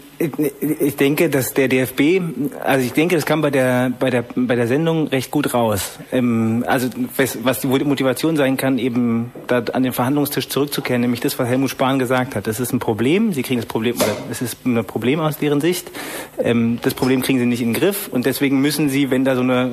ich- 0.80 0.96
denke, 0.96 1.28
dass 1.30 1.54
der 1.54 1.68
DFB, 1.68 2.20
also 2.62 2.84
ich 2.84 2.92
denke, 2.92 3.16
das 3.16 3.26
kam 3.26 3.40
bei 3.42 3.50
der 3.50 3.92
bei 3.98 4.10
der 4.10 4.24
bei 4.36 4.54
der 4.54 4.66
Sendung 4.66 5.08
recht 5.08 5.30
gut 5.30 5.54
raus. 5.54 5.98
Ähm, 6.12 6.64
also 6.66 6.88
was, 7.16 7.38
was 7.44 7.60
die 7.60 7.66
Motivation 7.66 8.36
sein 8.36 8.56
kann, 8.56 8.78
eben 8.78 9.32
da 9.46 9.58
an 9.72 9.82
den 9.82 9.92
Verhandlungstisch 9.92 10.48
zurückzukehren, 10.48 11.00
nämlich 11.00 11.20
das, 11.20 11.38
was 11.38 11.48
Helmut 11.48 11.70
Spahn 11.70 11.98
gesagt 11.98 12.36
hat. 12.36 12.46
Das 12.46 12.60
ist 12.60 12.72
ein 12.72 12.78
Problem. 12.78 13.32
Sie 13.32 13.42
kriegen 13.42 13.60
das 13.60 13.66
Problem 13.66 13.96
oder 13.96 14.16
es 14.30 14.42
ist 14.42 14.64
ein 14.66 14.84
Problem 14.84 15.20
aus 15.20 15.38
deren 15.38 15.60
Sicht. 15.60 15.90
Ähm, 16.38 16.78
das 16.82 16.94
Problem 16.94 17.22
kriegen 17.22 17.38
sie 17.38 17.46
nicht 17.46 17.62
in 17.62 17.72
den 17.72 17.80
Griff 17.80 18.08
und 18.10 18.26
deswegen 18.26 18.60
müssen 18.60 18.88
sie, 18.88 19.10
wenn 19.10 19.24
da 19.24 19.34
so 19.34 19.42
eine 19.42 19.72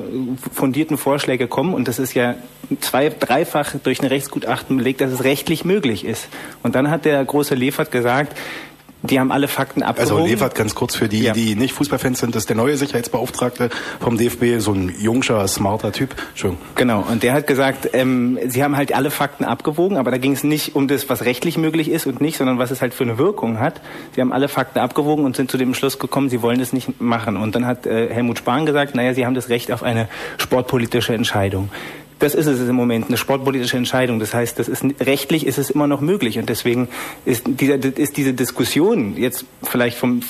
fundierten 0.52 0.96
Vorschläge 0.96 1.46
kommen 1.48 1.74
und 1.74 1.86
das 1.88 1.98
ist 1.98 2.14
ja 2.14 2.34
zwei, 2.80 3.08
dreifach 3.08 3.74
durch 3.82 4.00
ein 4.00 4.06
Rechtsgutachten 4.06 4.76
belegt, 4.76 5.00
dass 5.00 5.12
es 5.12 5.24
rechtlich 5.24 5.64
möglich 5.64 6.04
ist. 6.04 6.28
Und 6.62 6.74
dann 6.74 6.90
hat 6.90 7.04
der 7.04 7.24
große 7.24 7.54
Lefert 7.54 7.90
gesagt, 7.90 8.36
die 9.02 9.18
haben 9.18 9.32
alle 9.32 9.48
Fakten 9.48 9.82
abgewogen. 9.82 10.18
Also 10.22 10.26
Levert, 10.26 10.54
ganz 10.54 10.74
kurz 10.74 10.94
für 10.94 11.08
die, 11.08 11.22
Ja. 11.22 11.32
die 11.32 11.54
nicht 11.54 11.72
Fußballfans 11.74 12.18
sind, 12.20 12.34
das 12.34 12.42
ist 12.42 12.48
der 12.48 12.56
neue 12.56 12.76
Sicherheitsbeauftragte 12.76 13.70
vom 14.00 14.16
DFB, 14.16 14.58
so 14.58 14.72
ein 14.72 14.94
jungscher, 14.98 15.46
smarter 15.48 15.92
Typ. 15.92 16.14
Entschuldigung. 16.30 16.64
Genau, 16.74 17.04
und 17.08 17.22
der 17.22 17.32
hat 17.32 17.46
gesagt, 17.46 17.90
ähm, 17.94 18.38
sie 18.46 18.62
haben 18.62 18.76
halt 18.76 18.94
alle 18.94 19.10
Fakten 19.10 19.44
abgewogen, 19.44 19.96
aber 19.96 20.10
da 20.10 20.18
ging 20.18 20.32
es 20.32 20.44
nicht 20.44 20.74
um 20.74 20.86
das, 20.88 21.08
was 21.08 21.24
rechtlich 21.24 21.56
möglich 21.56 21.90
ist 21.90 22.06
und 22.06 22.20
nicht, 22.20 22.36
sondern 22.36 22.58
was 22.58 22.70
es 22.70 22.82
halt 22.82 22.92
für 22.94 23.04
eine 23.04 23.16
Wirkung 23.18 23.58
hat. 23.58 23.80
Sie 24.14 24.20
haben 24.20 24.32
alle 24.32 24.48
Fakten 24.48 24.78
abgewogen 24.78 25.24
und 25.24 25.36
sind 25.36 25.50
zu 25.50 25.56
dem 25.56 25.74
Schluss 25.74 25.98
gekommen, 25.98 26.28
sie 26.28 26.42
wollen 26.42 26.60
es 26.60 26.72
nicht 26.72 27.00
machen. 27.00 27.36
Und 27.36 27.54
dann 27.54 27.66
hat 27.66 27.86
äh, 27.86 28.12
Helmut 28.12 28.38
Spahn 28.38 28.66
gesagt, 28.66 28.94
naja, 28.94 29.14
sie 29.14 29.24
haben 29.24 29.34
das 29.34 29.48
Recht 29.48 29.72
auf 29.72 29.82
eine 29.82 30.08
sportpolitische 30.38 31.14
Entscheidung. 31.14 31.70
Das 32.20 32.34
ist 32.34 32.46
es 32.46 32.60
im 32.60 32.76
Moment, 32.76 33.08
eine 33.08 33.16
sportpolitische 33.16 33.78
Entscheidung. 33.78 34.20
Das 34.20 34.34
heißt, 34.34 34.58
das 34.58 34.68
ist 34.68 34.84
rechtlich 35.00 35.46
ist 35.46 35.58
es 35.58 35.70
immer 35.70 35.86
noch 35.86 36.02
möglich. 36.02 36.38
Und 36.38 36.50
deswegen 36.50 36.88
ist 37.24 37.44
dieser 37.46 37.76
ist 37.76 38.18
diese 38.18 38.34
Diskussion 38.34 39.16
jetzt 39.16 39.46
vielleicht 39.62 39.96
vom 39.96 40.20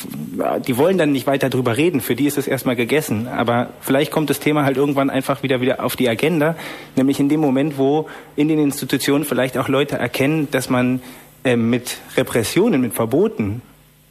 die 0.67 0.77
wollen 0.77 0.99
dann 0.99 1.11
nicht 1.11 1.27
weiter 1.27 1.51
drüber 1.51 1.77
reden, 1.77 2.01
für 2.01 2.15
die 2.15 2.27
ist 2.27 2.39
es 2.39 2.47
erstmal 2.47 2.77
gegessen, 2.77 3.27
aber 3.27 3.71
vielleicht 3.81 4.13
kommt 4.13 4.31
das 4.31 4.39
Thema 4.39 4.65
halt 4.65 4.77
irgendwann 4.77 5.11
einfach 5.11 5.43
wieder 5.43 5.61
wieder 5.61 5.85
auf 5.85 5.97
die 5.97 6.09
Agenda, 6.09 6.55
nämlich 6.97 7.19
in 7.19 7.29
dem 7.29 7.41
Moment, 7.41 7.77
wo 7.77 8.09
in 8.37 8.49
den 8.49 8.61
Institutionen 8.61 9.25
vielleicht 9.25 9.59
auch 9.59 9.69
Leute 9.69 9.99
erkennen, 9.99 10.49
dass 10.51 10.71
man 10.71 11.03
ähm, 11.45 11.71
mit 11.71 11.99
Repressionen, 12.17 12.81
mit 12.81 12.95
Verboten 12.95 13.63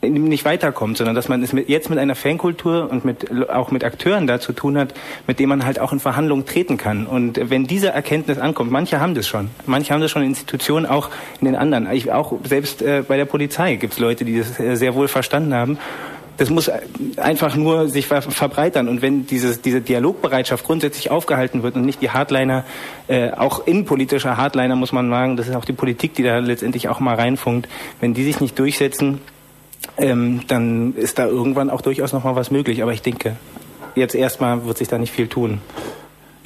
nicht 0.01 0.45
weiterkommt, 0.45 0.97
sondern 0.97 1.15
dass 1.15 1.27
man 1.27 1.43
es 1.43 1.51
mit, 1.51 1.67
jetzt 1.67 1.89
mit 1.89 1.99
einer 1.99 2.15
Fankultur 2.15 2.89
und 2.89 3.03
mit, 3.03 3.49
auch 3.49 3.71
mit 3.71 3.83
Akteuren 3.83 4.27
da 4.27 4.39
zu 4.39 4.53
tun 4.53 4.77
hat, 4.77 4.93
mit 5.27 5.39
denen 5.39 5.49
man 5.49 5.65
halt 5.65 5.79
auch 5.79 5.91
in 5.91 5.99
Verhandlungen 5.99 6.45
treten 6.45 6.77
kann. 6.77 7.05
Und 7.05 7.49
wenn 7.49 7.65
diese 7.65 7.89
Erkenntnis 7.89 8.37
ankommt, 8.37 8.71
manche 8.71 9.01
haben 9.01 9.13
das 9.13 9.27
schon, 9.27 9.49
manche 9.65 9.93
haben 9.93 10.01
das 10.01 10.11
schon 10.11 10.21
in 10.21 10.29
Institutionen, 10.29 10.85
auch 10.85 11.09
in 11.41 11.45
den 11.45 11.55
anderen, 11.55 11.91
ich, 11.91 12.11
auch 12.11 12.33
selbst 12.45 12.81
äh, 12.81 13.03
bei 13.05 13.17
der 13.17 13.25
Polizei 13.25 13.75
gibt 13.75 13.93
es 13.93 13.99
Leute, 13.99 14.23
die 14.23 14.37
das 14.37 14.57
äh, 14.59 14.75
sehr 14.75 14.95
wohl 14.95 15.09
verstanden 15.09 15.53
haben. 15.53 15.77
Das 16.37 16.49
muss 16.49 16.71
einfach 17.17 17.57
nur 17.57 17.89
sich 17.89 18.07
ver 18.07 18.21
verbreitern. 18.21 18.87
Und 18.87 19.01
wenn 19.01 19.27
dieses, 19.27 19.59
diese 19.61 19.81
Dialogbereitschaft 19.81 20.63
grundsätzlich 20.63 21.11
aufgehalten 21.11 21.63
wird 21.63 21.75
und 21.75 21.81
nicht 21.81 22.01
die 22.01 22.11
Hardliner, 22.11 22.63
äh, 23.09 23.31
auch 23.31 23.67
innenpolitische 23.67 24.37
Hardliner, 24.37 24.77
muss 24.77 24.93
man 24.93 25.09
sagen, 25.09 25.35
das 25.35 25.49
ist 25.49 25.55
auch 25.55 25.65
die 25.65 25.73
Politik, 25.73 26.13
die 26.13 26.23
da 26.23 26.37
letztendlich 26.39 26.87
auch 26.87 27.01
mal 27.01 27.15
reinfunkt, 27.15 27.67
wenn 27.99 28.13
die 28.13 28.23
sich 28.23 28.39
nicht 28.39 28.57
durchsetzen, 28.57 29.19
ähm, 29.99 30.41
dann 30.47 30.95
ist 30.95 31.19
da 31.19 31.27
irgendwann 31.27 31.69
auch 31.69 31.81
durchaus 31.81 32.13
noch 32.13 32.23
mal 32.23 32.35
was 32.35 32.51
möglich. 32.51 32.81
Aber 32.81 32.93
ich 32.93 33.01
denke, 33.01 33.35
jetzt 33.95 34.15
erstmal 34.15 34.65
wird 34.65 34.77
sich 34.77 34.87
da 34.87 34.97
nicht 34.97 35.13
viel 35.13 35.27
tun. 35.27 35.61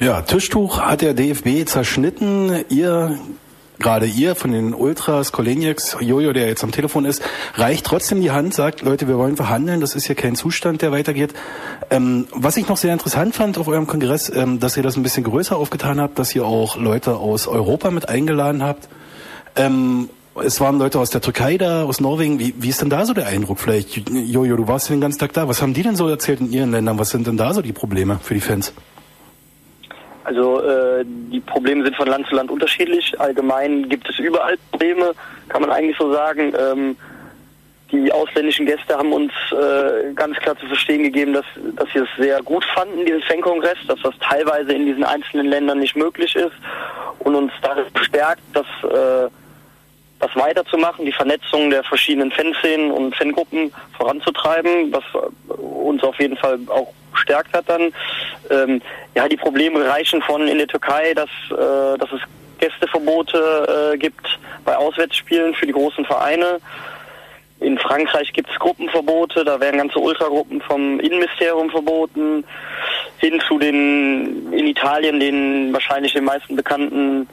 Ja, 0.00 0.22
Tischtuch 0.22 0.80
hat 0.80 1.02
der 1.02 1.14
DFB 1.14 1.66
zerschnitten. 1.66 2.64
Ihr, 2.68 3.16
gerade 3.78 4.06
ihr 4.06 4.34
von 4.34 4.50
den 4.50 4.74
Ultras, 4.74 5.30
Koleniaks, 5.30 5.96
Jojo, 6.00 6.32
der 6.32 6.48
jetzt 6.48 6.64
am 6.64 6.72
Telefon 6.72 7.04
ist, 7.04 7.22
reicht 7.54 7.86
trotzdem 7.86 8.20
die 8.20 8.32
Hand, 8.32 8.54
sagt, 8.54 8.82
Leute, 8.82 9.06
wir 9.06 9.18
wollen 9.18 9.36
verhandeln, 9.36 9.80
das 9.80 9.94
ist 9.94 10.06
hier 10.06 10.16
kein 10.16 10.34
Zustand, 10.34 10.82
der 10.82 10.90
weitergeht. 10.90 11.32
Ähm, 11.90 12.26
was 12.32 12.56
ich 12.56 12.68
noch 12.68 12.76
sehr 12.76 12.92
interessant 12.92 13.36
fand 13.36 13.56
auf 13.56 13.68
eurem 13.68 13.86
Kongress, 13.86 14.30
ähm, 14.34 14.58
dass 14.58 14.76
ihr 14.76 14.82
das 14.82 14.96
ein 14.96 15.04
bisschen 15.04 15.24
größer 15.24 15.56
aufgetan 15.56 16.00
habt, 16.00 16.18
dass 16.18 16.34
ihr 16.34 16.44
auch 16.44 16.76
Leute 16.76 17.16
aus 17.16 17.46
Europa 17.46 17.92
mit 17.92 18.08
eingeladen 18.08 18.64
habt. 18.64 18.88
Ähm, 19.54 20.08
es 20.42 20.60
waren 20.60 20.78
Leute 20.78 20.98
aus 20.98 21.10
der 21.10 21.20
Türkei 21.20 21.56
da, 21.58 21.84
aus 21.84 22.00
Norwegen. 22.00 22.38
Wie, 22.38 22.54
wie 22.58 22.68
ist 22.68 22.80
denn 22.80 22.90
da 22.90 23.06
so 23.06 23.14
der 23.14 23.26
Eindruck 23.26 23.58
vielleicht? 23.58 24.08
Jojo, 24.10 24.56
du 24.56 24.66
warst 24.66 24.88
ja 24.88 24.96
den 24.96 25.00
ganzen 25.00 25.20
Tag 25.20 25.32
da. 25.32 25.48
Was 25.48 25.62
haben 25.62 25.74
die 25.74 25.82
denn 25.82 25.96
so 25.96 26.08
erzählt 26.08 26.40
in 26.40 26.50
ihren 26.50 26.72
Ländern? 26.72 26.98
Was 26.98 27.10
sind 27.10 27.26
denn 27.26 27.36
da 27.36 27.54
so 27.54 27.62
die 27.62 27.72
Probleme 27.72 28.18
für 28.22 28.34
die 28.34 28.40
Fans? 28.40 28.74
Also 30.24 30.62
äh, 30.62 31.04
die 31.04 31.40
Probleme 31.40 31.84
sind 31.84 31.96
von 31.96 32.08
Land 32.08 32.26
zu 32.26 32.34
Land 32.34 32.50
unterschiedlich. 32.50 33.18
Allgemein 33.20 33.88
gibt 33.88 34.08
es 34.08 34.18
überall 34.18 34.56
Probleme, 34.70 35.12
kann 35.48 35.60
man 35.60 35.70
eigentlich 35.70 35.98
so 35.98 36.12
sagen. 36.12 36.52
Ähm, 36.58 36.96
die 37.92 38.10
ausländischen 38.10 38.66
Gäste 38.66 38.96
haben 38.96 39.12
uns 39.12 39.32
äh, 39.52 40.12
ganz 40.14 40.36
klar 40.38 40.58
zu 40.58 40.66
verstehen 40.66 41.04
gegeben, 41.04 41.34
dass, 41.34 41.44
dass 41.76 41.88
sie 41.92 42.00
es 42.00 42.08
sehr 42.18 42.42
gut 42.42 42.64
fanden, 42.74 43.04
diesen 43.04 43.22
Fankongress, 43.22 43.78
dass 43.86 44.00
das 44.02 44.14
teilweise 44.18 44.72
in 44.72 44.86
diesen 44.86 45.04
einzelnen 45.04 45.46
Ländern 45.46 45.78
nicht 45.78 45.94
möglich 45.94 46.34
ist 46.34 46.54
und 47.20 47.34
uns 47.34 47.52
darin 47.62 47.84
bestärkt, 47.92 48.42
dass 48.52 48.66
äh, 48.90 49.28
das 50.24 50.34
weiterzumachen, 50.36 51.04
die 51.04 51.12
Vernetzung 51.12 51.70
der 51.70 51.84
verschiedenen 51.84 52.30
Fanszenen 52.30 52.90
und 52.90 53.14
Fangruppen 53.14 53.72
voranzutreiben, 53.96 54.92
was 54.92 55.04
uns 55.48 56.02
auf 56.02 56.18
jeden 56.18 56.36
Fall 56.36 56.58
auch 56.68 56.92
bestärkt 57.12 57.52
hat 57.52 57.68
dann. 57.68 57.92
Ähm, 58.50 58.80
ja, 59.14 59.28
die 59.28 59.36
Probleme 59.36 59.86
reichen 59.86 60.22
von 60.22 60.48
in 60.48 60.58
der 60.58 60.66
Türkei, 60.66 61.14
dass, 61.14 61.28
äh, 61.50 61.98
dass 61.98 62.10
es 62.12 62.20
Gästeverbote 62.58 63.92
äh, 63.92 63.98
gibt 63.98 64.38
bei 64.64 64.76
Auswärtsspielen 64.76 65.54
für 65.54 65.66
die 65.66 65.72
großen 65.72 66.04
Vereine. 66.04 66.60
In 67.60 67.78
Frankreich 67.78 68.32
gibt 68.32 68.50
es 68.50 68.58
Gruppenverbote, 68.58 69.44
da 69.44 69.60
werden 69.60 69.78
ganze 69.78 69.98
Ultragruppen 69.98 70.60
vom 70.62 71.00
Innenministerium 71.00 71.70
verboten, 71.70 72.44
hin 73.18 73.40
zu 73.46 73.58
den 73.58 74.52
in 74.52 74.66
Italien 74.66 75.20
den 75.20 75.72
wahrscheinlich 75.72 76.12
den 76.14 76.24
meisten 76.24 76.56
bekannten 76.56 77.28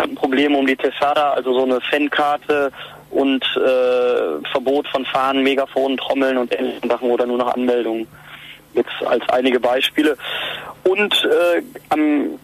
bekannten 0.00 0.16
Probleme 0.16 0.56
um 0.56 0.66
die 0.66 0.76
Tessada, 0.76 1.32
also 1.32 1.52
so 1.52 1.64
eine 1.64 1.80
Fankarte 1.80 2.72
und 3.10 3.44
äh, 3.56 4.48
Verbot 4.50 4.88
von 4.88 5.04
Fahnen, 5.04 5.42
Megafonen, 5.42 5.98
Trommeln 5.98 6.38
und 6.38 6.58
ähnlichen 6.58 6.88
Sachen 6.88 7.10
oder 7.10 7.26
nur 7.26 7.38
noch 7.38 7.54
Anmeldungen. 7.54 8.06
Jetzt 8.72 8.92
als 9.04 9.28
einige 9.28 9.60
Beispiele. 9.60 10.16
Und 10.84 11.12
äh, 11.24 11.62
am, 11.90 12.38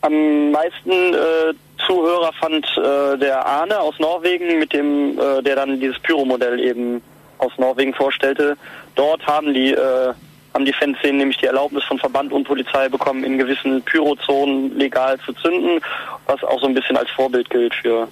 am 0.00 0.50
meisten 0.50 0.90
äh, 0.90 1.52
Zuhörer 1.86 2.32
fand 2.40 2.66
äh, 2.78 3.18
der 3.18 3.46
Arne 3.46 3.78
aus 3.78 3.98
Norwegen, 3.98 4.58
mit 4.58 4.72
dem, 4.72 5.18
äh, 5.18 5.42
der 5.42 5.56
dann 5.56 5.78
dieses 5.78 5.98
Pyro-Modell 6.00 6.58
eben 6.58 7.02
aus 7.38 7.52
Norwegen 7.58 7.92
vorstellte. 7.92 8.56
Dort 8.94 9.24
haben 9.26 9.52
die 9.52 9.72
äh, 9.72 10.14
haben 10.56 10.64
die 10.64 10.72
Fanszenen 10.72 11.18
nämlich 11.18 11.36
die 11.36 11.44
Erlaubnis 11.44 11.84
von 11.84 11.98
Verband 11.98 12.32
und 12.32 12.44
Polizei 12.44 12.88
bekommen, 12.88 13.24
in 13.24 13.36
gewissen 13.36 13.82
Pyrozonen 13.82 14.74
legal 14.78 15.18
zu 15.20 15.34
zünden, 15.34 15.80
was 16.24 16.42
auch 16.42 16.58
so 16.62 16.66
ein 16.66 16.72
bisschen 16.72 16.96
als 16.96 17.10
Vorbild 17.10 17.50
gilt 17.50 17.74
für 17.74 18.08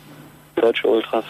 deutsche 0.54 0.86
Ultras. 0.86 1.24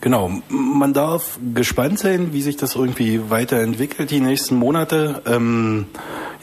Genau, 0.00 0.30
man 0.48 0.94
darf 0.94 1.40
gespannt 1.54 1.98
sein, 1.98 2.32
wie 2.32 2.40
sich 2.40 2.56
das 2.56 2.76
irgendwie 2.76 3.30
weiterentwickelt 3.30 4.12
die 4.12 4.20
nächsten 4.20 4.54
Monate. 4.54 5.22
Ähm, 5.26 5.86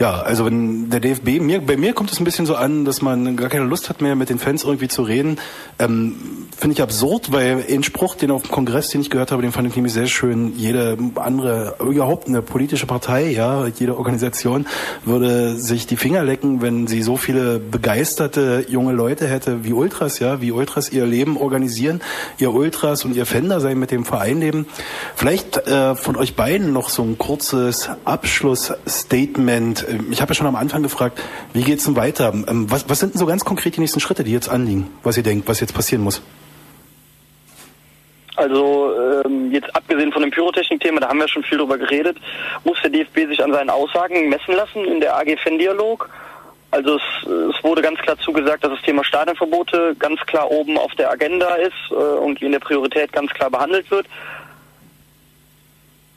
Ja, 0.01 0.19
also 0.19 0.47
wenn 0.47 0.89
der 0.89 0.99
DFB, 0.99 1.39
mir, 1.39 1.61
bei 1.61 1.77
mir 1.77 1.93
kommt 1.93 2.11
es 2.11 2.19
ein 2.19 2.23
bisschen 2.23 2.47
so 2.47 2.55
an, 2.55 2.85
dass 2.85 3.03
man 3.03 3.37
gar 3.37 3.49
keine 3.49 3.65
Lust 3.65 3.87
hat 3.87 4.01
mehr 4.01 4.15
mit 4.15 4.31
den 4.31 4.39
Fans 4.39 4.63
irgendwie 4.63 4.87
zu 4.87 5.03
reden. 5.03 5.37
Ähm, 5.77 6.15
Finde 6.57 6.73
ich 6.73 6.81
absurd, 6.81 7.31
weil 7.31 7.63
ein 7.69 7.83
Spruch, 7.83 8.15
den 8.15 8.31
auf 8.31 8.41
dem 8.41 8.49
Kongress, 8.49 8.89
den 8.89 9.01
ich 9.01 9.11
gehört 9.11 9.31
habe, 9.31 9.43
den 9.43 9.51
fand 9.51 9.67
ich 9.67 9.75
nämlich 9.75 9.93
sehr 9.93 10.07
schön. 10.07 10.53
Jede 10.57 10.97
andere, 11.15 11.75
überhaupt 11.79 12.27
eine 12.27 12.41
politische 12.41 12.87
Partei, 12.87 13.29
ja, 13.29 13.67
jede 13.67 13.95
Organisation 13.95 14.65
würde 15.05 15.55
sich 15.55 15.85
die 15.85 15.97
Finger 15.97 16.23
lecken, 16.23 16.63
wenn 16.63 16.87
sie 16.87 17.03
so 17.03 17.15
viele 17.15 17.59
begeisterte 17.59 18.65
junge 18.69 18.93
Leute 18.93 19.27
hätte 19.27 19.63
wie 19.63 19.73
Ultras, 19.73 20.17
ja, 20.17 20.41
wie 20.41 20.51
Ultras 20.51 20.91
ihr 20.91 21.05
Leben 21.05 21.37
organisieren, 21.37 22.01
ihr 22.39 22.51
Ultras 22.51 23.05
und 23.05 23.15
ihr 23.15 23.27
Fender 23.27 23.59
sein 23.59 23.77
mit 23.77 23.91
dem 23.91 24.03
Verein 24.05 24.39
leben. 24.39 24.65
Vielleicht 25.15 25.57
äh, 25.67 25.93
von 25.93 26.15
euch 26.15 26.35
beiden 26.35 26.73
noch 26.73 26.89
so 26.89 27.03
ein 27.03 27.19
kurzes 27.19 27.87
Abschlussstatement. 28.03 29.90
Ich 30.11 30.21
habe 30.21 30.31
ja 30.31 30.35
schon 30.35 30.47
am 30.47 30.55
Anfang 30.55 30.83
gefragt, 30.83 31.21
wie 31.53 31.63
geht's 31.63 31.85
denn 31.85 31.95
weiter? 31.95 32.33
Ähm, 32.33 32.69
was, 32.69 32.89
was 32.89 32.99
sind 32.99 33.13
denn 33.13 33.19
so 33.19 33.25
ganz 33.25 33.45
konkret 33.45 33.75
die 33.75 33.81
nächsten 33.81 33.99
Schritte, 33.99 34.23
die 34.23 34.31
jetzt 34.31 34.49
anliegen? 34.49 34.89
Was 35.03 35.17
ihr 35.17 35.23
denkt, 35.23 35.47
was 35.47 35.59
jetzt 35.59 35.73
passieren 35.73 36.03
muss? 36.03 36.21
Also 38.35 38.93
ähm, 39.25 39.51
jetzt 39.51 39.75
abgesehen 39.75 40.11
von 40.11 40.21
dem 40.21 40.31
Pyrotechnik-Thema, 40.31 41.01
da 41.01 41.09
haben 41.09 41.19
wir 41.19 41.27
schon 41.27 41.43
viel 41.43 41.57
drüber 41.57 41.77
geredet, 41.77 42.17
muss 42.63 42.81
der 42.81 42.89
DFB 42.89 43.27
sich 43.27 43.43
an 43.43 43.51
seinen 43.51 43.69
Aussagen 43.69 44.29
messen 44.29 44.55
lassen 44.55 44.85
in 44.85 44.99
der 44.99 45.15
AG 45.15 45.37
Fan-Dialog. 45.43 46.09
Also 46.71 46.95
es, 46.95 47.27
es 47.27 47.63
wurde 47.63 47.81
ganz 47.81 47.99
klar 47.99 48.17
zugesagt, 48.17 48.63
dass 48.63 48.71
das 48.71 48.81
Thema 48.81 49.03
Stadionverbote 49.03 49.95
ganz 49.99 50.21
klar 50.21 50.49
oben 50.49 50.77
auf 50.77 50.95
der 50.95 51.11
Agenda 51.11 51.55
ist 51.55 51.91
äh, 51.91 51.93
und 51.93 52.41
in 52.41 52.53
der 52.53 52.59
Priorität 52.59 53.11
ganz 53.11 53.31
klar 53.31 53.51
behandelt 53.51 53.91
wird. 53.91 54.07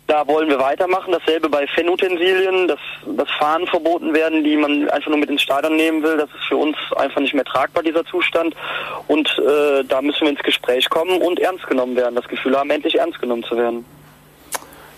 Da 0.07 0.26
wollen 0.28 0.50
wir 0.50 0.59
weitermachen. 0.59 1.12
Dasselbe 1.12 1.48
bei 1.48 1.66
Fanutensilien, 1.66 2.68
dass, 2.68 2.78
dass 3.07 3.30
Fahnen 3.38 3.66
verboten 3.66 4.12
werden, 4.14 4.44
die 4.44 4.57
man 4.57 4.88
einfach 4.90 5.09
nur 5.09 5.18
mit 5.18 5.30
ins 5.30 5.42
Stadion 5.42 5.76
nehmen 5.76 6.02
will. 6.02 6.18
Das 6.18 6.28
ist 6.28 6.44
für 6.48 6.57
uns 6.57 6.76
einfach 6.96 7.20
nicht 7.20 7.34
mehr 7.34 7.44
tragbar, 7.44 7.82
dieser 7.82 8.05
Zustand. 8.05 8.55
Und 9.09 9.28
äh, 9.38 9.82
da 9.84 10.02
müssen 10.02 10.22
wir 10.22 10.30
ins 10.30 10.42
Gespräch 10.42 10.90
kommen 10.90 11.22
und 11.22 11.40
ernst 11.40 11.66
genommen 11.66 11.96
werden. 11.96 12.16
Das 12.16 12.28
Gefühl 12.28 12.57
haben, 12.57 12.70
endlich 12.70 12.98
ernst 12.98 13.18
genommen 13.20 13.44
zu 13.44 13.57
werden. 13.57 13.84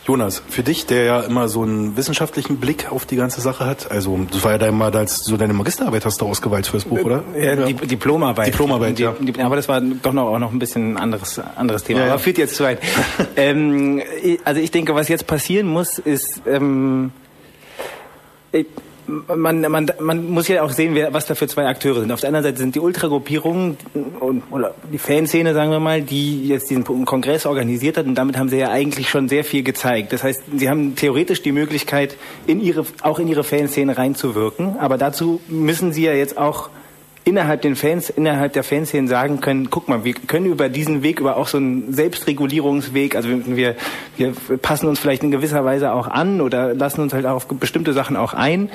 Jonas, 0.06 0.40
für 0.48 0.62
dich, 0.62 0.86
der 0.86 1.04
ja 1.04 1.20
immer 1.22 1.48
so 1.48 1.62
einen 1.62 1.96
wissenschaftlichen 1.96 2.58
Blick 2.58 2.92
auf 2.92 3.06
die 3.06 3.16
ganze 3.16 3.40
Sache 3.40 3.66
hat, 3.66 3.90
also 3.90 4.16
das 4.30 4.44
war 4.44 4.52
ja 4.52 4.58
dein, 4.58 4.78
mal 4.78 4.94
als 4.94 5.24
so 5.24 5.36
deine 5.36 5.52
Magisterarbeit 5.52 6.04
hast 6.04 6.20
du 6.20 6.26
ausgewählt 6.26 6.68
fürs 6.68 6.84
Buch, 6.84 7.00
oder? 7.00 7.24
Ja, 7.36 7.56
die 7.56 7.74
Diplomarbeit. 7.74 8.46
Diplomarbeit, 8.46 8.98
die, 8.98 9.02
ja. 9.02 9.16
Die, 9.18 9.40
aber 9.40 9.56
das 9.56 9.68
war 9.68 9.80
doch 9.80 10.12
noch, 10.12 10.28
auch 10.28 10.38
noch 10.38 10.52
ein 10.52 10.60
bisschen 10.60 10.92
ein 10.92 10.96
anderes, 10.96 11.40
anderes 11.56 11.82
Thema. 11.82 12.00
Ja, 12.00 12.06
ja. 12.06 12.12
Aber 12.12 12.20
führt 12.20 12.38
jetzt 12.38 12.54
zu 12.54 12.62
weit. 12.62 12.78
ähm, 13.36 14.00
also 14.44 14.60
ich 14.60 14.70
denke, 14.70 14.94
was 14.94 15.08
jetzt 15.08 15.26
passieren 15.26 15.66
muss, 15.66 15.98
ist, 15.98 16.40
ähm, 16.46 17.10
ich, 18.52 18.66
man, 19.08 19.60
man, 19.60 19.90
man 20.00 20.30
muss 20.30 20.48
ja 20.48 20.62
auch 20.62 20.70
sehen, 20.70 20.94
wer, 20.94 21.12
was 21.12 21.26
da 21.26 21.34
für 21.34 21.46
zwei 21.48 21.66
Akteure 21.66 22.00
sind. 22.00 22.12
Auf 22.12 22.20
der 22.20 22.28
anderen 22.28 22.44
Seite 22.44 22.58
sind 22.58 22.74
die 22.74 22.80
Ultragruppierungen 22.80 23.76
und, 24.20 24.42
oder 24.50 24.74
die 24.92 24.98
Fanszene, 24.98 25.54
sagen 25.54 25.70
wir 25.70 25.80
mal, 25.80 26.02
die 26.02 26.48
jetzt 26.48 26.70
diesen 26.70 26.84
Kongress 26.84 27.46
organisiert 27.46 27.96
hat 27.96 28.06
und 28.06 28.14
damit 28.14 28.36
haben 28.36 28.48
sie 28.48 28.58
ja 28.58 28.70
eigentlich 28.70 29.08
schon 29.08 29.28
sehr 29.28 29.44
viel 29.44 29.62
gezeigt. 29.62 30.12
Das 30.12 30.22
heißt, 30.22 30.42
sie 30.56 30.68
haben 30.68 30.96
theoretisch 30.96 31.42
die 31.42 31.52
Möglichkeit, 31.52 32.16
in 32.46 32.60
ihre, 32.60 32.84
auch 33.02 33.18
in 33.18 33.28
ihre 33.28 33.44
Fanszene 33.44 33.96
reinzuwirken, 33.96 34.76
aber 34.78 34.98
dazu 34.98 35.40
müssen 35.48 35.92
sie 35.92 36.04
ja 36.04 36.12
jetzt 36.12 36.38
auch 36.38 36.70
innerhalb 37.26 37.60
den 37.60 37.74
Fans, 37.74 38.08
innerhalb 38.08 38.52
der 38.52 38.62
Fanszenen 38.62 39.08
sagen 39.08 39.40
können, 39.40 39.68
guck 39.68 39.88
mal, 39.88 40.04
wir 40.04 40.14
können 40.14 40.46
über 40.46 40.68
diesen 40.68 41.02
Weg, 41.02 41.18
über 41.18 41.36
auch 41.36 41.48
so 41.48 41.58
einen 41.58 41.92
Selbstregulierungsweg, 41.92 43.16
also 43.16 43.28
wir, 43.28 43.74
wir 44.16 44.32
passen 44.62 44.86
uns 44.86 45.00
vielleicht 45.00 45.24
in 45.24 45.32
gewisser 45.32 45.64
Weise 45.64 45.92
auch 45.92 46.06
an 46.06 46.40
oder 46.40 46.72
lassen 46.72 47.00
uns 47.00 47.12
halt 47.12 47.26
auf 47.26 47.48
bestimmte 47.48 47.92
Sachen 47.92 48.16
auch 48.16 48.32
ein. 48.32 48.70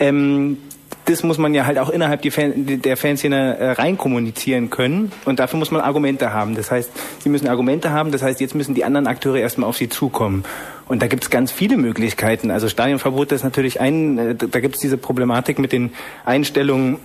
Ähm, 0.00 0.56
das 1.04 1.22
muss 1.22 1.36
man 1.36 1.52
ja 1.52 1.66
halt 1.66 1.78
auch 1.78 1.90
innerhalb 1.90 2.24
Fan, 2.32 2.80
der 2.80 2.96
Fanszene 2.96 3.58
äh, 3.58 3.70
rein 3.72 3.98
kommunizieren 3.98 4.70
können 4.70 5.12
und 5.26 5.38
dafür 5.38 5.58
muss 5.58 5.70
man 5.70 5.82
Argumente 5.82 6.32
haben. 6.32 6.54
Das 6.54 6.70
heißt, 6.70 6.90
sie 7.18 7.28
müssen 7.28 7.46
Argumente 7.46 7.90
haben, 7.90 8.10
das 8.10 8.22
heißt, 8.22 8.40
jetzt 8.40 8.54
müssen 8.54 8.74
die 8.74 8.84
anderen 8.84 9.06
Akteure 9.06 9.36
erstmal 9.36 9.68
auf 9.68 9.76
sie 9.76 9.90
zukommen. 9.90 10.44
Und 10.88 11.02
da 11.02 11.08
gibt 11.08 11.24
es 11.24 11.30
ganz 11.30 11.52
viele 11.52 11.76
Möglichkeiten. 11.76 12.50
Also 12.50 12.68
Stadionverbot 12.68 13.32
ist 13.32 13.44
natürlich 13.44 13.80
ein, 13.80 14.18
äh, 14.18 14.34
da 14.34 14.60
gibt 14.60 14.76
es 14.76 14.80
diese 14.80 14.96
Problematik 14.96 15.58
mit 15.58 15.72
den 15.72 15.92
Einstellungen 16.24 16.96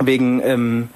wegen 0.00 0.40
ähm, 0.44 0.88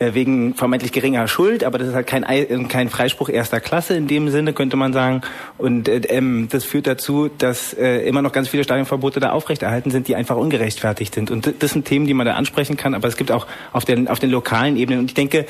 äh, 0.00 0.14
wegen 0.14 0.54
vermeintlich 0.54 0.90
geringer 0.90 1.28
Schuld, 1.28 1.62
aber 1.62 1.78
das 1.78 1.86
ist 1.88 1.94
halt 1.94 2.08
kein, 2.08 2.24
Ei- 2.24 2.46
kein 2.68 2.88
Freispruch 2.88 3.28
erster 3.28 3.60
Klasse 3.60 3.94
in 3.94 4.08
dem 4.08 4.28
Sinne, 4.28 4.52
könnte 4.52 4.76
man 4.76 4.92
sagen. 4.92 5.22
Und 5.56 5.88
äh, 5.88 5.98
ähm, 6.08 6.48
das 6.50 6.64
führt 6.64 6.88
dazu, 6.88 7.30
dass 7.38 7.74
äh, 7.74 7.98
immer 8.06 8.20
noch 8.20 8.32
ganz 8.32 8.48
viele 8.48 8.64
Stadionverbote 8.64 9.20
da 9.20 9.30
aufrechterhalten 9.30 9.92
sind, 9.92 10.08
die 10.08 10.16
einfach 10.16 10.36
ungerechtfertigt 10.36 11.14
sind. 11.14 11.30
Und 11.30 11.54
das 11.60 11.70
sind 11.70 11.84
Themen, 11.84 12.06
die 12.06 12.14
man 12.14 12.26
da 12.26 12.34
ansprechen 12.34 12.76
kann, 12.76 12.92
aber 12.94 13.06
es 13.06 13.16
gibt 13.16 13.30
auch 13.30 13.46
auf 13.72 13.84
den, 13.84 14.08
auf 14.08 14.18
den 14.18 14.30
lokalen 14.30 14.76
Ebenen. 14.76 14.98
Und 14.98 15.06
ich 15.06 15.14
denke, 15.14 15.46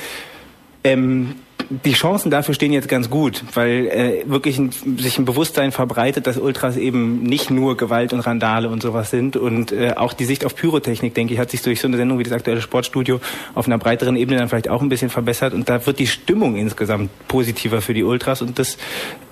ähm, 0.85 1.37
die 1.71 1.93
Chancen 1.93 2.31
dafür 2.31 2.55
stehen 2.55 2.73
jetzt 2.73 2.89
ganz 2.89 3.11
gut, 3.11 3.43
weil 3.55 3.87
äh, 3.87 4.25
wirklich 4.27 4.59
ein, 4.59 4.71
sich 4.71 5.19
ein 5.19 5.25
Bewusstsein 5.25 5.73
verbreitet, 5.73 6.27
dass 6.27 6.37
Ultras 6.37 6.77
eben 6.77 7.23
nicht 7.23 7.51
nur 7.51 7.77
Gewalt 7.77 8.13
und 8.13 8.21
Randale 8.21 8.69
und 8.69 8.83
sowas 8.83 9.11
sind. 9.11 9.37
Und 9.37 9.73
äh, 9.73 9.95
auch 9.97 10.13
die 10.13 10.25
Sicht 10.25 10.45
auf 10.45 10.55
Pyrotechnik, 10.55 11.15
denke 11.15 11.35
ich, 11.35 11.41
hat 11.41 11.51
sich 11.51 11.63
durch 11.63 11.81
so 11.81 11.89
eine 11.89 11.97
Sendung 11.97 12.19
wie 12.19 12.23
das 12.23 12.33
aktuelle 12.33 12.61
Sportstudio 12.61 13.21
auf 13.55 13.67
einer 13.67 13.79
breiteren 13.79 14.17
Ebene 14.17 14.39
dann 14.39 14.49
vielleicht 14.49 14.69
auch 14.69 14.83
ein 14.83 14.89
bisschen 14.89 15.11
verbessert. 15.11 15.55
Und 15.55 15.69
da 15.69 15.85
wird 15.87 15.99
die 15.99 16.07
Stimmung 16.07 16.57
insgesamt 16.57 17.11
positiver 17.29 17.81
für 17.81 17.95
die 17.95 18.05
Ultras. 18.05 18.43
Und 18.43 18.59
das 18.59 18.77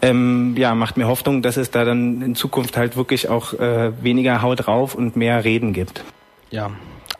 ähm, 0.01 0.55
ja, 0.57 0.75
macht 0.75 0.97
mir 0.97 1.07
Hoffnung, 1.07 1.43
dass 1.43 1.57
es 1.57 1.70
da 1.70 1.85
dann 1.85 2.23
in 2.23 2.35
Zukunft 2.35 2.77
halt 2.77 2.97
wirklich 2.97 3.29
auch 3.29 3.55
äh, 3.55 3.93
weniger 4.03 4.43
Haut 4.43 4.66
drauf 4.66 4.95
und 4.95 5.16
mehr 5.16 5.45
Reden 5.45 5.73
gibt. 5.73 6.05
Ja, 6.51 6.70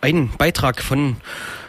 ein 0.00 0.30
Beitrag 0.36 0.82
von 0.82 1.16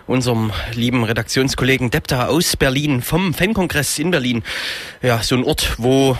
unserem 0.08 0.52
lieben 0.74 1.04
Redaktionskollegen 1.04 1.92
Depta 1.92 2.28
aus 2.28 2.58
Berlin 2.58 3.02
vom 3.02 3.34
Fankongress 3.34 4.00
in 4.00 4.12
Berlin. 4.12 4.44
Ja, 5.02 5.22
so 5.24 5.36
ein 5.36 5.44
Ort, 5.44 5.76
wo 5.78 6.18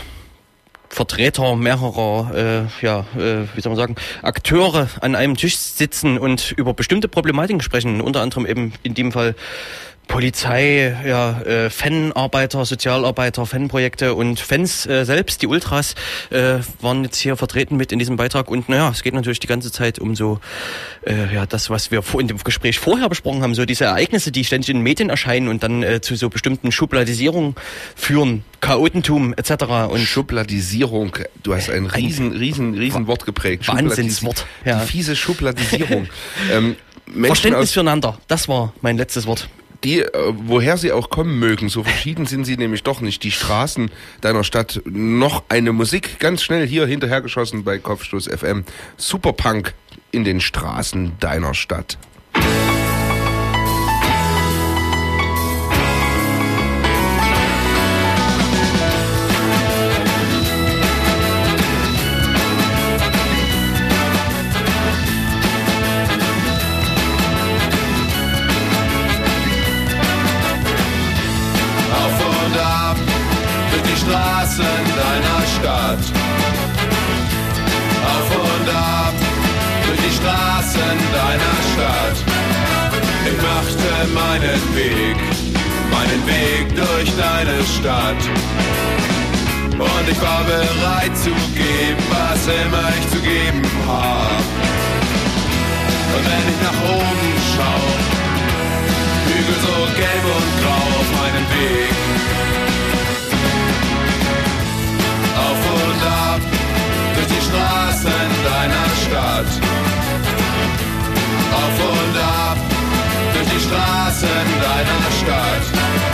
Vertreter 0.90 1.56
mehrerer, 1.56 2.32
äh, 2.36 2.86
ja, 2.86 3.00
äh, 3.18 3.48
wie 3.56 3.62
soll 3.62 3.72
man 3.72 3.78
sagen, 3.78 3.96
Akteure 4.22 4.88
an 5.02 5.16
einem 5.16 5.36
Tisch 5.36 5.58
sitzen 5.58 6.20
und 6.20 6.52
über 6.52 6.74
bestimmte 6.74 7.08
Problematiken 7.08 7.62
sprechen, 7.62 8.00
unter 8.00 8.22
anderem 8.22 8.46
eben 8.46 8.74
in 8.84 8.94
dem 8.94 9.12
Fall 9.12 9.36
Polizei, 10.08 10.96
ja, 11.06 11.42
äh, 11.42 11.70
Fanarbeiter, 11.70 12.66
Sozialarbeiter, 12.66 13.46
Fanprojekte 13.46 14.14
und 14.14 14.40
Fans 14.40 14.86
äh, 14.86 15.06
selbst, 15.06 15.42
die 15.42 15.48
Ultras, 15.48 15.96
äh, 16.30 16.60
waren 16.82 17.04
jetzt 17.04 17.18
hier 17.18 17.36
vertreten 17.36 17.78
mit 17.78 17.92
in 17.92 18.00
diesem 18.00 18.16
Beitrag. 18.16 18.52
Und 18.52 18.70
naja, 18.70 18.90
es 18.90 19.02
geht 19.02 19.14
natürlich 19.14 19.40
die 19.40 19.48
ganze 19.48 19.72
Zeit 19.72 20.00
um 20.00 20.16
so, 20.16 20.40
äh, 21.06 21.34
ja, 21.34 21.46
das, 21.46 21.70
was 21.70 21.90
wir 21.90 22.04
in 22.20 22.28
dem 22.28 22.38
Gespräch 22.38 22.80
vorher 22.80 23.10
besprochen 23.10 23.42
haben, 23.42 23.56
so 23.56 23.66
diese 23.66 23.86
Ereignisse, 23.86 24.32
die 24.32 24.44
ständig 24.44 24.70
in 24.70 24.78
den 24.78 24.84
Medien 24.84 25.10
erscheinen 25.10 25.48
und 25.48 25.64
dann 25.64 25.84
äh, 25.84 26.02
zu 26.02 26.16
so 26.16 26.30
bestimmten 26.30 26.72
Schubladisierungen 26.72 27.56
führen, 27.96 28.44
Chaotentum 28.62 29.34
etc. 29.34 29.64
Und 29.90 30.00
Schubladisierung, 30.00 31.18
du 31.42 31.56
hast 31.56 31.70
ein 31.70 31.86
riesen, 31.86 32.34
riesen, 32.34 32.76
riesen 32.76 33.08
Wort 33.08 33.26
geprägt. 33.26 33.68
Wahnsinnswort, 33.68 34.46
ja. 34.64 34.82
Die 34.82 34.88
fiese 34.88 35.16
Schubladisierung. 35.16 36.08
ähm, 36.52 36.76
Menschen 37.06 37.26
Verständnis 37.26 37.72
füreinander, 37.72 38.18
das 38.28 38.48
war 38.48 38.74
mein 38.82 38.98
letztes 38.98 39.26
Wort. 39.26 39.50
Die, 39.84 40.02
äh, 40.02 40.34
woher 40.46 40.78
sie 40.78 40.92
auch 40.92 41.10
kommen 41.10 41.40
mögen, 41.40 41.70
so 41.70 41.84
verschieden 41.84 42.26
sind 42.26 42.46
sie 42.46 42.58
nämlich 42.58 42.84
doch 42.84 43.02
nicht. 43.02 43.24
Die 43.24 43.32
Straßen 43.32 43.92
deiner 44.22 44.44
Stadt, 44.44 44.82
noch 44.86 45.44
eine 45.50 45.74
Musik, 45.74 46.20
ganz 46.20 46.42
schnell 46.42 46.68
hier 46.68 46.86
hinterhergeschossen 46.86 47.64
bei 47.64 47.80
Kopfstoß 47.80 48.28
FM. 48.28 48.64
Superpunk 48.98 49.74
in 50.12 50.24
den 50.24 50.42
Straßen 50.42 51.14
deiner 51.20 51.54
Stadt. 51.54 51.98
nicht 87.14 87.20
deine 87.20 87.64
Stadt. 87.64 88.24
Und 89.74 90.10
ich 90.10 90.22
war 90.22 90.44
bereit 90.44 91.18
zu 91.18 91.30
geben, 91.30 92.04
was 92.10 92.48
immer 92.48 92.90
ich 93.00 93.10
zu 93.10 93.20
geben 93.20 93.62
hab. 93.88 94.44
Und 96.16 96.24
wenn 96.26 96.46
ich 96.54 96.60
nach 96.62 96.80
oben 96.96 97.30
schau, 97.56 97.82
Hügel 99.28 99.58
so 99.66 99.76
gelb 99.98 100.26
und 100.38 100.50
grau 100.62 100.86
auf 101.00 101.10
meinem 101.20 101.46
Weg. 101.54 101.94
Auf 105.48 105.62
und 105.74 106.02
ab, 106.06 106.42
durch 107.16 107.28
die 107.28 107.44
Straßen 107.50 108.30
deiner 108.50 108.90
Stadt. 109.04 109.52
Auf 111.62 111.78
und 111.92 112.16
ab, 112.22 112.58
durch 113.34 113.50
die 113.50 113.62
Straßen 113.68 114.46
deiner 114.62 115.12
Stadt. 115.22 116.13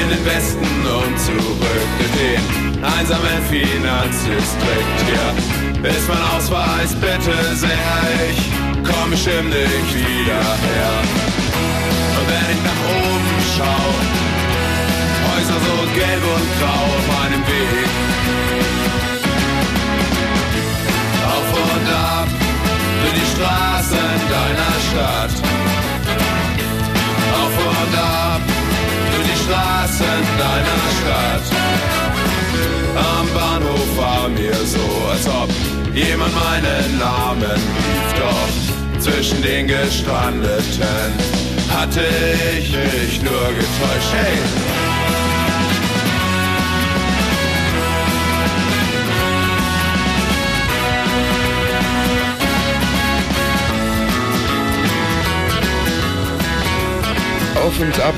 In 0.00 0.08
den 0.10 0.24
Westen 0.26 0.60
und 0.60 1.18
zurück 1.18 1.92
in 1.98 2.12
den 2.20 2.84
einsamen 2.84 3.40
Finanzdistrikt. 3.48 4.98
Hier 5.06 5.90
ist 5.90 6.08
mein 6.08 6.22
Ausweis, 6.36 6.94
bitte 6.94 7.36
sehr, 7.54 7.70
ich 8.30 8.50
komm 8.84 9.10
bestimmt 9.10 9.50
nicht 9.50 9.94
wieder 9.94 10.42
her. 10.66 10.94
Und 12.18 12.26
wenn 12.28 12.48
ich 12.54 12.62
nach 12.62 12.82
oben 13.00 13.36
schau, 13.56 13.86
Häuser 15.28 15.60
so 15.66 15.76
gelb 15.94 16.22
und 16.34 16.48
grau 16.60 16.84
auf 16.96 17.06
meinem 17.18 17.42
Weg. 17.46 17.65
Zwischen 39.36 39.42
den 39.42 39.66
Gestrandeten 39.68 40.84
hatte 41.68 42.04
ich 42.58 42.72
mich 42.72 43.22
nur 43.22 43.48
getäuscht. 43.48 44.12
Hey! 44.12 44.38
Auf 57.56 57.80
und 57.80 58.00
ab 58.00 58.14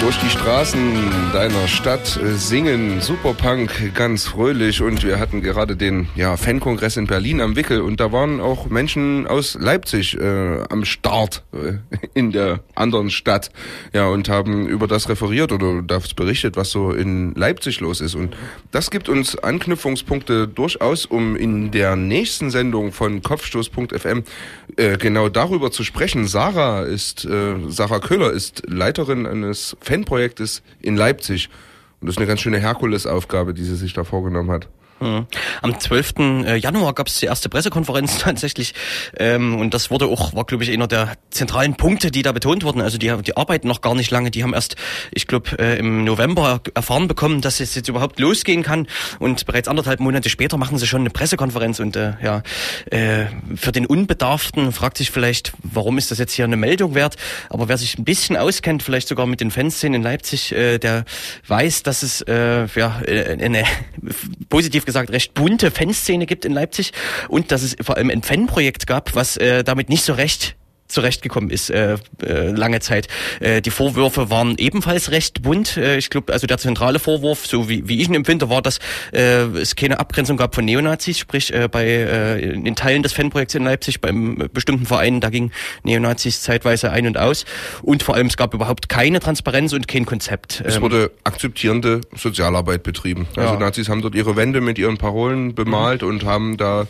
durch 0.00 0.18
die 0.18 0.30
Straßen 0.30 1.30
deiner 1.32 1.68
Stadt 1.68 2.18
singen. 2.34 3.00
Superpunk 3.00 3.94
ganz 3.94 4.26
fröhlich. 4.26 4.80
Und 4.80 5.04
wir 5.04 5.18
hatten 5.18 5.42
gerade 5.42 5.76
den 5.76 6.08
ja, 6.14 6.38
Fankongress 6.38 6.96
in 6.96 7.06
Berlin 7.06 7.40
am 7.40 7.54
Wickel. 7.54 7.82
Und 7.82 8.00
da 8.00 8.10
waren 8.10 8.40
auch 8.40 8.66
Menschen 8.70 9.26
aus 9.26 9.58
Leipzig 9.60 10.18
äh, 10.18 10.62
am 10.70 10.86
Start 10.86 11.44
äh, 11.52 11.74
in 12.14 12.32
der 12.32 12.60
anderen 12.74 13.10
Stadt. 13.10 13.50
Ja 13.92 14.08
und 14.08 14.28
haben 14.28 14.66
über 14.66 14.86
das 14.86 15.08
referiert 15.08 15.52
oder 15.52 15.82
das 15.82 16.14
berichtet, 16.14 16.56
was 16.56 16.70
so 16.70 16.92
in 16.92 17.34
Leipzig 17.34 17.80
los 17.80 18.00
ist. 18.00 18.14
Und 18.14 18.36
das 18.70 18.90
gibt 18.90 19.08
uns 19.08 19.36
Anknüpfungspunkte 19.36 20.48
durchaus, 20.48 21.04
um 21.04 21.36
in 21.36 21.70
der 21.70 21.96
nächsten 21.96 22.50
Sendung 22.50 22.92
von 22.92 23.22
Kopfstoß.fm 23.22 24.24
äh, 24.76 24.96
genau 24.96 25.28
darüber 25.28 25.70
zu 25.70 25.84
sprechen. 25.84 26.26
Sarah 26.26 26.82
ist 26.84 27.24
äh, 27.26 27.54
Sarah 27.68 28.00
Köhler 28.00 28.30
ist 28.30 28.62
Leiterin 28.66 29.26
eines 29.26 29.76
Fanprojektes 29.90 30.62
in 30.80 30.96
Leipzig. 30.96 31.48
Und 32.00 32.06
das 32.06 32.14
ist 32.14 32.18
eine 32.18 32.28
ganz 32.28 32.40
schöne 32.40 32.60
Herkulesaufgabe, 32.60 33.54
die 33.54 33.64
sie 33.64 33.74
sich 33.74 33.92
da 33.92 34.04
vorgenommen 34.04 34.50
hat. 34.50 34.68
Mhm. 35.00 35.26
Am 35.62 35.80
12. 35.80 36.56
Januar 36.60 36.94
gab 36.94 37.06
es 37.06 37.20
die 37.20 37.26
erste 37.26 37.48
Pressekonferenz 37.48 38.18
tatsächlich 38.20 38.74
ähm, 39.16 39.56
und 39.56 39.72
das 39.72 39.90
wurde 39.90 40.06
auch, 40.06 40.34
war 40.34 40.44
glaube 40.44 40.64
ich 40.64 40.72
einer 40.72 40.86
der 40.86 41.14
zentralen 41.30 41.76
Punkte, 41.76 42.10
die 42.10 42.22
da 42.22 42.32
betont 42.32 42.64
wurden. 42.64 42.80
Also 42.80 42.98
die, 42.98 43.12
die 43.22 43.36
arbeiten 43.36 43.68
noch 43.68 43.80
gar 43.80 43.94
nicht 43.94 44.10
lange, 44.10 44.30
die 44.30 44.42
haben 44.42 44.52
erst, 44.52 44.76
ich 45.12 45.26
glaube, 45.26 45.58
äh, 45.58 45.78
im 45.78 46.04
November 46.04 46.60
erfahren 46.74 47.08
bekommen, 47.08 47.40
dass 47.40 47.60
es 47.60 47.74
jetzt 47.74 47.88
überhaupt 47.88 48.20
losgehen 48.20 48.62
kann 48.62 48.86
und 49.18 49.46
bereits 49.46 49.68
anderthalb 49.68 50.00
Monate 50.00 50.28
später 50.28 50.58
machen 50.58 50.76
sie 50.78 50.86
schon 50.86 51.00
eine 51.00 51.10
Pressekonferenz 51.10 51.80
und 51.80 51.96
äh, 51.96 52.14
ja, 52.22 52.42
äh, 52.90 53.26
für 53.56 53.72
den 53.72 53.86
Unbedarften 53.86 54.72
fragt 54.72 54.98
sich 54.98 55.10
vielleicht, 55.10 55.52
warum 55.62 55.96
ist 55.98 56.10
das 56.10 56.18
jetzt 56.18 56.32
hier 56.32 56.44
eine 56.44 56.56
Meldung 56.56 56.94
wert, 56.94 57.16
aber 57.48 57.68
wer 57.68 57.78
sich 57.78 57.98
ein 57.98 58.04
bisschen 58.04 58.36
auskennt, 58.36 58.82
vielleicht 58.82 59.08
sogar 59.08 59.26
mit 59.26 59.40
den 59.40 59.50
Fanszenen 59.50 59.94
in 59.94 60.02
Leipzig, 60.02 60.52
äh, 60.52 60.78
der 60.78 61.04
weiß, 61.46 61.82
dass 61.84 62.02
es 62.02 62.20
äh, 62.22 62.66
ja 62.74 63.00
äh, 63.06 63.42
eine 63.42 63.64
positiv 64.48 64.84
gesagt 64.90 65.10
recht 65.10 65.34
bunte 65.34 65.70
Fanszene 65.70 66.26
gibt 66.26 66.44
in 66.44 66.52
Leipzig 66.52 66.92
und 67.28 67.52
dass 67.52 67.62
es 67.62 67.76
vor 67.80 67.96
allem 67.96 68.10
ein 68.10 68.22
Fanprojekt 68.22 68.86
gab, 68.86 69.14
was 69.14 69.36
äh, 69.36 69.64
damit 69.64 69.88
nicht 69.88 70.04
so 70.04 70.12
recht 70.12 70.56
zurechtgekommen 70.90 71.50
ist 71.50 71.70
äh, 71.70 71.96
äh, 72.22 72.50
lange 72.50 72.80
Zeit. 72.80 73.08
Äh, 73.40 73.62
die 73.62 73.70
Vorwürfe 73.70 74.30
waren 74.30 74.56
ebenfalls 74.58 75.10
recht 75.10 75.42
bunt. 75.42 75.76
Äh, 75.76 75.96
ich 75.96 76.10
glaube, 76.10 76.32
also 76.32 76.46
der 76.46 76.58
zentrale 76.58 76.98
Vorwurf, 76.98 77.46
so 77.46 77.68
wie, 77.68 77.88
wie 77.88 78.00
ich 78.00 78.08
ihn 78.08 78.14
empfinde, 78.14 78.50
war, 78.50 78.62
dass 78.62 78.78
äh, 79.12 79.42
es 79.58 79.76
keine 79.76 79.98
Abgrenzung 80.00 80.36
gab 80.36 80.54
von 80.54 80.64
Neonazis, 80.64 81.18
sprich 81.18 81.52
äh, 81.54 81.68
bei 81.70 81.84
äh, 81.86 82.40
in 82.52 82.74
Teilen 82.74 83.02
des 83.02 83.12
Fanprojekts 83.12 83.54
in 83.54 83.64
Leipzig, 83.64 84.00
beim 84.00 84.48
bestimmten 84.52 84.86
Vereinen, 84.86 85.20
da 85.20 85.30
ging 85.30 85.50
Neonazis 85.84 86.42
zeitweise 86.42 86.90
ein 86.90 87.06
und 87.06 87.16
aus. 87.18 87.44
Und 87.82 88.02
vor 88.02 88.14
allem, 88.14 88.26
es 88.26 88.36
gab 88.36 88.54
überhaupt 88.54 88.88
keine 88.88 89.20
Transparenz 89.20 89.72
und 89.72 89.88
kein 89.88 90.06
Konzept. 90.06 90.62
Es 90.66 90.76
Ähm, 90.76 90.82
wurde 90.82 91.10
akzeptierende 91.24 92.00
Sozialarbeit 92.16 92.82
betrieben. 92.82 93.26
Also 93.36 93.54
Ja. 93.54 93.60
Nazis 93.60 93.88
haben 93.88 94.02
dort 94.02 94.14
ihre 94.14 94.36
Wände 94.36 94.60
mit 94.60 94.78
ihren 94.78 94.98
Parolen 94.98 95.54
bemalt 95.54 96.02
und 96.02 96.24
haben 96.24 96.56
da 96.56 96.86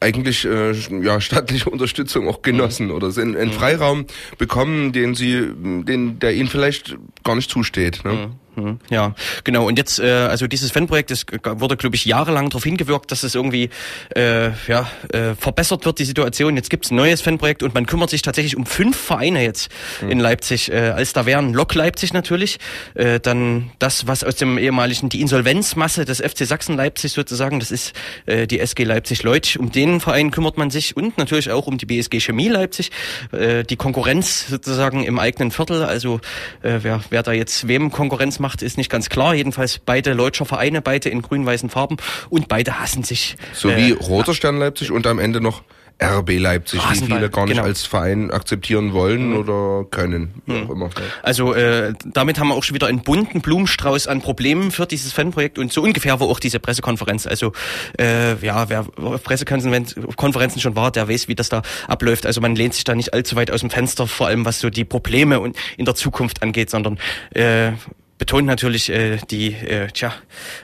eigentlich 0.00 0.44
äh, 0.44 0.72
ja 0.72 1.20
staatliche 1.20 1.70
Unterstützung 1.70 2.28
auch 2.28 2.42
genossen 2.42 2.90
oder 2.90 3.10
sind 3.10 3.36
einen 3.36 3.52
Freiraum 3.52 4.06
bekommen, 4.38 4.92
den 4.92 5.14
sie, 5.14 5.48
den 5.54 6.18
der 6.18 6.34
ihnen 6.34 6.48
vielleicht 6.48 6.96
gar 7.24 7.34
nicht 7.34 7.50
zusteht. 7.50 8.04
Ne? 8.04 8.30
Mhm, 8.58 8.80
Ja, 8.90 9.14
genau. 9.44 9.66
Und 9.66 9.78
jetzt, 9.78 9.98
äh, 10.00 10.10
also 10.10 10.46
dieses 10.46 10.70
Fanprojekt, 10.70 11.10
das 11.10 11.26
g- 11.26 11.36
wurde, 11.44 11.76
glaube 11.76 11.94
ich, 11.96 12.04
jahrelang 12.04 12.50
darauf 12.50 12.64
hingewirkt, 12.64 13.12
dass 13.12 13.22
es 13.22 13.34
irgendwie 13.34 13.70
äh, 14.16 14.48
ja, 14.66 14.88
äh, 15.12 15.34
verbessert 15.38 15.84
wird, 15.84 15.98
die 15.98 16.04
Situation. 16.04 16.56
Jetzt 16.56 16.70
gibt's 16.70 16.90
ein 16.90 16.96
neues 16.96 17.20
Fanprojekt 17.20 17.62
und 17.62 17.74
man 17.74 17.86
kümmert 17.86 18.10
sich 18.10 18.22
tatsächlich 18.22 18.56
um 18.56 18.66
fünf 18.66 18.96
Vereine 18.96 19.42
jetzt 19.42 19.70
in 20.08 20.18
Leipzig. 20.18 20.72
Äh, 20.72 20.90
als 20.90 21.12
da 21.12 21.24
wären 21.26 21.52
Lok 21.54 21.74
Leipzig 21.74 22.12
natürlich, 22.12 22.58
äh, 22.94 23.20
dann 23.20 23.70
das, 23.78 24.06
was 24.06 24.24
aus 24.24 24.34
dem 24.36 24.58
ehemaligen, 24.58 25.08
die 25.08 25.20
Insolvenzmasse 25.20 26.04
des 26.04 26.20
FC 26.20 26.46
Sachsen 26.46 26.76
Leipzig 26.76 27.12
sozusagen, 27.12 27.60
das 27.60 27.70
ist 27.70 27.92
äh, 28.26 28.46
die 28.46 28.58
SG 28.60 28.84
Leipzig-Leutsch. 28.84 29.56
Um 29.56 29.70
den 29.70 30.00
Verein 30.00 30.30
kümmert 30.30 30.58
man 30.58 30.70
sich 30.70 30.96
und 30.96 31.18
natürlich 31.18 31.50
auch 31.50 31.66
um 31.66 31.78
die 31.78 31.86
BSG 31.86 32.20
Chemie 32.20 32.48
Leipzig, 32.48 32.90
äh, 33.32 33.62
die 33.64 33.76
Konkurrenz 33.76 34.46
sozusagen 34.48 35.04
im 35.04 35.18
eigenen 35.18 35.50
Viertel. 35.50 35.84
Also 35.84 36.20
äh, 36.62 36.78
wer, 36.82 37.00
wer 37.10 37.22
da 37.22 37.32
jetzt 37.32 37.68
wem 37.68 37.90
Konkurrenz 37.92 38.38
macht, 38.38 38.47
ist 38.56 38.76
nicht 38.76 38.90
ganz 38.90 39.08
klar. 39.08 39.34
Jedenfalls 39.34 39.78
beide 39.78 40.12
Leutscher 40.12 40.44
Vereine, 40.44 40.82
beide 40.82 41.08
in 41.08 41.22
grün-weißen 41.22 41.70
Farben 41.70 41.96
und 42.30 42.48
beide 42.48 42.80
hassen 42.80 43.02
sich. 43.02 43.36
So 43.52 43.68
wie 43.70 43.92
Äh, 43.92 43.94
Roter 43.94 44.34
Stern 44.34 44.58
Leipzig 44.58 44.90
und 44.90 45.06
am 45.06 45.18
Ende 45.18 45.40
noch 45.40 45.62
RB 46.00 46.38
Leipzig, 46.38 46.80
wie 46.90 46.96
viele 46.96 47.28
gar 47.28 47.44
nicht 47.46 47.56
genau. 47.56 47.64
als 47.64 47.84
Verein 47.84 48.30
akzeptieren 48.30 48.92
wollen 48.92 49.36
oder 49.36 49.84
können, 49.90 50.34
wie 50.46 50.62
auch 50.62 50.70
immer. 50.70 50.90
Also 51.22 51.54
äh, 51.54 51.92
damit 52.04 52.38
haben 52.38 52.48
wir 52.48 52.54
auch 52.54 52.62
schon 52.62 52.76
wieder 52.76 52.86
einen 52.86 53.02
bunten 53.02 53.40
Blumenstrauß 53.40 54.06
an 54.06 54.20
Problemen 54.20 54.70
für 54.70 54.86
dieses 54.86 55.12
Fanprojekt 55.12 55.58
und 55.58 55.72
so 55.72 55.82
ungefähr 55.82 56.20
war 56.20 56.28
auch 56.28 56.38
diese 56.38 56.60
Pressekonferenz. 56.60 57.26
Also 57.26 57.52
äh, 57.98 58.36
ja, 58.44 58.68
wer 58.68 58.86
auf 58.96 59.22
Pressekonferenzen 59.24 60.06
Konferenzen 60.14 60.60
schon 60.60 60.76
war, 60.76 60.92
der 60.92 61.08
weiß, 61.08 61.26
wie 61.26 61.34
das 61.34 61.48
da 61.48 61.62
abläuft. 61.88 62.26
Also 62.26 62.40
man 62.40 62.54
lehnt 62.54 62.74
sich 62.74 62.84
da 62.84 62.94
nicht 62.94 63.12
allzu 63.12 63.34
weit 63.34 63.50
aus 63.50 63.60
dem 63.60 63.70
Fenster, 63.70 64.06
vor 64.06 64.28
allem 64.28 64.44
was 64.44 64.60
so 64.60 64.70
die 64.70 64.84
Probleme 64.84 65.40
und 65.40 65.56
in 65.76 65.84
der 65.84 65.96
Zukunft 65.96 66.42
angeht, 66.42 66.70
sondern 66.70 66.98
äh, 67.34 67.72
betont 68.18 68.46
natürlich 68.46 68.90
äh, 68.90 69.18
die 69.30 69.54
äh, 69.54 69.88
tja, 69.88 70.12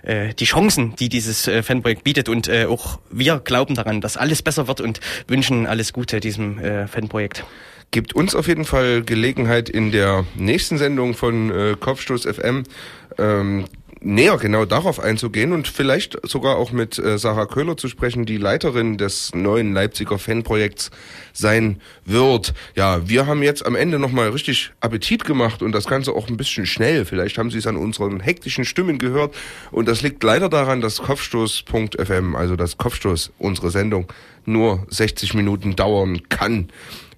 äh, 0.02 0.34
die 0.34 0.44
Chancen, 0.44 0.94
die 0.96 1.08
dieses 1.08 1.48
äh, 1.48 1.62
Fanprojekt 1.62 2.04
bietet 2.04 2.28
und 2.28 2.48
äh, 2.48 2.66
auch 2.66 2.98
wir 3.10 3.38
glauben 3.38 3.74
daran, 3.74 4.00
dass 4.00 4.16
alles 4.16 4.42
besser 4.42 4.68
wird 4.68 4.80
und 4.80 5.00
wünschen 5.28 5.66
alles 5.66 5.92
Gute 5.92 6.20
diesem 6.20 6.58
äh, 6.58 6.86
Fanprojekt. 6.86 7.44
Gibt 7.90 8.14
uns 8.14 8.34
auf 8.34 8.48
jeden 8.48 8.64
Fall 8.64 9.02
Gelegenheit 9.02 9.68
in 9.68 9.92
der 9.92 10.26
nächsten 10.34 10.78
Sendung 10.78 11.14
von 11.14 11.50
äh, 11.50 11.76
Kopfstoß 11.78 12.26
FM 12.26 12.64
ähm, 13.18 13.66
näher 14.04 14.36
genau 14.36 14.64
darauf 14.64 15.00
einzugehen 15.00 15.52
und 15.52 15.68
vielleicht 15.68 16.18
sogar 16.28 16.56
auch 16.56 16.72
mit 16.72 16.98
äh, 16.98 17.18
Sarah 17.18 17.46
Köhler 17.46 17.76
zu 17.76 17.88
sprechen, 17.88 18.26
die 18.26 18.36
Leiterin 18.36 18.98
des 18.98 19.34
neuen 19.34 19.72
Leipziger 19.72 20.18
Fanprojekts 20.18 20.90
sein 21.32 21.80
wird. 22.04 22.54
Ja, 22.76 23.08
wir 23.08 23.26
haben 23.26 23.42
jetzt 23.42 23.64
am 23.64 23.74
Ende 23.74 23.98
nochmal 23.98 24.28
richtig 24.30 24.72
Appetit 24.80 25.24
gemacht 25.24 25.62
und 25.62 25.72
das 25.72 25.86
Ganze 25.86 26.12
auch 26.12 26.28
ein 26.28 26.36
bisschen 26.36 26.66
schnell. 26.66 27.04
Vielleicht 27.04 27.38
haben 27.38 27.50
Sie 27.50 27.58
es 27.58 27.66
an 27.66 27.76
unseren 27.76 28.20
hektischen 28.20 28.64
Stimmen 28.64 28.98
gehört 28.98 29.34
und 29.70 29.88
das 29.88 30.02
liegt 30.02 30.22
leider 30.22 30.48
daran, 30.48 30.80
dass 30.80 30.98
Kopfstoß.fm, 30.98 32.36
also 32.36 32.56
das 32.56 32.76
Kopfstoß, 32.76 33.32
unsere 33.38 33.70
Sendung, 33.70 34.06
nur 34.46 34.86
60 34.90 35.34
Minuten 35.34 35.76
dauern 35.76 36.28
kann. 36.28 36.68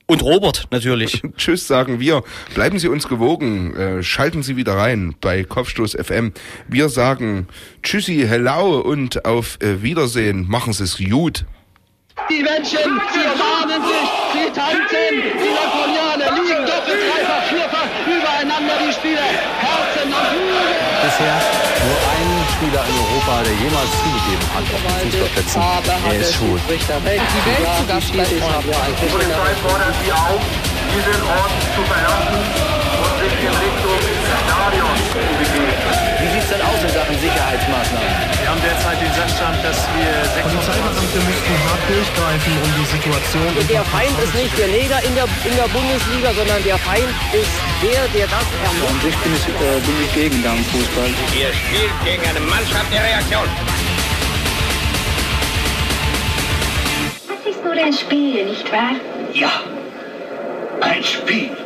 Und 0.07 0.23
Robert 0.23 0.67
natürlich. 0.71 1.23
Tschüss 1.37 1.67
sagen 1.67 1.99
wir. 1.99 2.23
Bleiben 2.55 2.79
Sie 2.79 2.89
uns 2.89 3.09
gewogen. 3.09 3.75
Äh, 3.75 4.03
schalten 4.03 4.43
Sie 4.43 4.57
wieder 4.57 4.77
rein 4.77 5.15
bei 5.21 5.45
Kopfstoß 5.45 5.97
FM. 6.01 6.33
Wir 6.69 6.89
sagen 6.89 7.49
Tschüssi, 7.83 8.27
hello 8.29 8.81
und 8.81 9.25
auf 9.25 9.59
äh, 9.63 9.83
Wiedersehen. 9.83 10.47
Machen 10.49 10.73
Sie 10.75 10.85
es 10.85 10.99
gut. 10.99 11.47
Die 12.31 12.43
Menschen, 12.43 12.79
sie 13.13 13.27
umarmen 13.27 13.83
sich, 13.83 14.09
sie 14.33 14.51
tanzen, 14.55 15.19
die 15.19 15.51
Napoleone 15.51 16.25
liegen 16.39 16.63
doppelt, 16.65 17.03
dreifach, 17.11 17.43
vierfach 17.51 17.91
übereinander, 18.07 18.75
die 18.87 18.93
Spieler, 18.93 19.29
Herzen 19.59 20.15
und 20.15 20.27
Flügel. 20.31 20.95
Bisher 21.03 21.43
nur 21.85 21.99
ein 22.15 22.31
Spieler 22.55 22.85
in 22.87 22.97
Europa, 23.03 23.43
der 23.43 23.55
jemals 23.59 23.91
zugegeben 24.25 24.47
hat 24.55 24.65
auf 24.73 24.81
den 24.81 25.11
Fußballplätzen. 25.11 25.63
Er 26.05 26.21
ist 26.21 26.35
schwul. 26.35 26.59
Die 26.69 27.05
Welt 27.05 27.23
zu 27.29 27.87
Gast 27.87 28.13
bei 28.17 28.25
Die 28.25 29.07
Polizei 29.07 29.53
fordert 29.63 29.95
Sie 30.05 30.13
auf, 30.13 30.41
diesen 30.93 31.21
Ort 31.29 31.55
zu 31.75 31.83
verlassen 31.85 32.41
und 33.05 33.15
sich 33.21 33.35
in 33.45 33.53
Richtung 33.53 34.01
Stadion 34.45 34.97
zu 35.13 35.19
begeben. 35.37 35.75
Wie 36.21 36.29
sieht 36.33 36.43
es 36.43 36.49
denn 36.49 36.63
aus 36.63 36.81
in 36.81 36.93
Sachen 36.95 37.17
Sicherheitsmaßnahmen? 37.21 38.13
Wir 38.41 38.49
haben 38.49 38.63
derzeit 38.65 38.97
den 39.01 39.13
Sachstand, 39.13 39.59
dass 39.61 39.77
wir 39.93 40.13
26 40.25 40.41
Polizeibeamte 40.41 41.19
müssten 41.21 41.55
hart 41.69 41.83
durchgreifen, 41.85 42.53
um 42.65 42.71
die 42.81 42.89
Situation... 42.89 43.51
Und 43.61 43.69
der 43.69 43.85
Feind 43.93 44.17
ist 44.25 44.35
nicht 44.35 44.55
der 44.57 44.69
Neger 44.69 45.01
in 45.05 45.15
der, 45.15 45.29
in 45.45 45.55
der 45.57 45.69
Bundesliga, 45.69 46.33
sondern 46.33 46.61
der 46.65 46.79
Feind 46.81 47.11
ist 47.35 47.53
der, 47.85 48.09
der 48.15 48.27
das 48.33 48.47
ermöglicht. 48.65 48.89
An 48.89 48.99
sich 49.05 49.17
bin 49.21 49.33
ich, 49.37 49.45
äh, 49.53 49.81
bin 49.85 49.97
ich 50.01 50.11
gegen 50.17 50.41
Fußball. 50.73 51.11
Ihr 51.37 51.53
spielt 51.53 51.97
gegen 52.05 52.25
eine 52.25 52.41
Mannschaft 52.41 52.89
der 52.89 53.05
Reaktion. 53.05 53.49
Nur 57.75 57.85
ein 57.85 57.93
Spiel, 57.93 58.45
nicht 58.47 58.71
wahr? 58.73 58.97
Ja, 59.33 59.63
ein 60.81 61.03
Spiel. 61.03 61.57